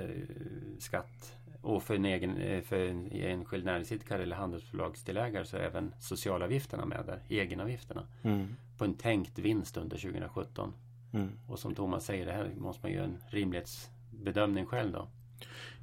skatt 0.79 1.35
och 1.63 1.83
för 1.83 1.95
en, 1.95 2.05
egen, 2.05 2.37
eh, 2.37 2.61
för 2.61 2.85
en 2.85 3.11
enskild 3.11 3.65
näringsidkare 3.65 4.23
eller 4.23 4.35
handelsbolagsdelägare 4.35 5.45
så 5.45 5.57
är 5.57 5.61
även 5.61 5.93
socialavgifterna 5.99 6.85
med 6.85 7.03
där, 7.05 7.19
egenavgifterna. 7.29 8.03
Mm. 8.23 8.47
På 8.77 8.85
en 8.85 8.93
tänkt 8.93 9.39
vinst 9.39 9.77
under 9.77 9.97
2017. 9.97 10.73
Mm. 11.13 11.29
Och 11.47 11.59
som 11.59 11.75
Thomas 11.75 12.05
säger, 12.05 12.25
det 12.25 12.31
här 12.31 12.51
måste 12.57 12.81
man 12.85 12.91
göra 12.91 13.05
en 13.05 13.17
rimlighetsbedömning 13.27 14.65
själv 14.65 14.91
då. 14.91 15.07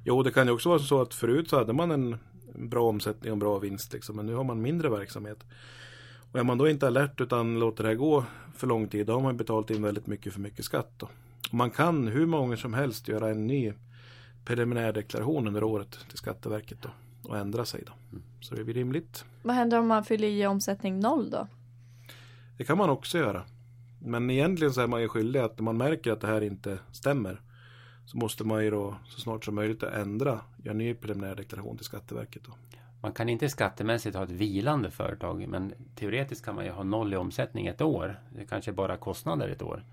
Jo, 0.03 0.23
det 0.23 0.31
kan 0.31 0.47
ju 0.47 0.53
också 0.53 0.69
vara 0.69 0.79
så 0.79 1.01
att 1.01 1.13
förut 1.13 1.49
så 1.49 1.57
hade 1.57 1.73
man 1.73 1.91
en 1.91 2.17
bra 2.55 2.89
omsättning 2.89 3.31
och 3.31 3.37
bra 3.37 3.59
vinst 3.59 3.93
liksom, 3.93 4.15
men 4.15 4.25
nu 4.25 4.33
har 4.33 4.43
man 4.43 4.61
mindre 4.61 4.89
verksamhet. 4.89 5.43
Och 6.31 6.39
är 6.39 6.43
man 6.43 6.57
då 6.57 6.69
inte 6.69 6.87
alert 6.87 7.21
utan 7.21 7.59
låter 7.59 7.83
det 7.83 7.89
här 7.89 7.95
gå 7.95 8.25
för 8.55 8.67
lång 8.67 8.87
tid, 8.87 9.07
då 9.07 9.13
har 9.13 9.21
man 9.21 9.37
betalat 9.37 9.69
in 9.69 9.83
väldigt 9.83 10.07
mycket 10.07 10.33
för 10.33 10.39
mycket 10.39 10.65
skatt. 10.65 10.91
Då. 10.97 11.09
Och 11.47 11.53
man 11.53 11.71
kan 11.71 12.07
hur 12.07 12.25
många 12.25 12.57
som 12.57 12.73
helst 12.73 13.07
göra 13.07 13.29
en 13.29 13.47
ny 13.47 13.73
preliminärdeklaration 14.45 15.47
under 15.47 15.63
året 15.63 15.91
till 16.09 16.17
Skatteverket 16.17 16.81
då, 16.81 16.89
och 17.29 17.37
ändra 17.37 17.65
sig. 17.65 17.83
Då. 17.85 17.93
Mm. 18.11 18.23
Så 18.41 18.55
det 18.55 18.63
blir 18.63 18.73
rimligt. 18.73 19.25
Vad 19.43 19.55
händer 19.55 19.79
om 19.79 19.87
man 19.87 20.03
fyller 20.03 20.27
i 20.27 20.47
omsättning 20.47 20.99
noll 20.99 21.29
då? 21.29 21.47
Det 22.57 22.63
kan 22.63 22.77
man 22.77 22.89
också 22.89 23.17
göra. 23.17 23.43
Men 24.01 24.29
egentligen 24.29 24.73
så 24.73 24.81
är 24.81 24.87
man 24.87 25.01
ju 25.01 25.07
skyldig 25.07 25.39
att 25.39 25.57
när 25.57 25.63
man 25.63 25.77
märker 25.77 26.11
att 26.11 26.21
det 26.21 26.27
här 26.27 26.41
inte 26.41 26.79
stämmer 26.91 27.41
så 28.05 28.17
måste 28.17 28.43
man 28.43 28.63
ju 28.63 28.71
då 28.71 28.95
så 29.07 29.21
snart 29.21 29.45
som 29.45 29.55
möjligt 29.55 29.83
ändra, 29.83 30.39
göra 30.63 30.75
ny 30.75 30.93
preliminärdeklaration 30.93 31.77
till 31.77 31.85
Skatteverket. 31.85 32.43
Då. 32.43 32.51
Man 33.01 33.11
kan 33.11 33.29
inte 33.29 33.49
skattemässigt 33.49 34.15
ha 34.15 34.23
ett 34.23 34.29
vilande 34.29 34.91
företag 34.91 35.47
men 35.47 35.73
teoretiskt 35.95 36.45
kan 36.45 36.55
man 36.55 36.65
ju 36.65 36.71
ha 36.71 36.83
noll 36.83 37.13
i 37.13 37.17
omsättning 37.17 37.67
ett 37.67 37.81
år. 37.81 38.19
Det 38.35 38.45
kanske 38.45 38.71
bara 38.71 38.97
kostnader 38.97 39.49
ett 39.49 39.61
år. 39.61 39.83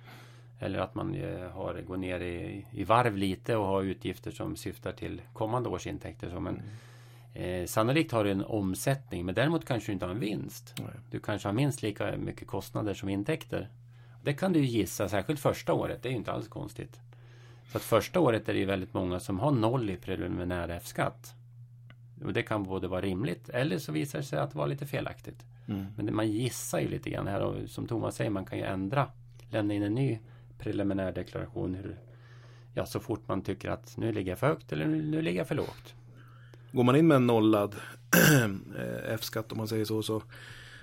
Eller 0.60 0.78
att 0.78 0.94
man 0.94 1.14
eh, 1.14 1.50
har, 1.50 1.82
går 1.82 1.96
ner 1.96 2.20
i, 2.20 2.66
i 2.72 2.84
varv 2.84 3.16
lite 3.16 3.56
och 3.56 3.66
har 3.66 3.82
utgifter 3.82 4.30
som 4.30 4.56
syftar 4.56 4.92
till 4.92 5.22
kommande 5.32 5.68
års 5.68 5.86
intäkter. 5.86 6.30
Så, 6.30 6.40
men, 6.40 6.62
mm. 7.34 7.62
eh, 7.62 7.66
sannolikt 7.66 8.12
har 8.12 8.24
du 8.24 8.30
en 8.30 8.44
omsättning 8.44 9.26
men 9.26 9.34
däremot 9.34 9.64
kanske 9.64 9.88
du 9.88 9.92
inte 9.92 10.06
har 10.06 10.12
en 10.12 10.20
vinst. 10.20 10.74
Nej. 10.78 10.88
Du 11.10 11.20
kanske 11.20 11.48
har 11.48 11.52
minst 11.52 11.82
lika 11.82 12.16
mycket 12.16 12.48
kostnader 12.48 12.94
som 12.94 13.08
intäkter. 13.08 13.68
Det 14.22 14.32
kan 14.32 14.52
du 14.52 14.60
gissa, 14.60 15.08
särskilt 15.08 15.40
första 15.40 15.72
året. 15.72 16.02
Det 16.02 16.08
är 16.08 16.10
ju 16.10 16.16
inte 16.16 16.32
alls 16.32 16.48
konstigt. 16.48 17.00
Så 17.72 17.78
att 17.78 17.84
första 17.84 18.20
året 18.20 18.48
är 18.48 18.52
det 18.52 18.58
ju 18.58 18.64
väldigt 18.64 18.94
många 18.94 19.20
som 19.20 19.38
har 19.38 19.50
noll 19.50 19.90
i 19.90 19.96
preliminär 19.96 20.68
F-skatt. 20.68 21.34
Och 22.24 22.32
det 22.32 22.42
kan 22.42 22.62
både 22.62 22.88
vara 22.88 23.00
rimligt 23.00 23.48
eller 23.48 23.78
så 23.78 23.92
visar 23.92 24.18
det 24.18 24.24
sig 24.24 24.38
att 24.38 24.54
vara 24.54 24.66
lite 24.66 24.86
felaktigt. 24.86 25.44
Mm. 25.68 25.86
Men 25.96 26.16
man 26.16 26.30
gissar 26.30 26.80
ju 26.80 26.88
lite 26.88 27.10
grann 27.10 27.26
här 27.26 27.40
och 27.40 27.70
som 27.70 27.86
Thomas 27.86 28.16
säger, 28.16 28.30
man 28.30 28.44
kan 28.44 28.58
ju 28.58 28.64
ändra, 28.64 29.08
lämna 29.50 29.74
in 29.74 29.82
en 29.82 29.94
ny 29.94 30.18
preliminär 30.58 31.12
deklaration 31.12 31.74
hur, 31.74 31.96
ja, 32.74 32.86
så 32.86 33.00
fort 33.00 33.28
man 33.28 33.42
tycker 33.42 33.70
att 33.70 33.96
nu 33.96 34.12
ligger 34.12 34.32
jag 34.32 34.38
för 34.38 34.46
högt 34.46 34.72
eller 34.72 34.86
nu 34.86 35.22
ligger 35.22 35.38
jag 35.40 35.48
för 35.48 35.54
lågt. 35.54 35.94
Går 36.72 36.84
man 36.84 36.96
in 36.96 37.06
med 37.06 37.16
en 37.16 37.26
nollad 37.26 37.74
F-skatt 39.08 39.52
om 39.52 39.58
man 39.58 39.68
säger 39.68 39.84
så, 39.84 40.02
så, 40.02 40.22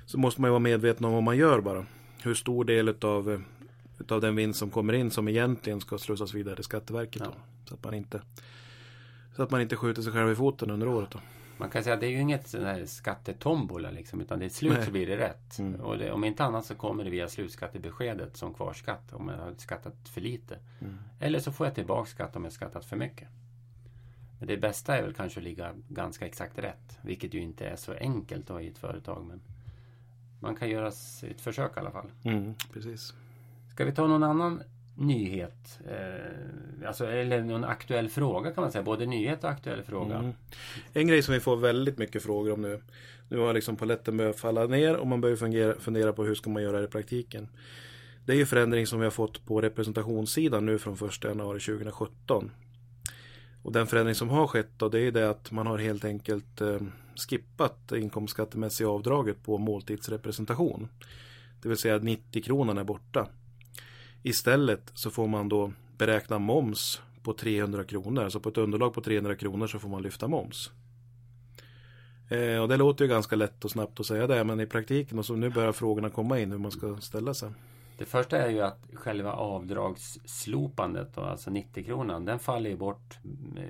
så 0.05 0.17
måste 0.17 0.41
man 0.41 0.47
ju 0.47 0.51
vara 0.51 0.59
medveten 0.59 1.05
om 1.05 1.13
vad 1.13 1.23
man 1.23 1.37
gör 1.37 1.61
bara. 1.61 1.85
Hur 2.23 2.33
stor 2.33 2.65
del 2.65 2.95
av 3.01 3.43
utav 3.99 4.21
den 4.21 4.35
vinst 4.35 4.59
som 4.59 4.69
kommer 4.69 4.93
in 4.93 5.11
som 5.11 5.27
egentligen 5.27 5.81
ska 5.81 5.97
slussas 5.97 6.33
vidare 6.33 6.55
till 6.55 6.63
Skatteverket. 6.63 7.21
Ja. 7.25 7.27
Då, 7.27 7.33
så, 7.65 7.73
att 7.73 7.83
man 7.83 7.93
inte, 7.93 8.21
så 9.35 9.43
att 9.43 9.51
man 9.51 9.61
inte 9.61 9.75
skjuter 9.75 10.01
sig 10.01 10.13
själv 10.13 10.31
i 10.31 10.35
foten 10.35 10.71
under 10.71 10.87
året. 10.87 11.11
Då. 11.11 11.19
Man 11.57 11.69
kan 11.69 11.83
säga 11.83 11.93
att 11.93 11.99
det 11.99 12.07
är 12.07 12.11
ju 12.11 12.19
inget 12.19 12.47
sån 12.47 12.65
här 12.65 12.85
skattetombola 12.85 13.91
liksom, 13.91 14.21
utan 14.21 14.39
det 14.39 14.45
är 14.45 14.49
slut 14.49 14.73
Nej. 14.73 14.85
så 14.85 14.91
blir 14.91 15.07
det 15.07 15.17
rätt. 15.17 15.59
Mm. 15.59 15.81
Och 15.81 15.97
det, 15.97 16.11
om 16.11 16.23
inte 16.23 16.43
annat 16.43 16.65
så 16.65 16.75
kommer 16.75 17.03
det 17.03 17.09
via 17.09 17.27
slutskattebeskedet 17.27 18.37
som 18.37 18.53
kvarskatt 18.53 19.13
om 19.13 19.29
jag 19.29 19.37
har 19.37 19.53
skattat 19.57 20.09
för 20.09 20.21
lite. 20.21 20.59
Mm. 20.81 20.97
Eller 21.19 21.39
så 21.39 21.51
får 21.51 21.67
jag 21.67 21.75
tillbaka 21.75 22.09
skatt 22.09 22.35
om 22.35 22.43
jag 22.43 22.53
skattat 22.53 22.85
för 22.85 22.95
mycket. 22.95 23.27
Men 24.39 24.47
det 24.47 24.57
bästa 24.57 24.97
är 24.97 25.01
väl 25.01 25.13
kanske 25.13 25.39
att 25.39 25.43
ligga 25.43 25.73
ganska 25.89 26.25
exakt 26.25 26.59
rätt, 26.59 26.99
vilket 27.01 27.33
ju 27.33 27.41
inte 27.41 27.67
är 27.67 27.75
så 27.75 27.93
enkelt 27.93 28.47
då 28.47 28.61
i 28.61 28.67
ett 28.67 28.77
företag. 28.77 29.25
Men 29.27 29.41
man 30.39 30.55
kan 30.55 30.69
göra 30.69 30.87
ett 30.87 31.41
försök 31.41 31.77
i 31.77 31.79
alla 31.79 31.91
fall. 31.91 32.11
Mm, 32.23 32.53
precis. 32.73 33.13
Ska 33.71 33.85
vi 33.85 33.91
ta 33.91 34.07
någon 34.07 34.23
annan 34.23 34.63
nyhet? 34.95 35.79
Eh, 35.89 36.87
alltså, 36.87 37.05
eller 37.05 37.43
någon 37.43 37.63
aktuell 37.63 38.09
fråga 38.09 38.51
kan 38.51 38.61
man 38.61 38.71
säga. 38.71 38.83
Både 38.83 39.05
nyhet 39.05 39.43
och 39.43 39.49
aktuell 39.49 39.83
fråga. 39.83 40.15
Mm. 40.15 40.33
En 40.93 41.07
grej 41.07 41.21
som 41.21 41.33
vi 41.33 41.39
får 41.39 41.57
väldigt 41.57 41.97
mycket 41.97 42.23
frågor 42.23 42.53
om 42.53 42.61
nu. 42.61 42.81
Nu 43.29 43.37
har 43.37 43.53
liksom 43.53 43.75
paletten 43.75 44.17
börjat 44.17 44.39
falla 44.39 44.65
ner 44.65 44.95
och 44.95 45.07
man 45.07 45.21
börjar 45.21 45.35
fundera, 45.35 45.79
fundera 45.79 46.13
på 46.13 46.23
hur 46.23 46.35
ska 46.35 46.49
man 46.49 46.63
göra 46.63 46.79
det 46.79 46.85
i 46.85 46.87
praktiken. 46.87 47.47
Det 48.25 48.33
är 48.33 48.37
ju 48.37 48.45
förändring 48.45 48.87
som 48.87 48.99
vi 48.99 49.05
har 49.05 49.11
fått 49.11 49.45
på 49.45 49.61
representationssidan 49.61 50.65
nu 50.65 50.77
från 50.79 50.93
1 50.93 51.23
januari 51.23 51.59
2017. 51.59 52.51
Och 53.63 53.71
den 53.71 53.87
förändring 53.87 54.15
som 54.15 54.29
har 54.29 54.47
skett 54.47 54.69
då 54.77 54.89
det 54.89 54.99
är 54.99 55.11
det 55.11 55.29
att 55.29 55.51
man 55.51 55.67
har 55.67 55.77
helt 55.77 56.05
enkelt 56.05 56.61
eh, 56.61 56.79
skippat 57.15 57.91
inkomstskattemässiga 57.91 58.89
avdraget 58.89 59.43
på 59.43 59.57
måltidsrepresentation. 59.57 60.87
Det 61.61 61.69
vill 61.69 61.77
säga 61.77 61.97
90 61.97 62.43
kronan 62.43 62.77
är 62.77 62.83
borta. 62.83 63.27
Istället 64.27 64.91
så 64.93 65.09
får 65.09 65.27
man 65.27 65.49
då 65.49 65.71
beräkna 65.97 66.39
moms 66.39 67.01
på 67.23 67.33
300 67.33 67.83
kronor. 67.83 68.29
Så 68.29 68.39
på 68.39 68.49
ett 68.49 68.57
underlag 68.57 68.93
på 68.93 69.01
300 69.01 69.35
kronor 69.35 69.67
så 69.67 69.79
får 69.79 69.89
man 69.89 70.01
lyfta 70.01 70.27
moms. 70.27 70.71
Eh, 72.29 72.61
och 72.61 72.67
det 72.67 72.77
låter 72.77 73.05
ju 73.05 73.09
ganska 73.09 73.35
lätt 73.35 73.65
och 73.65 73.71
snabbt 73.71 73.99
att 73.99 74.05
säga 74.05 74.27
det, 74.27 74.43
men 74.43 74.59
i 74.59 74.65
praktiken 74.65 75.19
och 75.19 75.25
så 75.25 75.35
nu 75.35 75.49
börjar 75.49 75.71
frågorna 75.71 76.09
komma 76.09 76.39
in 76.39 76.51
hur 76.51 76.57
man 76.57 76.71
ska 76.71 76.97
ställa 76.97 77.33
sig. 77.33 77.49
Det 77.97 78.05
första 78.05 78.37
är 78.37 78.49
ju 78.49 78.61
att 78.61 78.79
själva 78.93 79.33
avdragsslopandet, 79.33 81.15
då, 81.15 81.21
alltså 81.21 81.49
90 81.49 81.83
kronan, 81.83 82.25
den 82.25 82.39
faller 82.39 82.69
ju 82.69 82.75
bort 82.75 83.17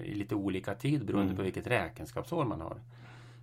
i 0.04 0.16
lite 0.16 0.36
olika 0.36 0.76
tid 0.76 1.06
beroende 1.06 1.26
mm. 1.26 1.38
på 1.38 1.44
vilket 1.44 1.68
räkenskapsår 1.68 2.46
man 2.46 2.62
har. 2.62 2.78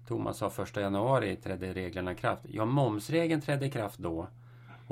Thomas 0.08 0.38
sa 0.38 0.52
1 0.62 0.76
januari 0.76 1.36
trädde 1.36 1.72
reglerna 1.72 2.12
i 2.12 2.14
kraft. 2.14 2.42
Ja, 2.48 2.64
momsregeln 2.64 3.40
trädde 3.40 3.66
i 3.66 3.70
kraft 3.70 3.98
då. 3.98 4.28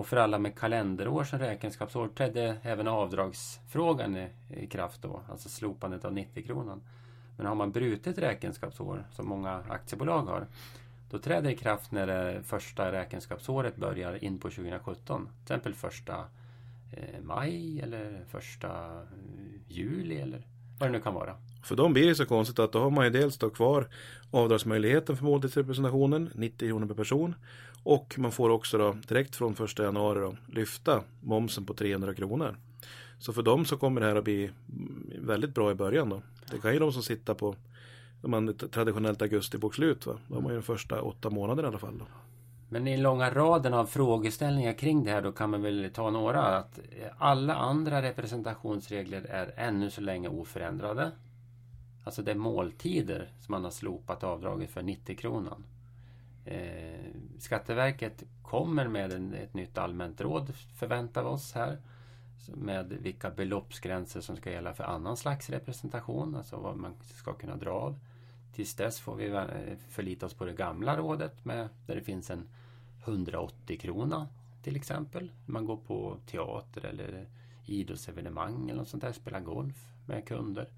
Och 0.01 0.07
för 0.07 0.17
alla 0.17 0.39
med 0.39 0.59
kalenderår 0.59 1.25
som 1.25 1.39
räkenskapsår 1.39 2.09
trädde 2.09 2.57
även 2.63 2.89
avdragsfrågan 2.89 4.17
i, 4.17 4.29
i 4.49 4.67
kraft 4.67 5.03
då, 5.03 5.21
alltså 5.31 5.49
slopandet 5.49 6.05
av 6.05 6.13
90 6.13 6.47
kronan. 6.47 6.83
Men 7.37 7.47
har 7.47 7.55
man 7.55 7.73
brutit 7.73 8.19
räkenskapsår, 8.19 9.07
som 9.13 9.29
många 9.29 9.65
aktiebolag 9.69 10.23
har, 10.23 10.47
då 11.11 11.19
träder 11.19 11.43
det 11.43 11.53
i 11.53 11.57
kraft 11.57 11.93
när 11.93 12.07
det 12.07 12.43
första 12.43 12.93
räkenskapsåret 12.93 13.77
börjar 13.77 14.25
in 14.25 14.39
på 14.39 14.51
2017. 14.51 15.27
Till 15.27 15.43
exempel 15.43 15.75
första 15.75 16.25
eh, 16.93 17.21
maj 17.23 17.81
eller 17.81 18.25
första 18.29 18.69
eh, 19.03 19.07
juli 19.69 20.21
eller 20.21 20.43
vad 20.79 20.89
det 20.89 20.93
nu 20.93 21.01
kan 21.01 21.15
vara. 21.15 21.37
För 21.63 21.77
dem 21.77 21.93
blir 21.93 22.07
det 22.07 22.15
så 22.15 22.27
konstigt 22.27 22.59
att 22.59 22.73
då 22.73 22.79
har 22.79 22.91
man 22.91 23.05
ju 23.05 23.11
dels 23.11 23.39
då 23.39 23.51
kvar 23.51 23.89
avdragsmöjligheten 24.31 25.17
för 25.17 25.25
måltidsrepresentationen, 25.25 26.31
90 26.35 26.69
kronor 26.69 26.87
per 26.87 26.95
person. 26.95 27.35
Och 27.83 28.15
man 28.19 28.33
får 28.33 28.51
också 28.51 28.79
då 28.79 28.97
direkt 29.09 29.37
från 29.37 29.53
1 29.53 29.79
januari 29.79 30.21
då, 30.21 30.37
lyfta 30.47 31.03
momsen 31.21 31.67
på 31.67 31.75
300 31.75 32.15
kronor. 32.15 32.57
Så 33.19 33.33
för 33.33 33.43
dem 33.43 33.65
så 33.65 33.77
kommer 33.77 34.01
det 34.01 34.07
här 34.07 34.17
att 34.17 34.25
bli 34.25 34.51
väldigt 35.19 35.55
bra 35.55 35.71
i 35.71 35.75
början 35.75 36.09
då. 36.09 36.23
Det 36.51 36.59
kan 36.59 36.73
ju 36.73 36.79
de 36.79 36.93
som 36.93 37.03
sitter 37.03 37.35
på 37.35 37.57
man 38.23 38.55
traditionellt 38.55 39.23
augustibokslut. 39.23 40.07
Va? 40.07 40.19
har 40.29 40.41
har 40.41 40.51
ju 40.51 40.57
de 40.57 40.63
första 40.63 41.03
åtta 41.03 41.31
månaderna 41.31 41.69
i 41.69 41.71
alla 41.71 41.79
fall. 41.79 41.99
Då. 41.99 42.05
Men 42.69 42.87
i 42.87 42.97
långa 42.97 43.31
raden 43.31 43.75
av 43.75 43.87
frågeställningar 43.87 44.73
kring 44.73 45.05
det 45.05 45.11
här 45.11 45.23
då 45.23 45.33
kan 45.33 45.51
man 45.51 45.63
väl 45.63 45.91
ta 45.95 46.11
några. 46.11 46.43
Att 46.43 46.81
alla 47.19 47.55
andra 47.55 48.03
representationsregler 48.03 49.23
är 49.23 49.53
ännu 49.57 49.91
så 49.91 50.01
länge 50.01 50.29
oförändrade. 50.29 51.11
Alltså 52.11 52.23
det 52.23 52.31
är 52.31 52.35
måltider 52.35 53.29
som 53.41 53.53
man 53.53 53.65
har 53.65 53.71
slopat 53.71 54.25
avdraget 54.25 54.71
för 54.71 54.83
90 54.83 55.17
kronan. 55.17 55.65
Eh, 56.45 57.11
Skatteverket 57.39 58.25
kommer 58.43 58.89
med 58.89 59.13
en, 59.13 59.35
ett 59.35 59.55
nytt 59.55 59.79
allmänt 59.79 60.21
råd 60.21 60.55
förväntar 60.55 61.23
vi 61.23 61.29
oss 61.29 61.53
här 61.53 61.79
med 62.49 62.87
vilka 62.87 63.31
beloppsgränser 63.31 64.21
som 64.21 64.37
ska 64.37 64.51
gälla 64.51 64.75
för 64.75 64.85
annan 64.85 65.17
slags 65.17 65.51
representation, 65.51 66.37
alltså 66.37 66.57
vad 66.57 66.77
man 66.77 66.95
ska 67.15 67.33
kunna 67.33 67.57
dra 67.57 67.71
av. 67.71 67.99
Tills 68.55 68.75
dess 68.75 69.01
får 69.01 69.17
vi 69.17 69.27
eh, 69.27 69.45
förlita 69.89 70.27
oss 70.27 70.35
på 70.35 70.45
det 70.45 70.53
gamla 70.53 70.97
rådet 70.97 71.45
med, 71.45 71.69
där 71.87 71.95
det 71.95 72.03
finns 72.03 72.31
en 72.31 72.49
180 73.05 73.79
krona 73.81 74.29
till 74.63 74.77
exempel. 74.77 75.31
Man 75.47 75.65
går 75.65 75.77
på 75.77 76.17
teater 76.27 76.85
eller 76.85 77.27
idrottsevenemang 77.67 78.71
eller 78.71 78.79
något 78.79 78.89
sånt 78.89 79.03
där, 79.03 79.13
spelar 79.13 79.41
golf 79.41 79.87
med 80.07 80.29
kunder. 80.29 80.69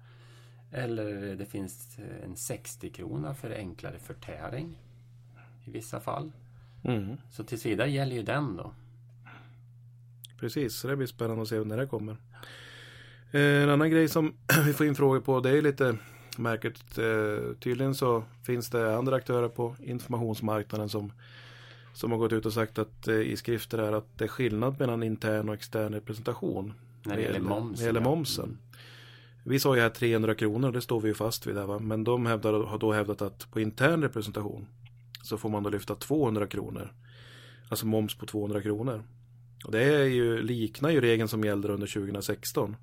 Eller 0.73 1.35
det 1.35 1.45
finns 1.45 1.97
en 2.23 2.35
60 2.35 2.89
krona 2.89 3.33
för 3.33 3.51
enklare 3.51 3.99
förtäring 3.99 4.77
i 5.65 5.71
vissa 5.71 5.99
fall. 5.99 6.31
Mm. 6.83 7.17
Så 7.31 7.43
tills 7.43 7.65
vidare 7.65 7.91
gäller 7.91 8.15
ju 8.15 8.23
den 8.23 8.57
då. 8.57 8.73
Precis, 10.39 10.75
så 10.75 10.87
det 10.87 10.95
blir 10.95 11.07
spännande 11.07 11.41
att 11.41 11.47
se 11.47 11.63
när 11.63 11.77
det 11.77 11.87
kommer. 11.87 12.17
Eh, 13.31 13.63
en 13.63 13.69
annan 13.69 13.91
grej 13.91 14.07
som 14.09 14.33
vi 14.65 14.73
får 14.73 14.85
in 14.85 14.95
frågor 14.95 15.19
på 15.19 15.39
det 15.39 15.57
är 15.57 15.61
lite 15.61 15.97
märkligt. 16.37 16.97
Eh, 16.97 17.55
tydligen 17.59 17.95
så 17.95 18.23
finns 18.43 18.69
det 18.69 18.97
andra 18.97 19.15
aktörer 19.15 19.49
på 19.49 19.75
informationsmarknaden 19.79 20.89
som, 20.89 21.11
som 21.93 22.11
har 22.11 22.17
gått 22.17 22.33
ut 22.33 22.45
och 22.45 22.53
sagt 22.53 22.79
att 22.79 23.07
eh, 23.07 23.15
i 23.15 23.37
skrifter 23.37 23.77
är 23.77 23.91
att 23.93 24.17
det 24.17 24.23
är 24.23 24.27
skillnad 24.27 24.79
mellan 24.79 25.03
intern 25.03 25.49
och 25.49 25.55
extern 25.55 25.93
representation. 25.93 26.73
När 27.03 27.15
det 27.15 27.21
gäller 27.21 27.39
momsen. 27.39 27.79
När 27.79 27.85
gäller 27.85 28.01
momsen. 28.01 28.57
Vi 29.45 29.59
sa 29.59 29.75
ju 29.75 29.81
här 29.81 29.89
300 29.89 30.35
kronor 30.35 30.67
och 30.67 30.73
det 30.73 30.81
står 30.81 31.01
vi 31.01 31.07
ju 31.07 31.13
fast 31.13 31.47
vid 31.47 31.55
där 31.55 31.65
va. 31.65 31.79
Men 31.79 32.03
de 32.03 32.25
hävdar, 32.25 32.53
har 32.53 32.77
då 32.77 32.91
hävdat 32.91 33.21
att 33.21 33.51
på 33.51 33.59
intern 33.59 34.01
representation 34.01 34.67
så 35.23 35.37
får 35.37 35.49
man 35.49 35.63
då 35.63 35.69
lyfta 35.69 35.95
200 35.95 36.47
kronor. 36.47 36.93
Alltså 37.69 37.85
moms 37.85 38.15
på 38.15 38.25
200 38.25 38.61
kronor. 38.61 39.03
Och 39.65 39.71
det 39.71 39.83
är 39.83 40.03
ju, 40.03 40.41
liknar 40.41 40.89
ju 40.89 41.01
regeln 41.01 41.27
som 41.27 41.43
gällde 41.43 41.67
under 41.67 41.87
2016. 41.87 42.75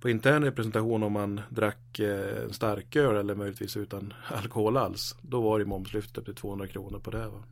På 0.00 0.10
intern 0.10 0.44
representation 0.44 1.02
om 1.02 1.12
man 1.12 1.40
drack 1.48 1.98
eh, 1.98 2.48
starköl 2.50 3.16
eller 3.16 3.34
möjligtvis 3.34 3.76
utan 3.76 4.12
alkohol 4.26 4.76
alls. 4.76 5.16
Då 5.22 5.40
var 5.40 5.58
det 5.58 5.64
momslyftet 5.64 6.18
upp 6.18 6.24
till 6.24 6.34
200 6.34 6.66
kronor 6.66 6.98
på 6.98 7.10
det. 7.10 7.28
Va? 7.28 7.42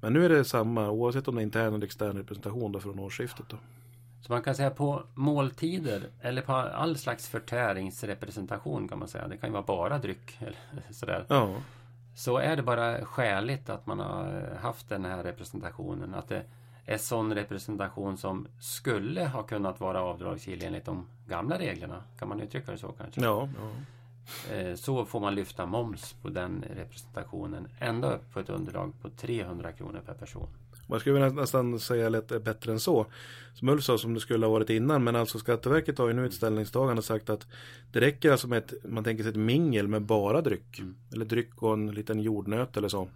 Men 0.00 0.12
nu 0.12 0.24
är 0.24 0.28
det 0.28 0.44
samma 0.44 0.90
oavsett 0.90 1.28
om 1.28 1.34
det 1.34 1.40
är 1.40 1.42
intern 1.42 1.74
eller 1.74 1.86
extern 1.86 2.16
representation 2.16 2.72
då 2.72 2.80
från 2.80 2.98
årsskiftet. 2.98 3.46
Då. 3.48 3.56
Så 4.20 4.32
man 4.32 4.42
kan 4.42 4.54
säga 4.54 4.70
på 4.70 5.02
måltider 5.14 6.02
eller 6.20 6.42
på 6.42 6.52
all 6.52 6.96
slags 6.96 7.28
förtäringsrepresentation 7.28 8.88
kan 8.88 8.98
man 8.98 9.08
säga. 9.08 9.28
Det 9.28 9.36
kan 9.36 9.48
ju 9.48 9.52
vara 9.52 9.62
bara 9.62 9.98
dryck. 9.98 10.38
Eller 10.40 10.56
sådär. 10.90 11.24
Ja. 11.28 11.54
Så 12.14 12.38
är 12.38 12.56
det 12.56 12.62
bara 12.62 13.04
skäligt 13.04 13.70
att 13.70 13.86
man 13.86 14.00
har 14.00 14.58
haft 14.60 14.88
den 14.88 15.04
här 15.04 15.22
representationen. 15.22 16.14
Att 16.14 16.28
det 16.28 16.42
är 16.86 16.98
sån 16.98 17.34
representation 17.34 18.16
som 18.16 18.48
skulle 18.60 19.26
ha 19.26 19.42
kunnat 19.42 19.80
vara 19.80 20.00
avdragsgill 20.00 20.64
enligt 20.64 20.84
de 20.84 21.06
gamla 21.28 21.58
reglerna. 21.58 22.02
Kan 22.18 22.28
man 22.28 22.40
uttrycka 22.40 22.72
det 22.72 22.78
så 22.78 22.88
kanske? 22.88 23.20
Ja. 23.20 23.48
ja. 23.58 23.70
Eh, 24.54 24.74
så 24.74 25.04
får 25.04 25.20
man 25.20 25.34
lyfta 25.34 25.66
moms 25.66 26.12
på 26.12 26.28
den 26.28 26.64
representationen 26.76 27.68
ända 27.78 28.14
upp 28.14 28.32
på 28.32 28.40
ett 28.40 28.48
underlag 28.48 28.92
på 29.02 29.10
300 29.10 29.72
kronor 29.72 30.00
per 30.06 30.14
person. 30.14 30.48
Man 30.86 31.00
skulle 31.00 31.30
nästan 31.30 31.80
säga 31.80 32.08
lite 32.08 32.40
bättre 32.40 32.72
än 32.72 32.80
så. 32.80 33.06
Som 33.54 33.68
Ulf 33.68 33.84
sa 33.84 33.98
som 33.98 34.14
det 34.14 34.20
skulle 34.20 34.46
ha 34.46 34.52
varit 34.52 34.70
innan. 34.70 35.04
Men 35.04 35.16
alltså 35.16 35.38
Skatteverket 35.38 35.98
har 35.98 36.08
ju 36.08 36.14
nu 36.14 36.26
ett 36.26 36.34
ställningstagande 36.34 37.02
sagt 37.02 37.30
att 37.30 37.46
det 37.92 38.00
räcker 38.00 38.30
alltså 38.30 38.48
med 38.48 38.58
ett, 38.58 38.74
man 38.84 39.04
tänker 39.04 39.22
sig 39.22 39.30
ett 39.30 39.36
mingel 39.36 39.88
med 39.88 40.02
bara 40.02 40.40
dryck. 40.40 40.78
Mm. 40.78 40.96
Eller 41.12 41.24
dryck 41.24 41.62
och 41.62 41.72
en 41.72 41.90
liten 41.90 42.20
jordnöt 42.20 42.76
eller 42.76 42.88
så. 42.88 43.08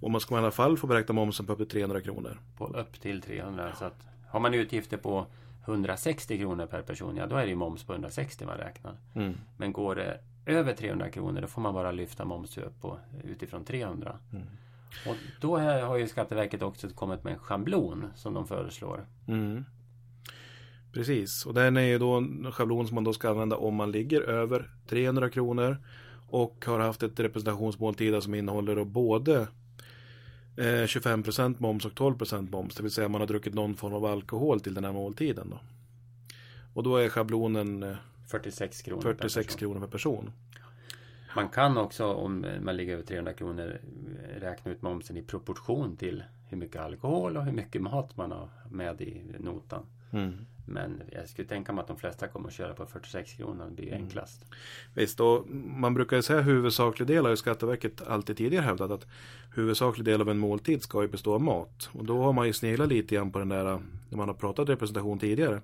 Och 0.00 0.10
man 0.10 0.20
ska 0.20 0.34
i 0.34 0.38
alla 0.38 0.50
fall 0.50 0.78
få 0.78 0.86
beräkna 0.86 1.14
momsen 1.14 1.46
på 1.46 1.52
upp 1.52 1.58
till 1.58 1.68
300 1.68 2.00
kronor. 2.00 2.38
På 2.58 2.66
upp 2.66 3.00
till 3.00 3.22
300. 3.22 3.72
Så 3.78 3.84
att 3.84 4.06
har 4.28 4.40
man 4.40 4.54
utgifter 4.54 4.96
på 4.96 5.26
160 5.64 6.38
kronor 6.38 6.66
per 6.66 6.82
person, 6.82 7.16
ja 7.16 7.26
då 7.26 7.36
är 7.36 7.42
det 7.42 7.48
ju 7.48 7.56
moms 7.56 7.84
på 7.84 7.92
160 7.92 8.46
man 8.46 8.56
räknar. 8.56 8.94
Mm. 9.14 9.34
Men 9.56 9.72
går 9.72 9.94
det 9.94 10.20
över 10.46 10.74
300 10.74 11.10
kronor 11.10 11.40
då 11.40 11.46
får 11.46 11.62
man 11.62 11.74
bara 11.74 11.92
lyfta 11.92 12.24
moms 12.24 12.58
upp 12.58 12.80
på, 12.80 12.98
utifrån 13.24 13.64
300. 13.64 14.18
Mm. 14.32 14.46
Och 15.06 15.16
då 15.40 15.58
har 15.58 15.96
ju 15.96 16.08
Skatteverket 16.08 16.62
också 16.62 16.88
kommit 16.88 17.24
med 17.24 17.32
en 17.32 17.38
schablon 17.38 18.06
som 18.14 18.34
de 18.34 18.46
föreslår. 18.46 19.06
Mm. 19.28 19.64
Precis, 20.92 21.46
och 21.46 21.54
den 21.54 21.76
är 21.76 21.82
ju 21.82 21.98
då 21.98 22.12
en 22.12 22.52
schablon 22.52 22.86
som 22.86 22.94
man 22.94 23.04
då 23.04 23.12
ska 23.12 23.30
använda 23.30 23.56
om 23.56 23.74
man 23.74 23.92
ligger 23.92 24.20
över 24.20 24.70
300 24.88 25.30
kronor 25.30 25.76
och 26.28 26.64
har 26.66 26.78
haft 26.78 27.02
ett 27.02 27.20
representationsmåltid 27.20 28.22
som 28.22 28.34
innehåller 28.34 28.84
både 28.84 29.48
25% 30.56 31.44
eh, 31.44 31.50
moms 31.58 31.84
och 31.84 31.92
12% 31.92 32.50
moms. 32.50 32.74
Det 32.74 32.82
vill 32.82 32.92
säga 32.92 33.08
man 33.08 33.20
har 33.20 33.28
druckit 33.28 33.54
någon 33.54 33.74
form 33.74 33.92
av 33.92 34.04
alkohol 34.04 34.60
till 34.60 34.74
den 34.74 34.84
här 34.84 34.92
måltiden. 34.92 35.50
Då. 35.50 35.60
Och 36.74 36.82
då 36.82 36.96
är 36.96 37.08
schablonen 37.08 37.96
46 38.26 38.82
kronor 38.82 39.02
46 39.02 39.34
per 39.34 39.42
person. 39.42 39.58
kronor 39.58 39.80
per 39.80 39.92
person. 39.92 40.32
Man 41.36 41.48
kan 41.48 41.78
också 41.78 42.12
om 42.12 42.46
man 42.60 42.76
ligger 42.76 42.92
över 42.92 43.02
300 43.02 43.32
kronor 43.32 43.80
räkna 44.40 44.72
ut 44.72 44.82
momsen 44.82 45.16
i 45.16 45.22
proportion 45.22 45.96
till 45.96 46.24
hur 46.48 46.56
mycket 46.56 46.80
alkohol 46.80 47.36
och 47.36 47.44
hur 47.44 47.52
mycket 47.52 47.82
mat 47.82 48.16
man 48.16 48.32
har 48.32 48.48
med 48.70 49.00
i 49.00 49.22
notan. 49.38 49.86
Mm. 50.10 50.46
Men 50.66 51.02
jag 51.12 51.28
skulle 51.28 51.48
tänka 51.48 51.72
mig 51.72 51.82
att 51.82 51.88
de 51.88 51.98
flesta 51.98 52.28
kommer 52.28 52.48
att 52.48 52.54
köra 52.54 52.74
på 52.74 52.86
46 52.86 53.32
kronor. 53.32 53.64
Det 53.64 53.74
blir 53.74 53.88
mm. 53.88 54.02
enklast. 54.02 54.44
Visst, 54.94 55.20
och 55.20 55.50
man 55.64 55.94
brukar 55.94 56.16
ju 56.16 56.22
säga 56.22 56.40
huvudsaklig 56.40 57.08
del 57.08 57.24
har 57.24 57.30
ju 57.30 57.36
Skatteverket 57.36 58.02
alltid 58.02 58.36
tidigare 58.36 58.64
hävdat 58.64 58.90
att 58.90 59.06
huvudsaklig 59.54 60.04
del 60.04 60.20
av 60.20 60.28
en 60.28 60.38
måltid 60.38 60.82
ska 60.82 61.02
ju 61.02 61.08
bestå 61.08 61.34
av 61.34 61.40
mat. 61.40 61.90
Och 61.92 62.04
då 62.04 62.22
har 62.22 62.32
man 62.32 62.46
ju 62.46 62.52
sneglat 62.52 62.88
lite 62.88 63.14
grann 63.14 63.32
på 63.32 63.38
den 63.38 63.48
där 63.48 63.64
när 64.08 64.16
man 64.16 64.28
har 64.28 64.34
pratat 64.34 64.68
representation 64.68 65.18
tidigare. 65.18 65.60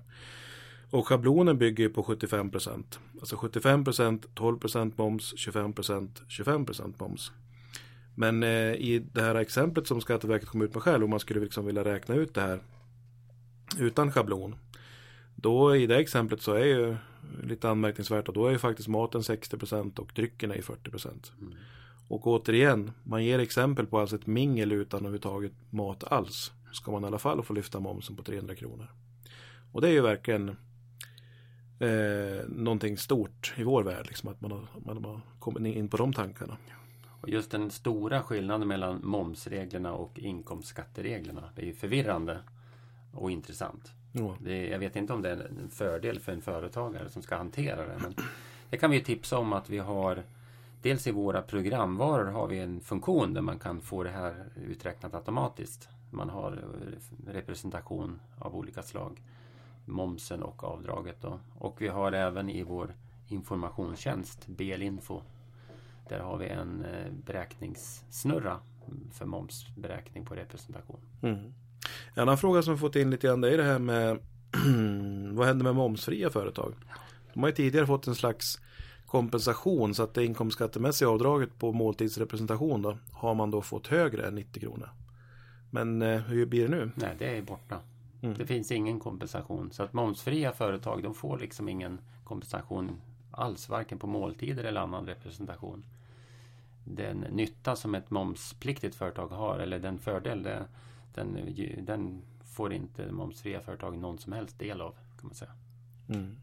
Och 0.91 1.07
schablonen 1.07 1.57
bygger 1.57 1.83
ju 1.83 1.89
på 1.89 2.03
75 2.03 2.49
procent. 2.51 2.99
Alltså 3.19 3.35
75 3.35 3.83
procent, 3.83 4.25
12 4.35 4.59
procent 4.59 4.97
moms, 4.97 5.33
25 5.37 5.73
procent, 5.73 6.21
25 6.27 6.65
procent 6.65 6.99
moms. 6.99 7.31
Men 8.15 8.43
eh, 8.43 8.73
i 8.73 9.05
det 9.13 9.21
här 9.21 9.35
exemplet 9.35 9.87
som 9.87 10.01
Skatteverket 10.01 10.49
kom 10.49 10.61
ut 10.61 10.73
med 10.73 10.83
själv, 10.83 11.03
om 11.03 11.09
man 11.09 11.19
skulle 11.19 11.39
liksom 11.39 11.65
vilja 11.65 11.83
räkna 11.83 12.15
ut 12.15 12.33
det 12.33 12.41
här 12.41 12.59
utan 13.77 14.11
schablon. 14.11 14.55
Då 15.35 15.75
i 15.75 15.87
det 15.87 15.97
exemplet 15.97 16.41
så 16.41 16.53
är 16.53 16.65
ju 16.65 16.95
lite 17.43 17.69
anmärkningsvärt 17.69 18.27
och 18.27 18.33
då 18.33 18.47
är 18.47 18.51
ju 18.51 18.57
faktiskt 18.57 18.87
maten 18.87 19.21
60% 19.21 19.99
och 19.99 20.11
drycken 20.15 20.51
är 20.51 20.61
40%. 20.61 21.31
Mm. 21.41 21.53
Och 22.07 22.27
återigen, 22.27 22.91
man 23.03 23.25
ger 23.25 23.39
exempel 23.39 23.85
på 23.85 23.99
alltså 23.99 24.15
ett 24.15 24.27
mingel 24.27 24.71
utan 24.71 24.99
överhuvudtaget 24.99 25.53
mat 25.69 26.03
alls. 26.03 26.51
ska 26.71 26.91
man 26.91 27.03
i 27.03 27.07
alla 27.07 27.19
fall 27.19 27.43
få 27.43 27.53
lyfta 27.53 27.79
momsen 27.79 28.15
på 28.15 28.23
300 28.23 28.55
kronor. 28.55 28.87
Och 29.71 29.81
det 29.81 29.87
är 29.87 29.91
ju 29.91 30.01
verkligen 30.01 30.55
eh, 31.79 32.47
någonting 32.47 32.97
stort 32.97 33.53
i 33.57 33.63
vår 33.63 33.83
värld, 33.83 34.05
liksom, 34.07 34.29
att 34.29 34.41
man 34.41 34.51
har, 34.51 34.67
man 34.85 35.05
har 35.05 35.21
kommit 35.39 35.75
in 35.75 35.89
på 35.89 35.97
de 35.97 36.13
tankarna. 36.13 36.57
Och 37.21 37.29
just 37.29 37.51
den 37.51 37.71
stora 37.71 38.23
skillnaden 38.23 38.67
mellan 38.67 38.99
momsreglerna 39.03 39.93
och 39.93 40.19
inkomstskattereglerna, 40.19 41.49
det 41.55 41.69
är 41.69 41.73
förvirrande 41.73 42.39
och 43.13 43.31
intressant. 43.31 43.91
Ja. 44.11 44.35
Det, 44.39 44.67
jag 44.67 44.79
vet 44.79 44.95
inte 44.95 45.13
om 45.13 45.21
det 45.21 45.29
är 45.29 45.51
en 45.63 45.69
fördel 45.69 46.19
för 46.19 46.31
en 46.31 46.41
företagare 46.41 47.09
som 47.09 47.21
ska 47.21 47.35
hantera 47.35 47.87
det. 47.87 47.97
Men 48.01 48.15
det 48.69 48.77
kan 48.77 48.91
vi 48.91 49.03
tipsa 49.03 49.37
om 49.37 49.53
att 49.53 49.69
vi 49.69 49.77
har 49.77 50.23
Dels 50.81 51.07
i 51.07 51.11
våra 51.11 51.41
programvaror 51.41 52.25
har 52.25 52.47
vi 52.47 52.59
en 52.59 52.81
funktion 52.81 53.33
där 53.33 53.41
man 53.41 53.59
kan 53.59 53.81
få 53.81 54.03
det 54.03 54.09
här 54.09 54.45
uträknat 54.55 55.13
automatiskt. 55.13 55.89
Man 56.11 56.29
har 56.29 56.63
representation 57.27 58.19
av 58.37 58.55
olika 58.55 58.83
slag. 58.83 59.21
Momsen 59.91 60.43
och 60.43 60.63
avdraget 60.63 61.21
då. 61.21 61.39
Och 61.59 61.81
vi 61.81 61.87
har 61.87 62.11
även 62.11 62.49
i 62.49 62.63
vår 62.63 62.95
informationstjänst 63.27 64.47
BL-info. 64.47 65.21
Där 66.09 66.19
har 66.19 66.37
vi 66.37 66.47
en 66.47 66.85
eh, 66.85 67.11
beräkningssnurra 67.25 68.59
för 69.13 69.25
momsberäkning 69.25 70.25
på 70.25 70.35
representation. 70.35 70.99
Mm. 71.21 71.53
En 72.13 72.21
annan 72.21 72.37
fråga 72.37 72.61
som 72.61 72.73
vi 72.73 72.79
fått 72.79 72.95
in 72.95 73.09
lite 73.09 73.27
grann 73.27 73.41
det 73.41 73.53
är 73.53 73.57
det 73.57 73.63
här 73.63 73.79
med 73.79 74.19
vad 75.35 75.47
händer 75.47 75.63
med 75.63 75.75
momsfria 75.75 76.29
företag? 76.29 76.73
De 77.33 77.39
har 77.39 77.49
ju 77.49 77.55
tidigare 77.55 77.87
fått 77.87 78.07
en 78.07 78.15
slags 78.15 78.59
kompensation 79.05 79.95
så 79.95 80.03
att 80.03 80.13
det 80.13 80.25
inkomstskattemässiga 80.25 81.09
avdraget 81.09 81.59
på 81.59 81.71
måltidsrepresentation 81.71 82.81
då 82.81 82.97
har 83.11 83.35
man 83.35 83.51
då 83.51 83.61
fått 83.61 83.87
högre 83.87 84.27
än 84.27 84.35
90 84.35 84.59
kronor. 84.59 84.89
Men 85.69 86.01
eh, 86.01 86.21
hur 86.21 86.45
blir 86.45 86.67
det 86.67 86.75
nu? 86.75 86.91
Nej, 86.95 87.15
det 87.19 87.37
är 87.37 87.41
borta. 87.41 87.79
Mm. 88.21 88.37
Det 88.37 88.45
finns 88.45 88.71
ingen 88.71 88.99
kompensation. 88.99 89.71
Så 89.71 89.83
att 89.83 89.93
momsfria 89.93 90.51
företag 90.51 91.03
de 91.03 91.13
får 91.13 91.39
liksom 91.39 91.69
ingen 91.69 91.99
kompensation 92.23 93.01
alls, 93.31 93.69
varken 93.69 93.99
på 93.99 94.07
måltider 94.07 94.63
eller 94.63 94.81
annan 94.81 95.05
representation. 95.05 95.85
Den 96.83 97.17
nytta 97.17 97.75
som 97.75 97.95
ett 97.95 98.09
momspliktigt 98.09 98.95
företag 98.95 99.27
har, 99.27 99.59
eller 99.59 99.79
den 99.79 99.99
fördel, 99.99 100.43
det, 100.43 100.65
den, 101.13 101.55
den 101.85 102.21
får 102.43 102.73
inte 102.73 103.11
momsfria 103.11 103.59
företag 103.59 103.97
någon 103.97 104.17
som 104.17 104.33
helst 104.33 104.59
del 104.59 104.81
av. 104.81 104.91
kan 104.91 105.27
man 105.27 105.35
säga. 105.35 105.51
Mm. 106.09 106.35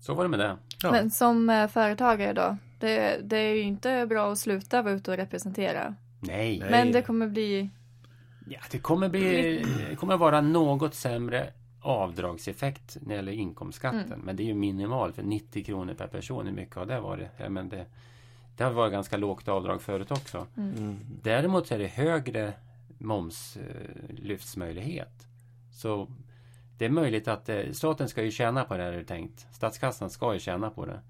Så 0.00 0.14
var 0.14 0.22
det 0.22 0.28
med 0.28 0.38
det. 0.38 0.56
Ja. 0.82 0.92
Men 0.92 1.10
som 1.10 1.50
eh, 1.50 1.68
företagare 1.68 2.32
då? 2.32 2.56
Det, 2.80 3.20
det, 3.24 3.36
är 3.36 3.54
ju 3.54 3.60
inte 3.60 4.06
bra 4.06 4.32
att 4.32 4.38
sluta 4.38 4.82
vara 4.82 4.94
ute 4.94 5.10
och 5.10 5.16
representera. 5.16 5.94
Nej. 6.20 6.62
Men 6.70 6.92
det 6.92 7.02
kommer 7.02 7.26
bli... 7.26 7.70
Ja, 8.48 8.58
det 8.70 8.78
kommer 8.78 9.08
bli... 9.08 9.64
Det 9.90 9.96
kommer 9.96 10.16
vara 10.16 10.40
något 10.40 10.94
sämre 10.94 11.52
avdragseffekt 11.80 12.96
när 13.00 13.08
det 13.08 13.14
gäller 13.14 13.32
inkomstskatten. 13.32 14.12
Mm. 14.12 14.20
Men 14.20 14.36
det 14.36 14.42
är 14.42 14.44
ju 14.44 14.54
minimalt. 14.54 15.14
För 15.14 15.22
90 15.22 15.64
kronor 15.64 15.94
per 15.94 16.06
person, 16.06 16.46
hur 16.46 16.52
mycket 16.52 16.76
har 16.76 16.86
det 16.86 17.00
varit? 17.00 17.28
Ja, 17.36 17.48
men 17.48 17.68
det, 17.68 17.86
det 18.56 18.64
har 18.64 18.70
varit 18.70 18.92
ganska 18.92 19.16
lågt 19.16 19.48
avdrag 19.48 19.82
förut 19.82 20.10
också. 20.10 20.46
Mm. 20.56 20.74
mm. 20.74 20.96
Däremot 21.22 21.70
är 21.70 21.78
det 21.78 21.86
högre 21.86 22.52
momslyftsmöjlighet. 22.98 25.26
Så 25.72 26.08
det 26.78 26.84
är 26.84 26.90
möjligt 26.90 27.28
att 27.28 27.48
eh, 27.48 27.72
staten 27.72 28.08
ska 28.08 28.22
ju 28.22 28.30
tjäna 28.30 28.64
på 28.64 28.76
det 28.76 28.82
här 28.82 28.92
är 28.92 28.98
det 28.98 29.04
tänkt. 29.04 29.46
Statskassan 29.52 30.10
ska 30.10 30.34
ju 30.34 30.40
tjäna 30.40 30.70
på 30.70 30.86
det. 30.86 31.00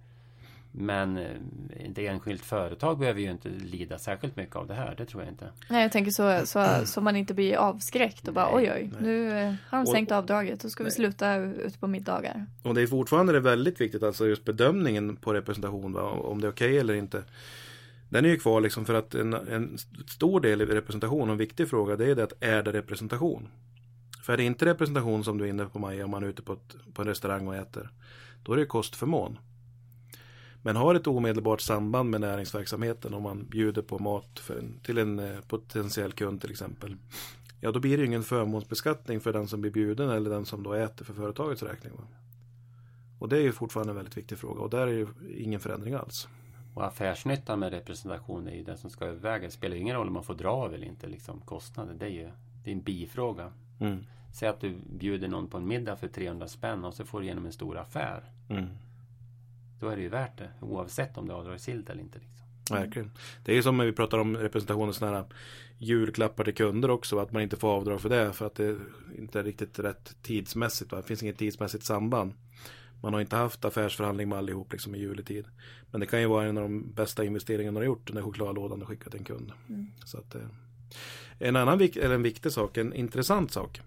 Men 0.78 1.16
eh, 1.16 1.30
ett 1.70 1.98
enskilt 1.98 2.44
företag 2.44 2.98
behöver 2.98 3.20
ju 3.20 3.30
inte 3.30 3.48
lida 3.48 3.98
särskilt 3.98 4.36
mycket 4.36 4.56
av 4.56 4.66
det 4.66 4.74
här. 4.74 4.94
Det 4.98 5.04
tror 5.04 5.22
jag 5.22 5.32
inte. 5.32 5.48
Nej, 5.70 5.82
jag 5.82 5.92
tänker 5.92 6.10
så, 6.10 6.46
så, 6.46 6.86
så 6.86 7.00
man 7.00 7.16
inte 7.16 7.34
blir 7.34 7.56
avskräckt 7.56 8.28
och 8.28 8.34
bara 8.34 8.56
nej, 8.56 8.70
oj 8.70 8.72
oj, 8.72 8.90
nej. 8.92 9.02
nu 9.02 9.38
eh, 9.38 9.54
har 9.68 9.84
de 9.84 9.86
sänkt 9.86 10.10
och, 10.10 10.18
avdraget. 10.18 10.60
Då 10.60 10.68
ska 10.68 10.82
nej. 10.82 10.90
vi 10.90 10.94
sluta 10.94 11.36
ute 11.36 11.78
på 11.78 11.86
middagar. 11.86 12.46
Och 12.62 12.74
det 12.74 12.82
är 12.82 12.86
fortfarande 12.86 13.40
väldigt 13.40 13.80
viktigt, 13.80 14.02
alltså 14.02 14.26
just 14.26 14.44
bedömningen 14.44 15.16
på 15.16 15.34
representation, 15.34 15.92
va? 15.92 16.02
om 16.02 16.40
det 16.40 16.46
är 16.46 16.52
okej 16.52 16.68
okay 16.68 16.78
eller 16.78 16.94
inte. 16.94 17.22
Den 18.08 18.24
är 18.24 18.28
ju 18.28 18.38
kvar 18.38 18.60
liksom 18.60 18.84
för 18.84 18.94
att 18.94 19.14
en, 19.14 19.34
en 19.34 19.78
stor 20.06 20.40
del 20.40 20.62
i 20.62 20.66
representation 20.66 21.28
och 21.28 21.32
en 21.32 21.38
viktig 21.38 21.68
fråga 21.70 21.96
det 21.96 22.10
är 22.10 22.14
det 22.14 22.24
att 22.24 22.32
är 22.40 22.62
det 22.62 22.72
representation? 22.72 23.48
För 24.22 24.32
är 24.32 24.36
det 24.36 24.44
inte 24.44 24.64
representation 24.64 25.24
som 25.24 25.38
du 25.38 25.44
är 25.44 25.48
inne 25.48 25.64
på 25.64 25.78
Maja, 25.78 26.04
om 26.04 26.10
man 26.10 26.22
är 26.22 26.28
ute 26.28 26.42
på, 26.42 26.52
ett, 26.52 26.76
på 26.94 27.02
en 27.02 27.08
restaurang 27.08 27.48
och 27.48 27.56
äter, 27.56 27.90
då 28.42 28.52
är 28.52 28.56
det 28.56 28.66
kostförmån. 28.66 29.38
Men 30.66 30.76
har 30.76 30.94
ett 30.94 31.07
omedelbart 31.07 31.61
samband 31.61 32.11
med 32.11 32.20
näringsverksamheten 32.20 33.14
om 33.14 33.22
man 33.22 33.44
bjuder 33.44 33.83
på 33.83 33.98
mat 33.98 34.50
en, 34.50 34.81
till 34.83 34.98
en 34.98 35.18
eh, 35.18 35.40
potentiell 35.40 36.12
kund 36.12 36.40
till 36.40 36.50
exempel. 36.50 36.96
Ja, 37.61 37.72
då 37.72 37.81
blir 37.81 37.98
det 37.98 38.05
ingen 38.05 38.22
förmånsbeskattning 38.22 39.20
för 39.20 39.33
den 39.33 39.48
som 39.48 39.61
blir 39.61 39.70
bjuden 39.70 40.11
eller 40.11 40.31
den 40.31 40.46
som 40.46 40.62
då 40.62 40.72
äter 40.72 41.05
för 41.05 41.14
företagets 41.14 41.62
räkning. 41.62 41.92
Och 43.18 43.29
det 43.29 43.37
är 43.37 43.40
ju 43.40 43.52
fortfarande 43.52 43.90
en 43.90 43.96
väldigt 43.96 44.16
viktig 44.16 44.38
fråga 44.38 44.61
och 44.61 44.70
där 44.70 44.87
är 44.87 44.92
ju 44.92 45.07
ingen 45.37 45.61
förändring 45.61 45.94
alls. 45.94 46.29
Och 46.74 46.87
affärsnyttan 46.87 47.59
med 47.59 47.70
representation 47.70 48.48
är 48.48 48.55
ju 48.55 48.64
det 48.64 48.76
som 48.76 48.90
ska 48.90 49.05
övervägas. 49.05 49.52
Det 49.52 49.59
spelar 49.59 49.76
ingen 49.76 49.96
roll 49.96 50.07
om 50.07 50.14
man 50.14 50.24
får 50.24 50.35
dra 50.35 50.48
av 50.48 50.74
eller 50.74 50.87
inte 50.87 51.07
liksom, 51.07 51.40
kostnader. 51.40 51.94
Det 51.94 52.07
är 52.07 52.11
ju 52.11 52.31
det 52.64 52.70
är 52.70 52.74
en 52.74 52.83
bifråga. 52.83 53.52
Mm. 53.81 54.05
Säg 54.35 54.48
att 54.48 54.61
du 54.61 54.74
bjuder 54.98 55.29
någon 55.29 55.48
på 55.48 55.57
en 55.57 55.68
middag 55.68 55.96
för 55.96 56.09
300 56.09 56.48
spänn 56.48 56.85
och 56.85 56.94
så 56.94 57.05
får 57.05 57.20
du 57.20 57.26
igenom 57.26 57.46
en 57.46 57.52
stor 57.52 57.79
affär. 57.79 58.24
Mm. 58.48 58.66
Då 59.80 59.88
är 59.88 59.96
det 59.96 60.02
ju 60.02 60.08
värt 60.08 60.38
det 60.38 60.50
oavsett 60.60 61.18
om 61.18 61.28
det 61.28 61.32
är 61.32 61.36
avdragsgillt 61.36 61.90
eller 61.90 62.02
inte. 62.02 62.18
Liksom. 62.18 62.46
Verkligen. 62.70 63.10
Det 63.44 63.52
är 63.52 63.56
ju 63.56 63.62
som 63.62 63.76
när 63.76 63.84
vi 63.84 63.92
pratar 63.92 64.18
om 64.18 64.36
representation 64.36 64.94
sådana 64.94 65.16
här 65.16 65.26
julklappar 65.78 66.44
till 66.44 66.54
kunder 66.54 66.90
också. 66.90 67.18
Att 67.18 67.32
man 67.32 67.42
inte 67.42 67.56
får 67.56 67.68
avdrag 67.68 68.00
för 68.00 68.08
det 68.08 68.32
för 68.32 68.46
att 68.46 68.54
det 68.54 68.76
inte 69.18 69.40
är 69.40 69.44
riktigt 69.44 69.78
rätt 69.78 70.16
tidsmässigt. 70.22 70.92
Va? 70.92 70.98
Det 70.98 71.02
finns 71.02 71.22
inget 71.22 71.38
tidsmässigt 71.38 71.84
samband. 71.84 72.34
Man 73.02 73.14
har 73.14 73.20
inte 73.20 73.36
haft 73.36 73.64
affärsförhandling 73.64 74.28
med 74.28 74.38
allihop 74.38 74.72
liksom 74.72 74.94
i 74.94 74.98
juletid. 74.98 75.44
Men 75.90 76.00
det 76.00 76.06
kan 76.06 76.20
ju 76.20 76.26
vara 76.26 76.46
en 76.46 76.56
av 76.56 76.62
de 76.62 76.92
bästa 76.92 77.24
investeringarna 77.24 77.72
man 77.72 77.82
har 77.82 77.86
gjort. 77.86 78.06
Den 78.06 78.16
där 78.16 78.22
chokladlådan 78.22 78.78
du 78.78 78.86
skickat 78.86 79.10
till 79.10 79.20
en 79.20 79.24
kund. 79.24 79.52
Mm. 79.68 79.86
Så 80.04 80.18
att, 80.18 80.34
eh, 80.34 80.40
en 81.38 81.56
annan 81.56 81.80
eller 81.80 82.14
en 82.14 82.22
viktig 82.22 82.52
sak, 82.52 82.76
en 82.76 82.94
intressant 82.94 83.52
sak. 83.52 83.80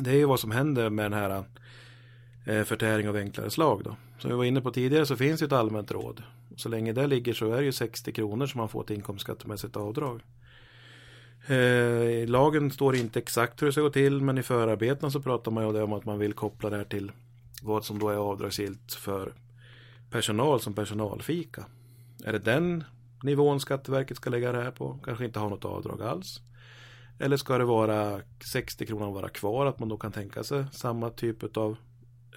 Det 0.00 0.10
är 0.10 0.14
ju 0.14 0.24
vad 0.24 0.40
som 0.40 0.50
händer 0.50 0.90
med 0.90 1.04
den 1.04 1.12
här 1.12 1.44
Eh, 2.44 2.64
förtäring 2.64 3.08
av 3.08 3.16
enklare 3.16 3.50
slag. 3.50 3.82
Då. 3.84 3.96
Som 4.18 4.30
vi 4.30 4.36
var 4.36 4.44
inne 4.44 4.60
på 4.60 4.70
tidigare 4.70 5.06
så 5.06 5.16
finns 5.16 5.40
det 5.40 5.46
ett 5.46 5.52
allmänt 5.52 5.90
råd. 5.90 6.22
Så 6.56 6.68
länge 6.68 6.92
det 6.92 7.06
ligger 7.06 7.34
så 7.34 7.52
är 7.52 7.56
det 7.56 7.64
ju 7.64 7.72
60 7.72 8.12
kronor 8.12 8.46
som 8.46 8.58
man 8.58 8.68
får 8.68 8.84
till 8.84 8.96
inkomstskattemässigt 8.96 9.76
avdrag. 9.76 10.20
I 11.48 12.26
lagen 12.26 12.70
står 12.70 12.92
det 12.92 12.98
inte 12.98 13.18
exakt 13.18 13.62
hur 13.62 13.66
det 13.66 13.72
ska 13.72 13.80
gå 13.80 13.90
till 13.90 14.20
men 14.20 14.38
i 14.38 14.42
förarbetena 14.42 15.10
så 15.10 15.20
pratar 15.20 15.50
man 15.50 15.64
ju 15.64 15.82
om 15.82 15.92
att 15.92 16.04
man 16.04 16.18
vill 16.18 16.32
koppla 16.32 16.70
det 16.70 16.76
här 16.76 16.84
till 16.84 17.12
vad 17.62 17.84
som 17.84 17.98
då 17.98 18.08
är 18.08 18.16
avdragsgillt 18.16 18.92
för 18.92 19.32
personal 20.10 20.60
som 20.60 20.74
personalfika. 20.74 21.64
Är 22.24 22.32
det 22.32 22.38
den 22.38 22.84
nivån 23.22 23.60
Skatteverket 23.60 24.16
ska 24.16 24.30
lägga 24.30 24.52
det 24.52 24.62
här 24.62 24.70
på? 24.70 24.98
Kanske 25.04 25.24
inte 25.24 25.38
ha 25.38 25.48
något 25.48 25.64
avdrag 25.64 26.02
alls. 26.02 26.40
Eller 27.18 27.36
ska 27.36 27.58
det 27.58 27.64
vara 27.64 28.20
60 28.44 28.86
kronor 28.86 29.12
vara 29.12 29.28
kvar? 29.28 29.66
Att 29.66 29.78
man 29.78 29.88
då 29.88 29.96
kan 29.96 30.12
tänka 30.12 30.44
sig 30.44 30.64
samma 30.72 31.10
typ 31.10 31.56
av 31.56 31.76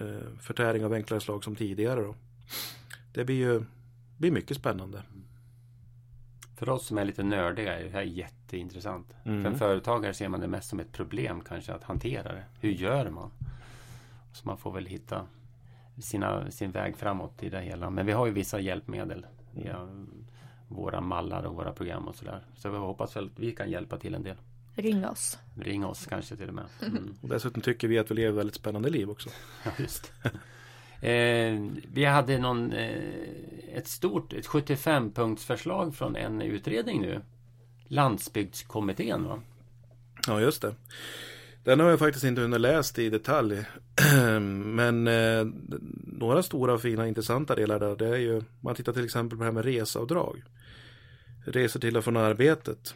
eh, 0.00 0.38
förtäring 0.40 0.84
av 0.84 0.92
enklare 0.92 1.20
slag 1.20 1.44
som 1.44 1.56
tidigare. 1.56 2.00
Då. 2.00 2.14
Det 3.12 3.24
blir 3.24 3.36
ju 3.36 3.64
blir 4.16 4.30
mycket 4.30 4.56
spännande. 4.56 5.02
För 6.56 6.68
oss 6.68 6.86
som 6.86 6.98
är 6.98 7.04
lite 7.04 7.22
nördiga 7.22 7.78
är 7.78 7.84
det 7.84 7.90
här 7.90 8.02
jätteintressant. 8.02 9.14
Mm. 9.24 9.42
För 9.42 9.50
en 9.50 9.58
företagare 9.58 10.14
ser 10.14 10.28
man 10.28 10.40
det 10.40 10.48
mest 10.48 10.68
som 10.68 10.80
ett 10.80 10.92
problem 10.92 11.40
kanske 11.40 11.72
att 11.72 11.84
hantera 11.84 12.32
det. 12.32 12.44
Hur 12.60 12.70
gör 12.70 13.10
man? 13.10 13.30
Så 14.32 14.46
man 14.46 14.58
får 14.58 14.72
väl 14.72 14.86
hitta 14.86 15.26
sina, 15.98 16.50
sin 16.50 16.70
väg 16.70 16.96
framåt 16.96 17.42
i 17.42 17.48
det 17.48 17.60
hela. 17.60 17.90
Men 17.90 18.06
vi 18.06 18.12
har 18.12 18.26
ju 18.26 18.32
vissa 18.32 18.60
hjälpmedel. 18.60 19.26
Ja, 19.64 19.88
våra 20.68 21.00
mallar 21.00 21.42
och 21.42 21.54
våra 21.54 21.72
program 21.72 22.08
och 22.08 22.16
sådär. 22.16 22.44
Så 22.54 22.70
vi 22.70 22.78
hoppas 22.78 23.16
väl 23.16 23.26
att 23.26 23.38
vi 23.38 23.52
kan 23.52 23.70
hjälpa 23.70 23.98
till 23.98 24.14
en 24.14 24.22
del. 24.22 24.36
Ring 24.76 25.06
oss. 25.06 25.38
Ring 25.60 25.84
oss 25.84 26.06
kanske 26.06 26.36
till 26.36 26.48
och 26.48 26.54
med. 26.54 26.64
Mm. 26.82 27.14
Och 27.20 27.28
dessutom 27.28 27.62
tycker 27.62 27.88
vi 27.88 27.98
att 27.98 28.10
vi 28.10 28.14
lever 28.14 28.36
väldigt 28.36 28.54
spännande 28.54 28.90
liv 28.90 29.10
också. 29.10 29.30
Ja, 29.64 29.70
just 29.78 30.12
eh, 31.00 31.82
Vi 31.92 32.04
hade 32.04 32.38
någon, 32.38 32.72
eh, 32.72 33.02
ett 33.74 33.88
stort, 33.88 34.32
ett 34.32 34.46
75-punktsförslag 34.46 35.92
från 35.92 36.16
en 36.16 36.42
utredning 36.42 37.00
nu. 37.00 37.20
Landsbygdskommittén 37.88 39.24
va? 39.24 39.40
Ja, 40.26 40.40
just 40.40 40.62
det. 40.62 40.74
Den 41.64 41.80
har 41.80 41.90
jag 41.90 41.98
faktiskt 41.98 42.24
inte 42.24 42.40
hunnit 42.40 42.60
läst 42.60 42.98
i 42.98 43.10
detalj. 43.10 43.64
Men 44.64 45.08
eh, 45.08 45.46
några 46.06 46.42
stora, 46.42 46.78
fina, 46.78 47.08
intressanta 47.08 47.54
delar 47.54 47.80
där 47.80 47.96
det 47.96 48.08
är 48.08 48.16
ju, 48.16 48.42
man 48.60 48.74
tittar 48.74 48.92
till 48.92 49.04
exempel 49.04 49.38
på 49.38 49.44
det 49.44 49.48
här 49.48 49.54
med 49.54 49.64
reseavdrag. 49.64 50.42
Resor 51.44 51.80
till 51.80 51.96
och 51.96 52.04
från 52.04 52.16
arbetet. 52.16 52.94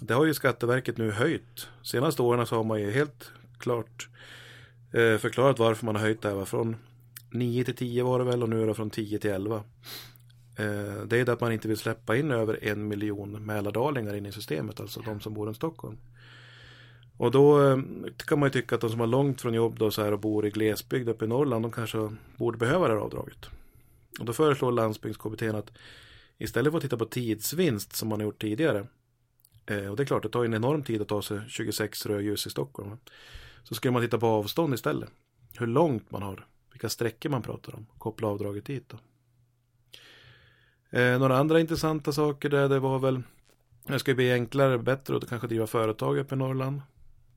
Det 0.00 0.14
har 0.14 0.24
ju 0.24 0.34
Skatteverket 0.34 0.96
nu 0.96 1.10
höjt. 1.10 1.68
Senaste 1.82 2.22
åren 2.22 2.46
så 2.46 2.56
har 2.56 2.64
man 2.64 2.80
ju 2.80 2.90
helt 2.90 3.32
klart 3.58 4.08
eh, 4.92 5.18
förklarat 5.18 5.58
varför 5.58 5.86
man 5.86 5.94
har 5.94 6.02
höjt 6.02 6.22
det 6.22 6.28
här. 6.28 6.44
Från 6.44 6.76
9 7.30 7.64
till 7.64 7.76
10 7.76 8.02
var 8.02 8.18
det 8.18 8.24
väl 8.24 8.42
och 8.42 8.48
nu 8.48 8.62
är 8.62 8.66
det 8.66 8.74
från 8.74 8.90
10 8.90 9.18
till 9.18 9.30
11. 9.30 9.56
Eh, 10.58 11.02
det 11.06 11.18
är 11.18 11.24
det 11.24 11.32
att 11.32 11.40
man 11.40 11.52
inte 11.52 11.68
vill 11.68 11.76
släppa 11.76 12.16
in 12.16 12.30
över 12.30 12.64
en 12.64 12.88
miljon 12.88 13.44
mälardalingar 13.46 14.14
in 14.14 14.26
i 14.26 14.32
systemet, 14.32 14.80
alltså 14.80 15.00
de 15.00 15.20
som 15.20 15.34
bor 15.34 15.50
i 15.50 15.54
Stockholm. 15.54 15.98
Och 17.16 17.30
då 17.30 17.68
eh, 17.68 17.78
kan 18.16 18.38
man 18.38 18.46
ju 18.46 18.50
tycka 18.52 18.74
att 18.74 18.80
de 18.80 18.90
som 18.90 19.00
har 19.00 19.06
långt 19.06 19.40
från 19.40 19.54
jobb 19.54 19.78
då 19.78 19.90
så 19.90 20.02
här 20.02 20.12
och 20.12 20.20
bor 20.20 20.46
i 20.46 20.50
glesbygd 20.50 21.08
uppe 21.08 21.24
i 21.24 21.28
Norrland, 21.28 21.64
de 21.64 21.72
kanske 21.72 22.16
borde 22.36 22.58
behöva 22.58 22.88
det 22.88 22.94
här 22.94 23.00
avdraget. 23.00 23.46
Och 24.18 24.24
då 24.24 24.32
föreslår 24.32 24.72
landsbygdskommittén 24.72 25.54
att 25.54 25.70
istället 26.38 26.72
för 26.72 26.78
att 26.78 26.82
titta 26.82 26.96
på 26.96 27.04
tidsvinst 27.04 27.96
som 27.96 28.08
man 28.08 28.20
har 28.20 28.24
gjort 28.24 28.40
tidigare, 28.40 28.86
och 29.70 29.96
det 29.96 30.02
är 30.02 30.04
klart 30.04 30.22
det 30.22 30.28
tar 30.28 30.44
en 30.44 30.54
enorm 30.54 30.82
tid 30.82 31.02
att 31.02 31.08
ta 31.08 31.22
sig 31.22 31.40
26 31.48 32.06
rödljus 32.06 32.46
i 32.46 32.50
Stockholm, 32.50 32.96
så 33.62 33.74
skulle 33.74 33.92
man 33.92 34.02
titta 34.02 34.18
på 34.18 34.26
avstånd 34.26 34.74
istället. 34.74 35.10
Hur 35.58 35.66
långt 35.66 36.10
man 36.10 36.22
har, 36.22 36.46
vilka 36.72 36.88
sträckor 36.88 37.30
man 37.30 37.42
pratar 37.42 37.74
om, 37.74 37.86
koppla 37.98 38.28
avdraget 38.28 38.64
dit 38.64 38.88
då. 38.88 38.98
Eh, 40.98 41.18
några 41.18 41.38
andra 41.38 41.60
intressanta 41.60 42.12
saker 42.12 42.48
där 42.48 42.68
det 42.68 42.78
var 42.78 42.98
väl 42.98 43.22
det 43.88 43.98
ska 43.98 44.14
bli 44.14 44.32
enklare, 44.32 44.78
bättre 44.78 45.16
att 45.16 45.28
kanske 45.28 45.48
driva 45.48 45.66
företag 45.66 46.18
uppe 46.18 46.34
i 46.34 46.38
Norrland. 46.38 46.82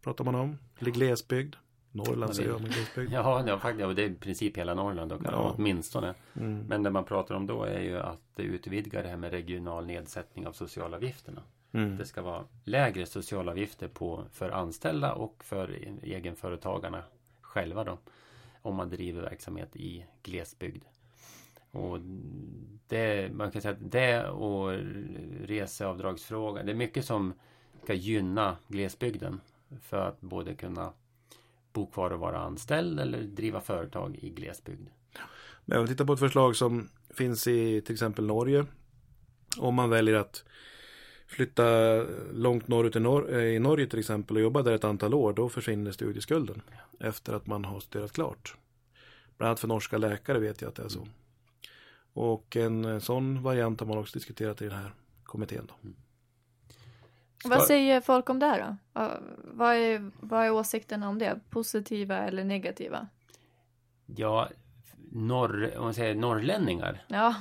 Pratar 0.01 0.23
man 0.23 0.35
om. 0.35 0.57
Eller 0.79 0.91
glesbygd. 0.91 1.55
Norrland 1.91 2.35
säger 2.35 2.49
jag, 2.49 2.61
men 2.61 2.71
glesbygd. 2.71 3.11
Ja, 3.13 3.43
det, 3.45 3.59
faktiskt, 3.59 3.81
ja, 3.81 3.93
det 3.93 4.03
är 4.03 4.09
i 4.09 4.15
princip 4.15 4.57
hela 4.57 4.73
Norrland 4.73 5.11
då, 5.11 5.19
ja. 5.23 5.53
åtminstone. 5.57 6.13
Mm. 6.33 6.59
Men 6.59 6.83
det 6.83 6.89
man 6.89 7.03
pratar 7.03 7.35
om 7.35 7.47
då 7.47 7.63
är 7.63 7.79
ju 7.79 7.97
att 7.97 8.21
utvidga 8.37 9.01
det 9.01 9.09
här 9.09 9.17
med 9.17 9.31
regional 9.31 9.85
nedsättning 9.85 10.47
av 10.47 10.53
socialavgifterna. 10.53 11.41
Mm. 11.71 11.97
Det 11.97 12.05
ska 12.05 12.21
vara 12.21 12.45
lägre 12.63 13.05
socialavgifter 13.05 13.87
på, 13.87 14.25
för 14.31 14.49
anställda 14.49 15.13
och 15.13 15.43
för 15.43 15.69
egenföretagarna 16.03 17.03
själva 17.41 17.83
då. 17.83 17.97
Om 18.61 18.75
man 18.75 18.89
driver 18.89 19.21
verksamhet 19.21 19.75
i 19.75 20.05
glesbygd. 20.23 20.83
Och 21.71 21.99
det, 22.87 23.33
man 23.33 23.51
kan 23.51 23.61
säga 23.61 23.73
att 23.73 23.91
det 23.91 24.29
och 24.29 24.71
reseavdragsfrågan, 25.45 26.65
det 26.65 26.71
är 26.71 26.75
mycket 26.75 27.05
som 27.05 27.33
ska 27.83 27.93
gynna 27.93 28.57
glesbygden 28.67 29.41
för 29.81 30.07
att 30.07 30.21
både 30.21 30.53
kunna 30.53 30.93
bo 31.73 31.85
kvar 31.85 32.11
och 32.11 32.19
vara 32.19 32.39
anställd 32.39 32.99
eller 32.99 33.21
driva 33.21 33.61
företag 33.61 34.15
i 34.21 34.29
glesbygd. 34.29 34.87
Men 35.65 35.77
om 35.77 35.83
vi 35.83 35.89
tittar 35.89 36.05
på 36.05 36.13
ett 36.13 36.19
förslag 36.19 36.55
som 36.55 36.89
finns 37.09 37.47
i 37.47 37.81
till 37.81 37.93
exempel 37.93 38.27
Norge. 38.27 38.65
Om 39.57 39.75
man 39.75 39.89
väljer 39.89 40.15
att 40.15 40.45
flytta 41.31 41.63
långt 42.33 42.67
norrut 42.67 42.95
i, 42.95 42.99
Nor 42.99 43.41
i 43.41 43.59
Norge 43.59 43.87
till 43.87 43.99
exempel 43.99 44.35
och 44.35 44.41
jobba 44.41 44.61
där 44.61 44.71
ett 44.71 44.83
antal 44.83 45.13
år, 45.13 45.33
då 45.33 45.49
försvinner 45.49 45.91
studieskulden 45.91 46.61
ja. 46.71 47.07
efter 47.07 47.33
att 47.33 47.47
man 47.47 47.65
har 47.65 47.79
studerat 47.79 48.11
klart. 48.11 48.55
Bland 49.37 49.47
annat 49.47 49.59
för 49.59 49.67
norska 49.67 49.97
läkare 49.97 50.39
vet 50.39 50.61
jag 50.61 50.69
att 50.69 50.75
det 50.75 50.83
är 50.83 50.89
så. 50.89 50.99
Mm. 50.99 51.11
Och 52.13 52.55
en 52.55 53.01
sån 53.01 53.43
variant 53.43 53.79
har 53.79 53.87
man 53.87 53.97
också 53.97 54.13
diskuterat 54.13 54.61
i 54.61 54.65
den 54.65 54.77
här 54.77 54.93
kommittén. 55.23 55.67
Då. 55.67 55.73
Mm. 55.83 55.95
Vad 57.45 57.63
säger 57.63 58.01
folk 58.01 58.29
om 58.29 58.39
det 58.39 58.45
här 58.45 58.59
då? 58.93 59.09
Vad 59.37 59.75
är, 59.75 60.11
vad 60.19 60.45
är 60.45 60.51
åsikterna 60.51 61.09
om 61.09 61.19
det? 61.19 61.39
Positiva 61.49 62.17
eller 62.17 62.43
negativa? 62.43 63.07
Ja, 64.05 64.49
norr, 65.11 65.73
om 65.77 65.83
man 65.83 65.93
säger 65.93 66.15
norrlänningar. 66.15 67.03
Ja. 67.07 67.35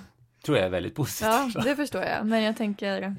Tror 0.44 0.56
jag 0.56 0.66
är 0.66 0.70
väldigt 0.70 0.94
positivt. 0.94 1.54
Ja, 1.54 1.62
det 1.64 1.76
förstår 1.76 2.02
jag. 2.02 2.26
Men 2.26 2.42
jag 2.42 2.56
tänker... 2.56 3.16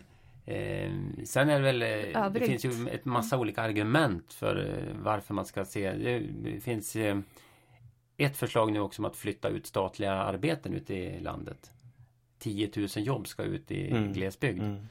Eh, 0.52 0.92
sen 1.24 1.50
är 1.50 1.60
det 1.60 1.64
väl, 1.64 1.82
eh, 1.82 2.26
Övrigt. 2.26 2.34
det 2.34 2.48
finns 2.48 2.66
ju 2.66 2.90
ett 2.90 3.06
massa 3.06 3.38
olika 3.38 3.62
argument 3.62 4.34
för 4.34 4.56
eh, 4.56 4.96
varför 5.04 5.34
man 5.34 5.46
ska 5.46 5.66
se. 5.66 5.92
Det 5.92 6.62
finns 6.62 6.96
eh, 6.96 7.20
ett 8.18 8.38
förslag 8.38 8.72
nu 8.72 8.80
också 8.80 9.02
om 9.02 9.06
att 9.06 9.16
flytta 9.16 9.50
ut 9.50 9.68
statliga 9.68 10.14
arbeten 10.14 10.74
ute 10.74 10.94
i 10.94 11.20
landet. 11.20 11.72
10 12.40 12.70
000 12.76 12.88
jobb 12.96 13.28
ska 13.28 13.44
ut 13.44 13.72
i 13.72 13.92
mm. 13.92 14.14
glesbygd. 14.14 14.62
Mm. 14.62 14.88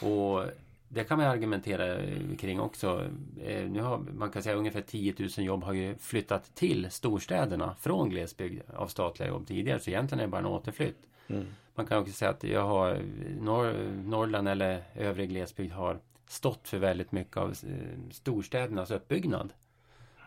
Och 0.00 0.44
det 0.88 1.04
kan 1.04 1.18
man 1.18 1.26
argumentera 1.26 1.98
kring 2.38 2.60
också. 2.60 3.10
Eh, 3.44 3.70
nu 3.70 3.80
har, 3.80 3.98
man 3.98 4.30
kan 4.30 4.42
säga 4.42 4.56
ungefär 4.56 4.80
10 4.80 5.14
000 5.18 5.28
jobb 5.36 5.64
har 5.64 5.72
ju 5.72 5.94
flyttat 5.94 6.54
till 6.54 6.90
storstäderna 6.90 7.74
från 7.80 8.10
glesbygd 8.10 8.62
av 8.74 8.86
statliga 8.86 9.28
jobb 9.28 9.46
tidigare. 9.46 9.80
Så 9.80 9.90
egentligen 9.90 10.20
är 10.20 10.24
det 10.24 10.30
bara 10.30 10.38
en 10.38 10.46
återflytt. 10.46 11.08
Mm. 11.28 11.46
Man 11.74 11.86
kan 11.86 11.98
också 11.98 12.12
säga 12.12 12.30
att 12.30 12.44
jag 12.44 12.66
har 12.66 13.02
Norr, 13.40 13.74
Norrland 14.04 14.48
eller 14.48 14.82
övrig 14.94 15.28
glesbygd 15.28 15.72
har 15.72 15.98
stått 16.28 16.68
för 16.68 16.78
väldigt 16.78 17.12
mycket 17.12 17.36
av 17.36 17.50
eh, 17.50 18.10
storstädernas 18.10 18.90
uppbyggnad. 18.90 19.52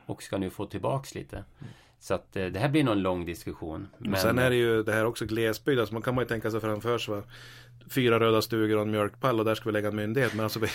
Och 0.05 0.23
ska 0.23 0.37
nu 0.37 0.49
få 0.49 0.65
tillbaks 0.65 1.15
lite. 1.15 1.43
Så 1.99 2.13
att 2.13 2.35
eh, 2.35 2.45
det 2.45 2.59
här 2.59 2.69
blir 2.69 2.83
nog 2.83 2.93
en 2.93 3.01
lång 3.01 3.25
diskussion. 3.25 3.87
Men... 3.97 4.19
Sen 4.19 4.39
är 4.39 4.49
det 4.49 4.55
ju 4.55 4.83
det 4.83 4.93
här 4.93 5.05
också 5.05 5.25
glesbygd. 5.25 5.79
Alltså 5.79 5.93
man 5.93 6.01
kan 6.01 6.15
man 6.15 6.23
ju 6.23 6.27
tänka 6.27 6.51
sig 6.51 6.59
framför 6.59 6.97
sig. 6.97 7.15
Va? 7.15 7.23
Fyra 7.89 8.19
röda 8.19 8.41
stugor 8.41 8.75
och 8.75 8.81
en 8.81 8.91
mjölkpall 8.91 9.39
och 9.39 9.45
där 9.45 9.55
ska 9.55 9.69
vi 9.69 9.73
lägga 9.73 9.87
en 9.87 9.95
myndighet. 9.95 10.33
Men 10.33 10.43
alltså 10.43 10.59
vi, 10.59 10.67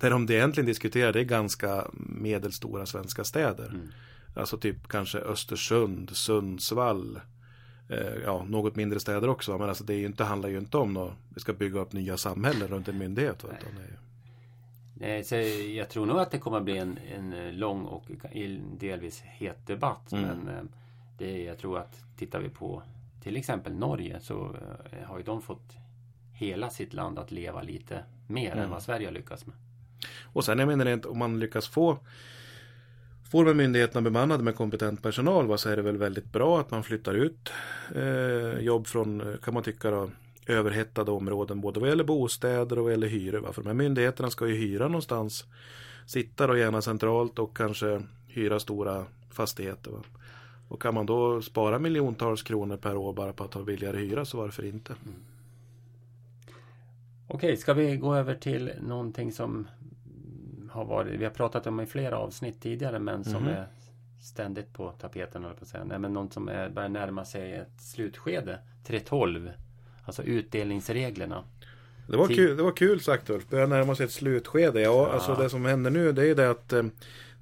det 0.00 0.08
de 0.08 0.30
egentligen 0.30 0.66
diskuterar 0.66 1.12
det 1.12 1.20
är 1.20 1.24
ganska 1.24 1.84
medelstora 1.92 2.86
svenska 2.86 3.24
städer. 3.24 3.68
Mm. 3.68 3.92
Alltså 4.36 4.58
typ 4.58 4.88
kanske 4.88 5.18
Östersund, 5.18 6.16
Sundsvall. 6.16 7.20
Eh, 7.88 8.14
ja, 8.24 8.44
något 8.48 8.76
mindre 8.76 9.00
städer 9.00 9.28
också. 9.28 9.58
Men 9.58 9.68
alltså 9.68 9.84
det 9.84 9.94
är 9.94 9.98
ju 9.98 10.06
inte, 10.06 10.24
handlar 10.24 10.48
ju 10.48 10.58
inte 10.58 10.76
om 10.76 10.96
att 10.96 11.12
vi 11.34 11.40
ska 11.40 11.52
bygga 11.52 11.80
upp 11.80 11.92
nya 11.92 12.16
samhällen 12.16 12.68
runt 12.68 12.88
en 12.88 12.98
myndighet. 12.98 13.44
Va? 13.44 13.50
Utan 13.58 13.74
det 13.74 13.98
Nej, 14.98 15.24
så 15.24 15.34
jag 15.76 15.88
tror 15.88 16.06
nog 16.06 16.18
att 16.18 16.30
det 16.30 16.38
kommer 16.38 16.56
att 16.56 16.64
bli 16.64 16.78
en, 16.78 16.98
en 17.14 17.58
lång 17.58 17.84
och 17.84 18.04
delvis 18.78 19.22
het 19.24 19.66
debatt. 19.66 20.12
Mm. 20.12 20.24
Men 20.24 20.48
eh, 20.48 20.62
det, 21.18 21.42
jag 21.42 21.58
tror 21.58 21.78
att 21.78 22.04
tittar 22.18 22.40
vi 22.40 22.48
på 22.48 22.82
till 23.22 23.36
exempel 23.36 23.74
Norge 23.74 24.20
så 24.20 24.56
eh, 24.92 25.06
har 25.08 25.18
ju 25.18 25.24
de 25.24 25.42
fått 25.42 25.76
hela 26.32 26.70
sitt 26.70 26.92
land 26.92 27.18
att 27.18 27.30
leva 27.30 27.62
lite 27.62 28.04
mer 28.26 28.52
mm. 28.52 28.64
än 28.64 28.70
vad 28.70 28.82
Sverige 28.82 29.06
har 29.06 29.12
lyckats 29.12 29.46
med. 29.46 29.56
Och 30.32 30.44
sen 30.44 30.58
jag 30.58 30.68
menar 30.68 30.86
inte 30.86 31.08
om 31.08 31.18
man 31.18 31.38
lyckas 31.38 31.68
få 31.68 31.98
Får 33.36 33.44
man 33.44 33.56
myndigheterna 33.56 34.02
bemannade 34.02 34.44
med 34.44 34.56
kompetent 34.56 35.02
personal 35.02 35.58
så 35.58 35.68
är 35.68 35.76
det 35.76 35.82
väl 35.82 35.96
väldigt 35.96 36.32
bra 36.32 36.60
att 36.60 36.70
man 36.70 36.82
flyttar 36.82 37.14
ut 37.14 37.52
eh, 37.94 38.60
jobb 38.60 38.86
från, 38.86 39.20
eh, 39.20 39.36
kan 39.36 39.54
man 39.54 39.62
tycka 39.62 39.90
då, 39.90 40.10
överhettade 40.46 41.10
områden 41.10 41.60
både 41.60 41.80
vad 41.80 41.88
gäller 41.88 42.04
bostäder 42.04 42.78
och 42.78 42.84
vad 42.84 42.92
gäller 42.92 43.06
hyror. 43.06 43.38
Va? 43.40 43.52
För 43.52 43.62
de 43.62 43.68
här 43.68 43.74
myndigheterna 43.74 44.30
ska 44.30 44.46
ju 44.46 44.54
hyra 44.54 44.88
någonstans. 44.88 45.44
Sitta 46.06 46.46
då 46.46 46.56
gärna 46.56 46.82
centralt 46.82 47.38
och 47.38 47.56
kanske 47.56 48.02
hyra 48.28 48.60
stora 48.60 49.04
fastigheter. 49.30 49.90
Va? 49.90 50.02
Och 50.68 50.82
kan 50.82 50.94
man 50.94 51.06
då 51.06 51.42
spara 51.42 51.78
miljontals 51.78 52.42
kronor 52.42 52.76
per 52.76 52.96
år 52.96 53.12
bara 53.12 53.32
på 53.32 53.44
att 53.44 53.54
ha 53.54 53.62
billigare 53.62 53.98
hyra 53.98 54.24
så 54.24 54.38
varför 54.38 54.64
inte? 54.64 54.92
Mm. 54.92 55.18
Okej, 57.28 57.56
ska 57.56 57.74
vi 57.74 57.96
gå 57.96 58.14
över 58.14 58.34
till 58.34 58.70
någonting 58.80 59.32
som 59.32 59.68
har 60.76 60.84
varit, 60.84 61.20
vi 61.20 61.24
har 61.24 61.32
pratat 61.32 61.66
om 61.66 61.80
i 61.80 61.86
flera 61.86 62.18
avsnitt 62.18 62.62
tidigare 62.62 62.98
men 62.98 63.24
som 63.24 63.42
mm. 63.42 63.48
är 63.48 63.66
ständigt 64.22 64.72
på 64.72 64.90
tapeten. 64.90 65.42
På 65.42 65.48
att 65.48 65.68
säga. 65.68 65.84
Nej, 65.84 65.98
men 65.98 66.12
något 66.12 66.32
som 66.32 66.48
är, 66.48 66.68
börjar 66.68 66.88
närma 66.88 67.24
sig 67.24 67.52
ett 67.52 67.80
slutskede. 67.80 68.58
312 68.84 69.50
Alltså 70.06 70.22
utdelningsreglerna. 70.22 71.44
Det 72.08 72.16
var, 72.16 72.28
kul, 72.28 72.56
det 72.56 72.62
var 72.62 72.72
kul 72.72 73.00
sagt 73.00 73.30
Ulf. 73.30 73.48
Börjar 73.48 73.66
närma 73.66 73.94
sig 73.94 74.06
ett 74.06 74.12
slutskede. 74.12 74.80
Ja, 74.80 75.08
ja. 75.08 75.12
alltså 75.12 75.34
det 75.34 75.50
som 75.50 75.64
händer 75.64 75.90
nu 75.90 76.12
det 76.12 76.28
är 76.28 76.34
det 76.34 76.50
att 76.50 76.72
eh, 76.72 76.82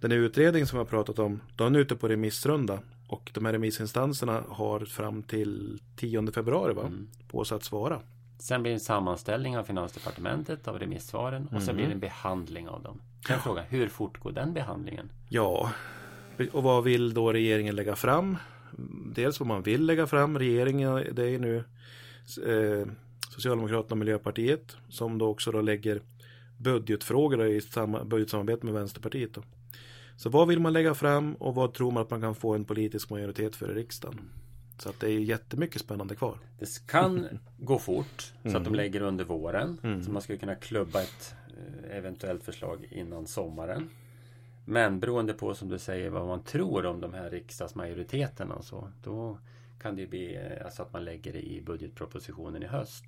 den 0.01 0.13
utredning 0.13 0.67
som 0.67 0.77
vi 0.77 0.81
har 0.81 0.91
pratat 0.91 1.19
om, 1.19 1.41
den 1.57 1.75
är 1.75 1.81
ute 1.81 1.97
på 1.97 2.09
remissrunda. 2.09 2.79
Och 3.09 3.31
de 3.35 3.45
här 3.45 3.53
remissinstanserna 3.53 4.45
har 4.49 4.81
fram 4.81 5.23
till 5.23 5.81
10 5.97 6.33
februari 6.33 6.75
va? 6.75 6.83
Mm. 6.83 7.09
på 7.29 7.45
sig 7.45 7.57
att 7.57 7.65
svara. 7.65 8.01
Sen 8.39 8.63
blir 8.63 8.73
det 8.73 8.77
en 8.77 8.81
sammanställning 8.81 9.59
av 9.59 9.65
Finansdepartementet 9.65 10.69
av 10.69 10.79
remissvaren 10.79 11.47
och 11.47 11.53
mm. 11.53 11.65
sen 11.65 11.77
blir 11.77 11.87
det 11.87 11.93
en 11.93 12.01
behandling 12.01 12.69
av 12.69 12.83
dem. 12.83 13.01
Kan 13.23 13.35
jag 13.35 13.43
fråga, 13.43 13.63
hur 13.63 13.89
fort 13.89 14.19
går 14.19 14.33
den 14.33 14.55
behandlingen? 14.55 15.11
Ja, 15.29 15.73
och 16.53 16.63
vad 16.63 16.85
vill 16.85 17.15
då 17.15 17.33
regeringen 17.33 17.77
lägga 17.77 17.97
fram? 17.97 18.37
Dels 19.15 19.41
vad 19.41 19.47
man 19.47 19.63
vill 19.63 19.87
lägga 19.87 20.07
fram. 20.07 20.39
Regeringen, 20.39 21.05
det 21.13 21.31
är 21.31 21.39
nu 21.39 21.57
eh, 22.47 22.89
Socialdemokraterna 23.31 23.93
och 23.93 23.99
Miljöpartiet 23.99 24.77
som 24.89 25.19
då 25.19 25.27
också 25.27 25.53
då 25.53 25.61
lägger 25.61 26.03
budgetfrågor 26.59 27.47
i 27.47 27.61
samma, 27.61 28.05
budgetsamarbete 28.05 28.67
med 28.67 28.75
Vänsterpartiet. 28.75 29.35
Då. 29.35 29.43
Så 30.17 30.31
vad 30.31 30.49
vill 30.49 30.61
man 30.61 30.73
lägga 30.73 30.95
fram 30.95 31.35
och 31.35 31.55
vad 31.55 31.75
tror 31.75 31.91
man 31.91 32.03
att 32.03 32.11
man 32.11 32.21
kan 32.21 32.35
få 32.35 32.55
en 32.55 32.65
politisk 32.65 33.11
majoritet 33.11 33.57
för 33.57 33.71
i 33.71 33.75
riksdagen? 33.75 34.21
Så 34.79 34.89
att 34.89 35.01
det 35.01 35.07
är 35.07 35.19
jättemycket 35.19 35.81
spännande 35.81 36.15
kvar. 36.15 36.39
Det 36.59 36.87
kan 36.87 37.29
gå 37.59 37.79
fort 37.79 38.33
så 38.43 38.49
mm. 38.49 38.57
att 38.57 38.65
de 38.65 38.69
mm. 38.69 38.75
lägger 38.75 39.03
under 39.03 39.25
våren. 39.25 39.79
Mm. 39.83 40.05
Så 40.05 40.11
man 40.11 40.23
skulle 40.23 40.39
kunna 40.39 40.55
klubba 40.55 41.03
ett 41.03 41.35
eh, 41.49 41.97
eventuellt 41.97 42.45
förslag 42.45 42.89
innan 42.91 43.27
sommaren. 43.27 43.91
Men 44.65 45.01
beroende 45.01 45.33
på 45.33 45.55
som 45.55 45.69
du 45.69 45.79
säger 45.79 46.11
vad 46.11 46.27
man 46.27 46.43
tror 46.43 46.87
om 46.87 47.01
de 47.01 47.15
här 47.15 47.31
riksdagsmajoriteterna 47.31 48.63
så. 48.63 48.91
Då 49.03 49.39
kan 49.83 49.97
det 49.97 50.07
bli 50.07 50.37
eh, 50.37 50.65
alltså 50.65 50.83
att 50.83 50.93
man 50.93 51.05
lägger 51.05 51.33
det 51.33 51.43
i 51.43 51.63
budgetpropositionen 51.63 52.63
i 52.63 52.67
höst. 52.67 53.05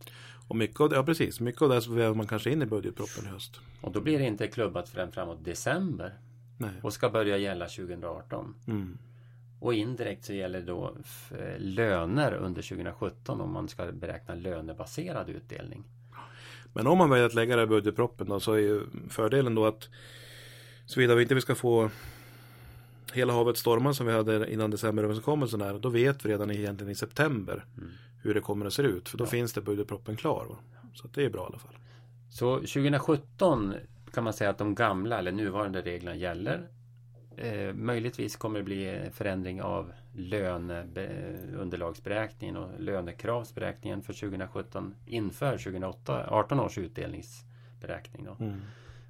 Och 0.48 0.56
mycket 0.56 0.80
av 0.80 0.88
det, 0.88 0.96
ja 0.96 1.04
precis, 1.04 1.40
mycket 1.40 1.62
av 1.62 1.68
det 1.68 1.80
så 1.80 1.92
väver 1.92 2.14
man 2.14 2.26
kanske 2.26 2.50
in 2.50 2.62
i 2.62 2.66
budgetpropositionen 2.66 3.30
i 3.30 3.32
höst. 3.32 3.60
Och 3.80 3.92
då 3.92 4.00
blir 4.00 4.18
det 4.18 4.24
inte 4.24 4.46
klubbat 4.46 4.88
förrän 4.88 5.12
framåt 5.12 5.44
december. 5.44 6.14
Nej. 6.58 6.70
Och 6.82 6.92
ska 6.92 7.10
börja 7.10 7.36
gälla 7.36 7.66
2018. 7.66 8.54
Mm. 8.66 8.98
Och 9.61 9.74
indirekt 9.74 10.24
så 10.24 10.32
gäller 10.32 10.61
det 10.61 10.66
då 10.66 10.96
löner 11.59 12.32
under 12.32 12.62
2017 12.62 13.40
om 13.40 13.52
man 13.52 13.68
ska 13.68 13.92
beräkna 13.92 14.34
lönebaserad 14.34 15.28
utdelning. 15.28 15.84
Men 16.72 16.86
om 16.86 16.98
man 16.98 17.11
väljer 17.11 17.26
att 17.26 17.34
lägga 17.34 17.57
det 17.57 17.62
i 17.62 17.66
budgetproppen 17.66 18.28
då 18.28 18.40
så 18.40 18.52
är 18.52 18.59
ju 18.59 18.80
fördelen 19.09 19.54
då 19.54 19.66
att 19.66 19.88
Såvida 20.86 21.14
vi 21.14 21.22
inte 21.22 21.40
ska 21.40 21.54
få 21.54 21.90
hela 23.12 23.32
havet 23.32 23.57
stormar 23.57 23.92
som 23.92 24.07
vi 24.07 24.12
hade 24.12 24.52
innan 24.52 24.70
decemberöverenskommelsen 24.70 25.61
är, 25.61 25.78
då 25.78 25.88
vet 25.88 26.24
vi 26.24 26.28
redan 26.28 26.50
egentligen 26.50 26.92
i 26.92 26.94
september 26.94 27.64
mm. 27.76 27.90
hur 28.22 28.34
det 28.34 28.40
kommer 28.40 28.66
att 28.66 28.72
se 28.72 28.82
ut. 28.82 29.09
För 29.09 29.18
då 29.18 29.24
ja. 29.24 29.28
finns 29.28 29.52
det 29.52 29.61
budgetproppen 29.61 30.16
klar. 30.16 30.46
Va? 30.48 30.57
Så 30.94 31.09
det 31.14 31.24
är 31.24 31.30
bra 31.30 31.42
i 31.42 31.46
alla 31.46 31.59
fall. 31.59 31.76
Så 32.30 32.57
2017 32.57 33.74
kan 34.12 34.24
man 34.24 34.32
säga 34.32 34.50
att 34.50 34.59
de 34.59 34.74
gamla 34.74 35.18
eller 35.18 35.32
nuvarande 35.32 35.80
reglerna 35.80 36.16
gäller. 36.16 36.68
Eh, 37.39 37.74
möjligtvis 37.74 38.37
kommer 38.37 38.59
det 38.59 38.64
bli 38.64 39.11
förändring 39.12 39.62
av 39.62 39.93
löneunderlagsberäkningen 40.12 42.57
och 42.57 42.80
lönekravsberäkningen 42.80 44.03
för 44.03 44.12
2017 44.12 44.95
inför 45.07 45.59
2018 45.59 46.61
års 46.61 46.78
utdelningsberäkning. 46.78 48.24
Då. 48.24 48.37
Mm. 48.45 48.61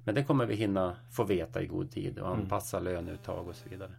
Men 0.03 0.15
det 0.15 0.23
kommer 0.23 0.45
vi 0.45 0.55
hinna 0.55 0.95
få 1.11 1.23
veta 1.23 1.61
i 1.61 1.67
god 1.67 1.91
tid 1.91 2.19
och 2.19 2.27
mm. 2.27 2.39
anpassa 2.39 2.77
mm. 2.77 2.93
löneuttag 2.93 3.47
och 3.47 3.55
så 3.55 3.69
vidare. 3.69 3.91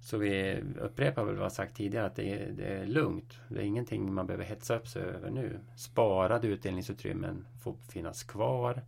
Så 0.00 0.18
vi 0.18 0.62
upprepar 0.80 1.24
väl 1.24 1.34
vad 1.34 1.44
jag 1.44 1.52
sagt 1.52 1.76
tidigare 1.76 2.06
att 2.06 2.16
det 2.16 2.32
är, 2.32 2.52
det 2.52 2.66
är 2.66 2.86
lugnt. 2.86 3.40
Det 3.48 3.58
är 3.58 3.64
ingenting 3.64 4.14
man 4.14 4.26
behöver 4.26 4.44
hetsa 4.44 4.76
upp 4.76 4.88
sig 4.88 5.02
över 5.02 5.30
nu. 5.30 5.58
Sparade 5.76 6.48
utdelningsutrymmen 6.48 7.46
får 7.62 7.74
finnas 7.88 8.24
kvar. 8.24 8.82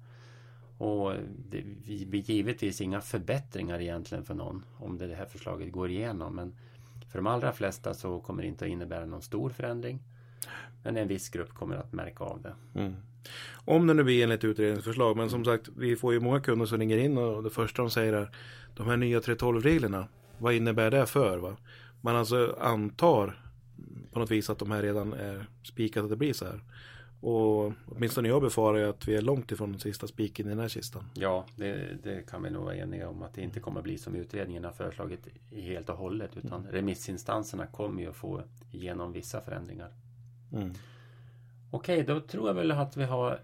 Och 0.79 1.13
det 1.51 1.65
blir 2.07 2.31
givetvis 2.31 2.81
inga 2.81 3.01
förbättringar 3.01 3.81
egentligen 3.81 4.25
för 4.25 4.35
någon 4.35 4.65
om 4.77 4.99
det 4.99 5.15
här 5.15 5.27
förslaget 5.27 5.73
går 5.73 5.91
igenom. 5.91 6.37
Men 6.37 6.55
för 7.13 7.19
de 7.19 7.27
allra 7.27 7.53
flesta 7.53 7.95
så 7.95 8.21
kommer 8.21 8.43
det 8.43 8.49
inte 8.49 8.65
att 8.65 8.71
innebära 8.71 9.07
någon 9.07 9.23
stor 9.23 9.51
förändring. 9.51 10.03
Men 10.83 10.97
en 10.97 11.09
viss 11.09 11.29
grupp 11.29 11.55
kommer 11.55 11.77
att 11.77 11.93
märka 11.93 12.25
av 12.25 12.43
det. 12.43 12.81
Mm. 12.81 12.97
Om 13.55 13.87
det 13.87 13.95
nu 13.95 14.05
blir 14.05 14.23
enligt 14.23 14.45
utredningsförslag. 14.45 15.17
Men 15.17 15.31
som 15.31 15.45
sagt, 15.45 15.69
vi 15.77 15.97
får 15.97 16.13
ju 16.13 16.21
många 16.21 16.41
kunder 16.41 16.67
som 16.67 16.79
ringer 16.79 16.99
in 16.99 17.19
och 17.19 17.43
det 17.43 17.51
första 17.51 17.83
de 17.83 17.91
säger 17.91 18.13
är 18.13 18.31
de 18.75 18.87
här 18.87 18.97
nya 18.97 19.21
312-reglerna, 19.21 20.09
vad 20.39 20.55
innebär 20.55 20.91
det 20.91 21.07
för? 21.07 21.39
Va? 21.39 21.57
Man 22.01 22.17
alltså 22.17 22.57
antar 22.61 23.43
på 24.13 24.19
något 24.19 24.31
vis 24.31 24.51
att 24.51 24.59
de 24.59 24.71
här 24.71 24.83
redan 24.83 25.13
är 25.13 25.47
spikat 25.63 26.05
att 26.05 26.11
det 26.11 26.17
blir 26.17 26.33
så 26.33 26.45
här. 26.45 26.61
Och 27.21 27.73
åtminstone 27.87 28.29
jag 28.29 28.43
befarar 28.43 28.89
att 28.89 29.09
vi 29.09 29.17
är 29.17 29.23
långt 29.23 29.53
ifrån 29.53 29.73
den 29.73 29.81
sista 29.81 30.07
spiken 30.07 30.47
i 30.47 30.49
den 30.49 30.59
här 30.59 30.69
kistan. 30.69 31.05
Ja, 31.15 31.45
det, 31.57 32.03
det, 32.03 32.31
kan 32.31 32.43
vi 32.43 32.51
nog 32.51 32.65
vara 32.65 32.77
eniga 32.77 33.09
om 33.09 33.23
att 33.23 33.35
det 33.35 33.43
inte 33.43 33.61
kommer 33.61 33.83
bli 33.83 33.99
som 33.99 34.15
utredningen 34.15 34.65
har 34.65 34.73
föreslagit 34.73 35.29
helt 35.51 35.89
och 35.89 35.97
hållet. 35.97 36.37
Utan 36.37 36.61
mm. 36.61 36.73
remissinstanserna 36.73 37.67
kommer 37.67 38.03
ju 38.03 38.09
att 38.09 38.17
få 38.17 38.43
igenom 38.73 39.13
vissa 39.13 39.41
förändringar. 39.41 39.93
Mm. 40.53 40.73
Okej, 41.71 42.03
då 42.03 42.21
tror 42.21 42.49
jag 42.49 42.55
väl 42.55 42.71
att 42.71 42.97
vi 42.97 43.05
har 43.05 43.41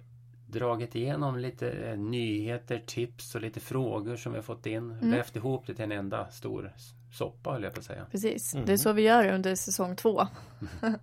dragit 0.47 0.95
igenom 0.95 1.39
lite 1.39 1.71
eh, 1.71 1.99
nyheter, 1.99 2.83
tips 2.87 3.35
och 3.35 3.41
lite 3.41 3.61
frågor 3.61 4.17
som 4.17 4.33
vi 4.33 4.39
har 4.39 4.43
fått 4.43 4.67
in. 4.67 4.91
Mm. 4.91 5.11
Vävt 5.11 5.37
ihop 5.37 5.67
det 5.67 5.75
till 5.75 5.85
en 5.85 5.93
enda 5.93 6.31
stor 6.31 6.73
soppa, 7.15 7.51
höll 7.51 7.63
jag 7.63 7.75
på 7.75 7.79
att 7.79 7.85
säga. 7.85 8.07
Precis, 8.11 8.55
mm. 8.55 8.67
det 8.67 8.73
är 8.73 8.77
så 8.77 8.93
vi 8.93 9.03
gör 9.03 9.29
under 9.29 9.55
säsong 9.55 9.97
två. 9.97 10.27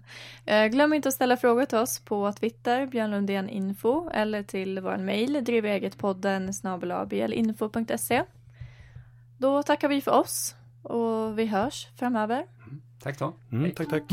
Eh, 0.45 0.67
glöm 0.67 0.93
inte 0.93 1.07
att 1.09 1.15
ställa 1.15 1.37
frågor 1.37 1.65
till 1.65 1.77
oss 1.77 1.99
på 1.99 2.33
Twitter, 2.33 2.85
Björn 2.85 3.11
Lundén 3.11 3.49
Info, 3.49 4.09
eller 4.09 4.43
till 4.43 4.79
vår 4.79 4.97
mejl, 4.97 5.43
drivegetpodden 5.43 6.51
blinfo.se. 7.07 8.23
Då 9.37 9.63
tackar 9.63 9.87
vi 9.87 10.01
för 10.01 10.11
oss 10.11 10.55
och 10.83 11.39
vi 11.39 11.45
hörs 11.45 11.87
framöver. 11.95 12.37
Mm. 12.37 12.81
Tack 13.03 13.19
då. 13.19 13.33
Mm, 13.51 13.71
tack, 13.71 13.89
tack. 13.89 14.03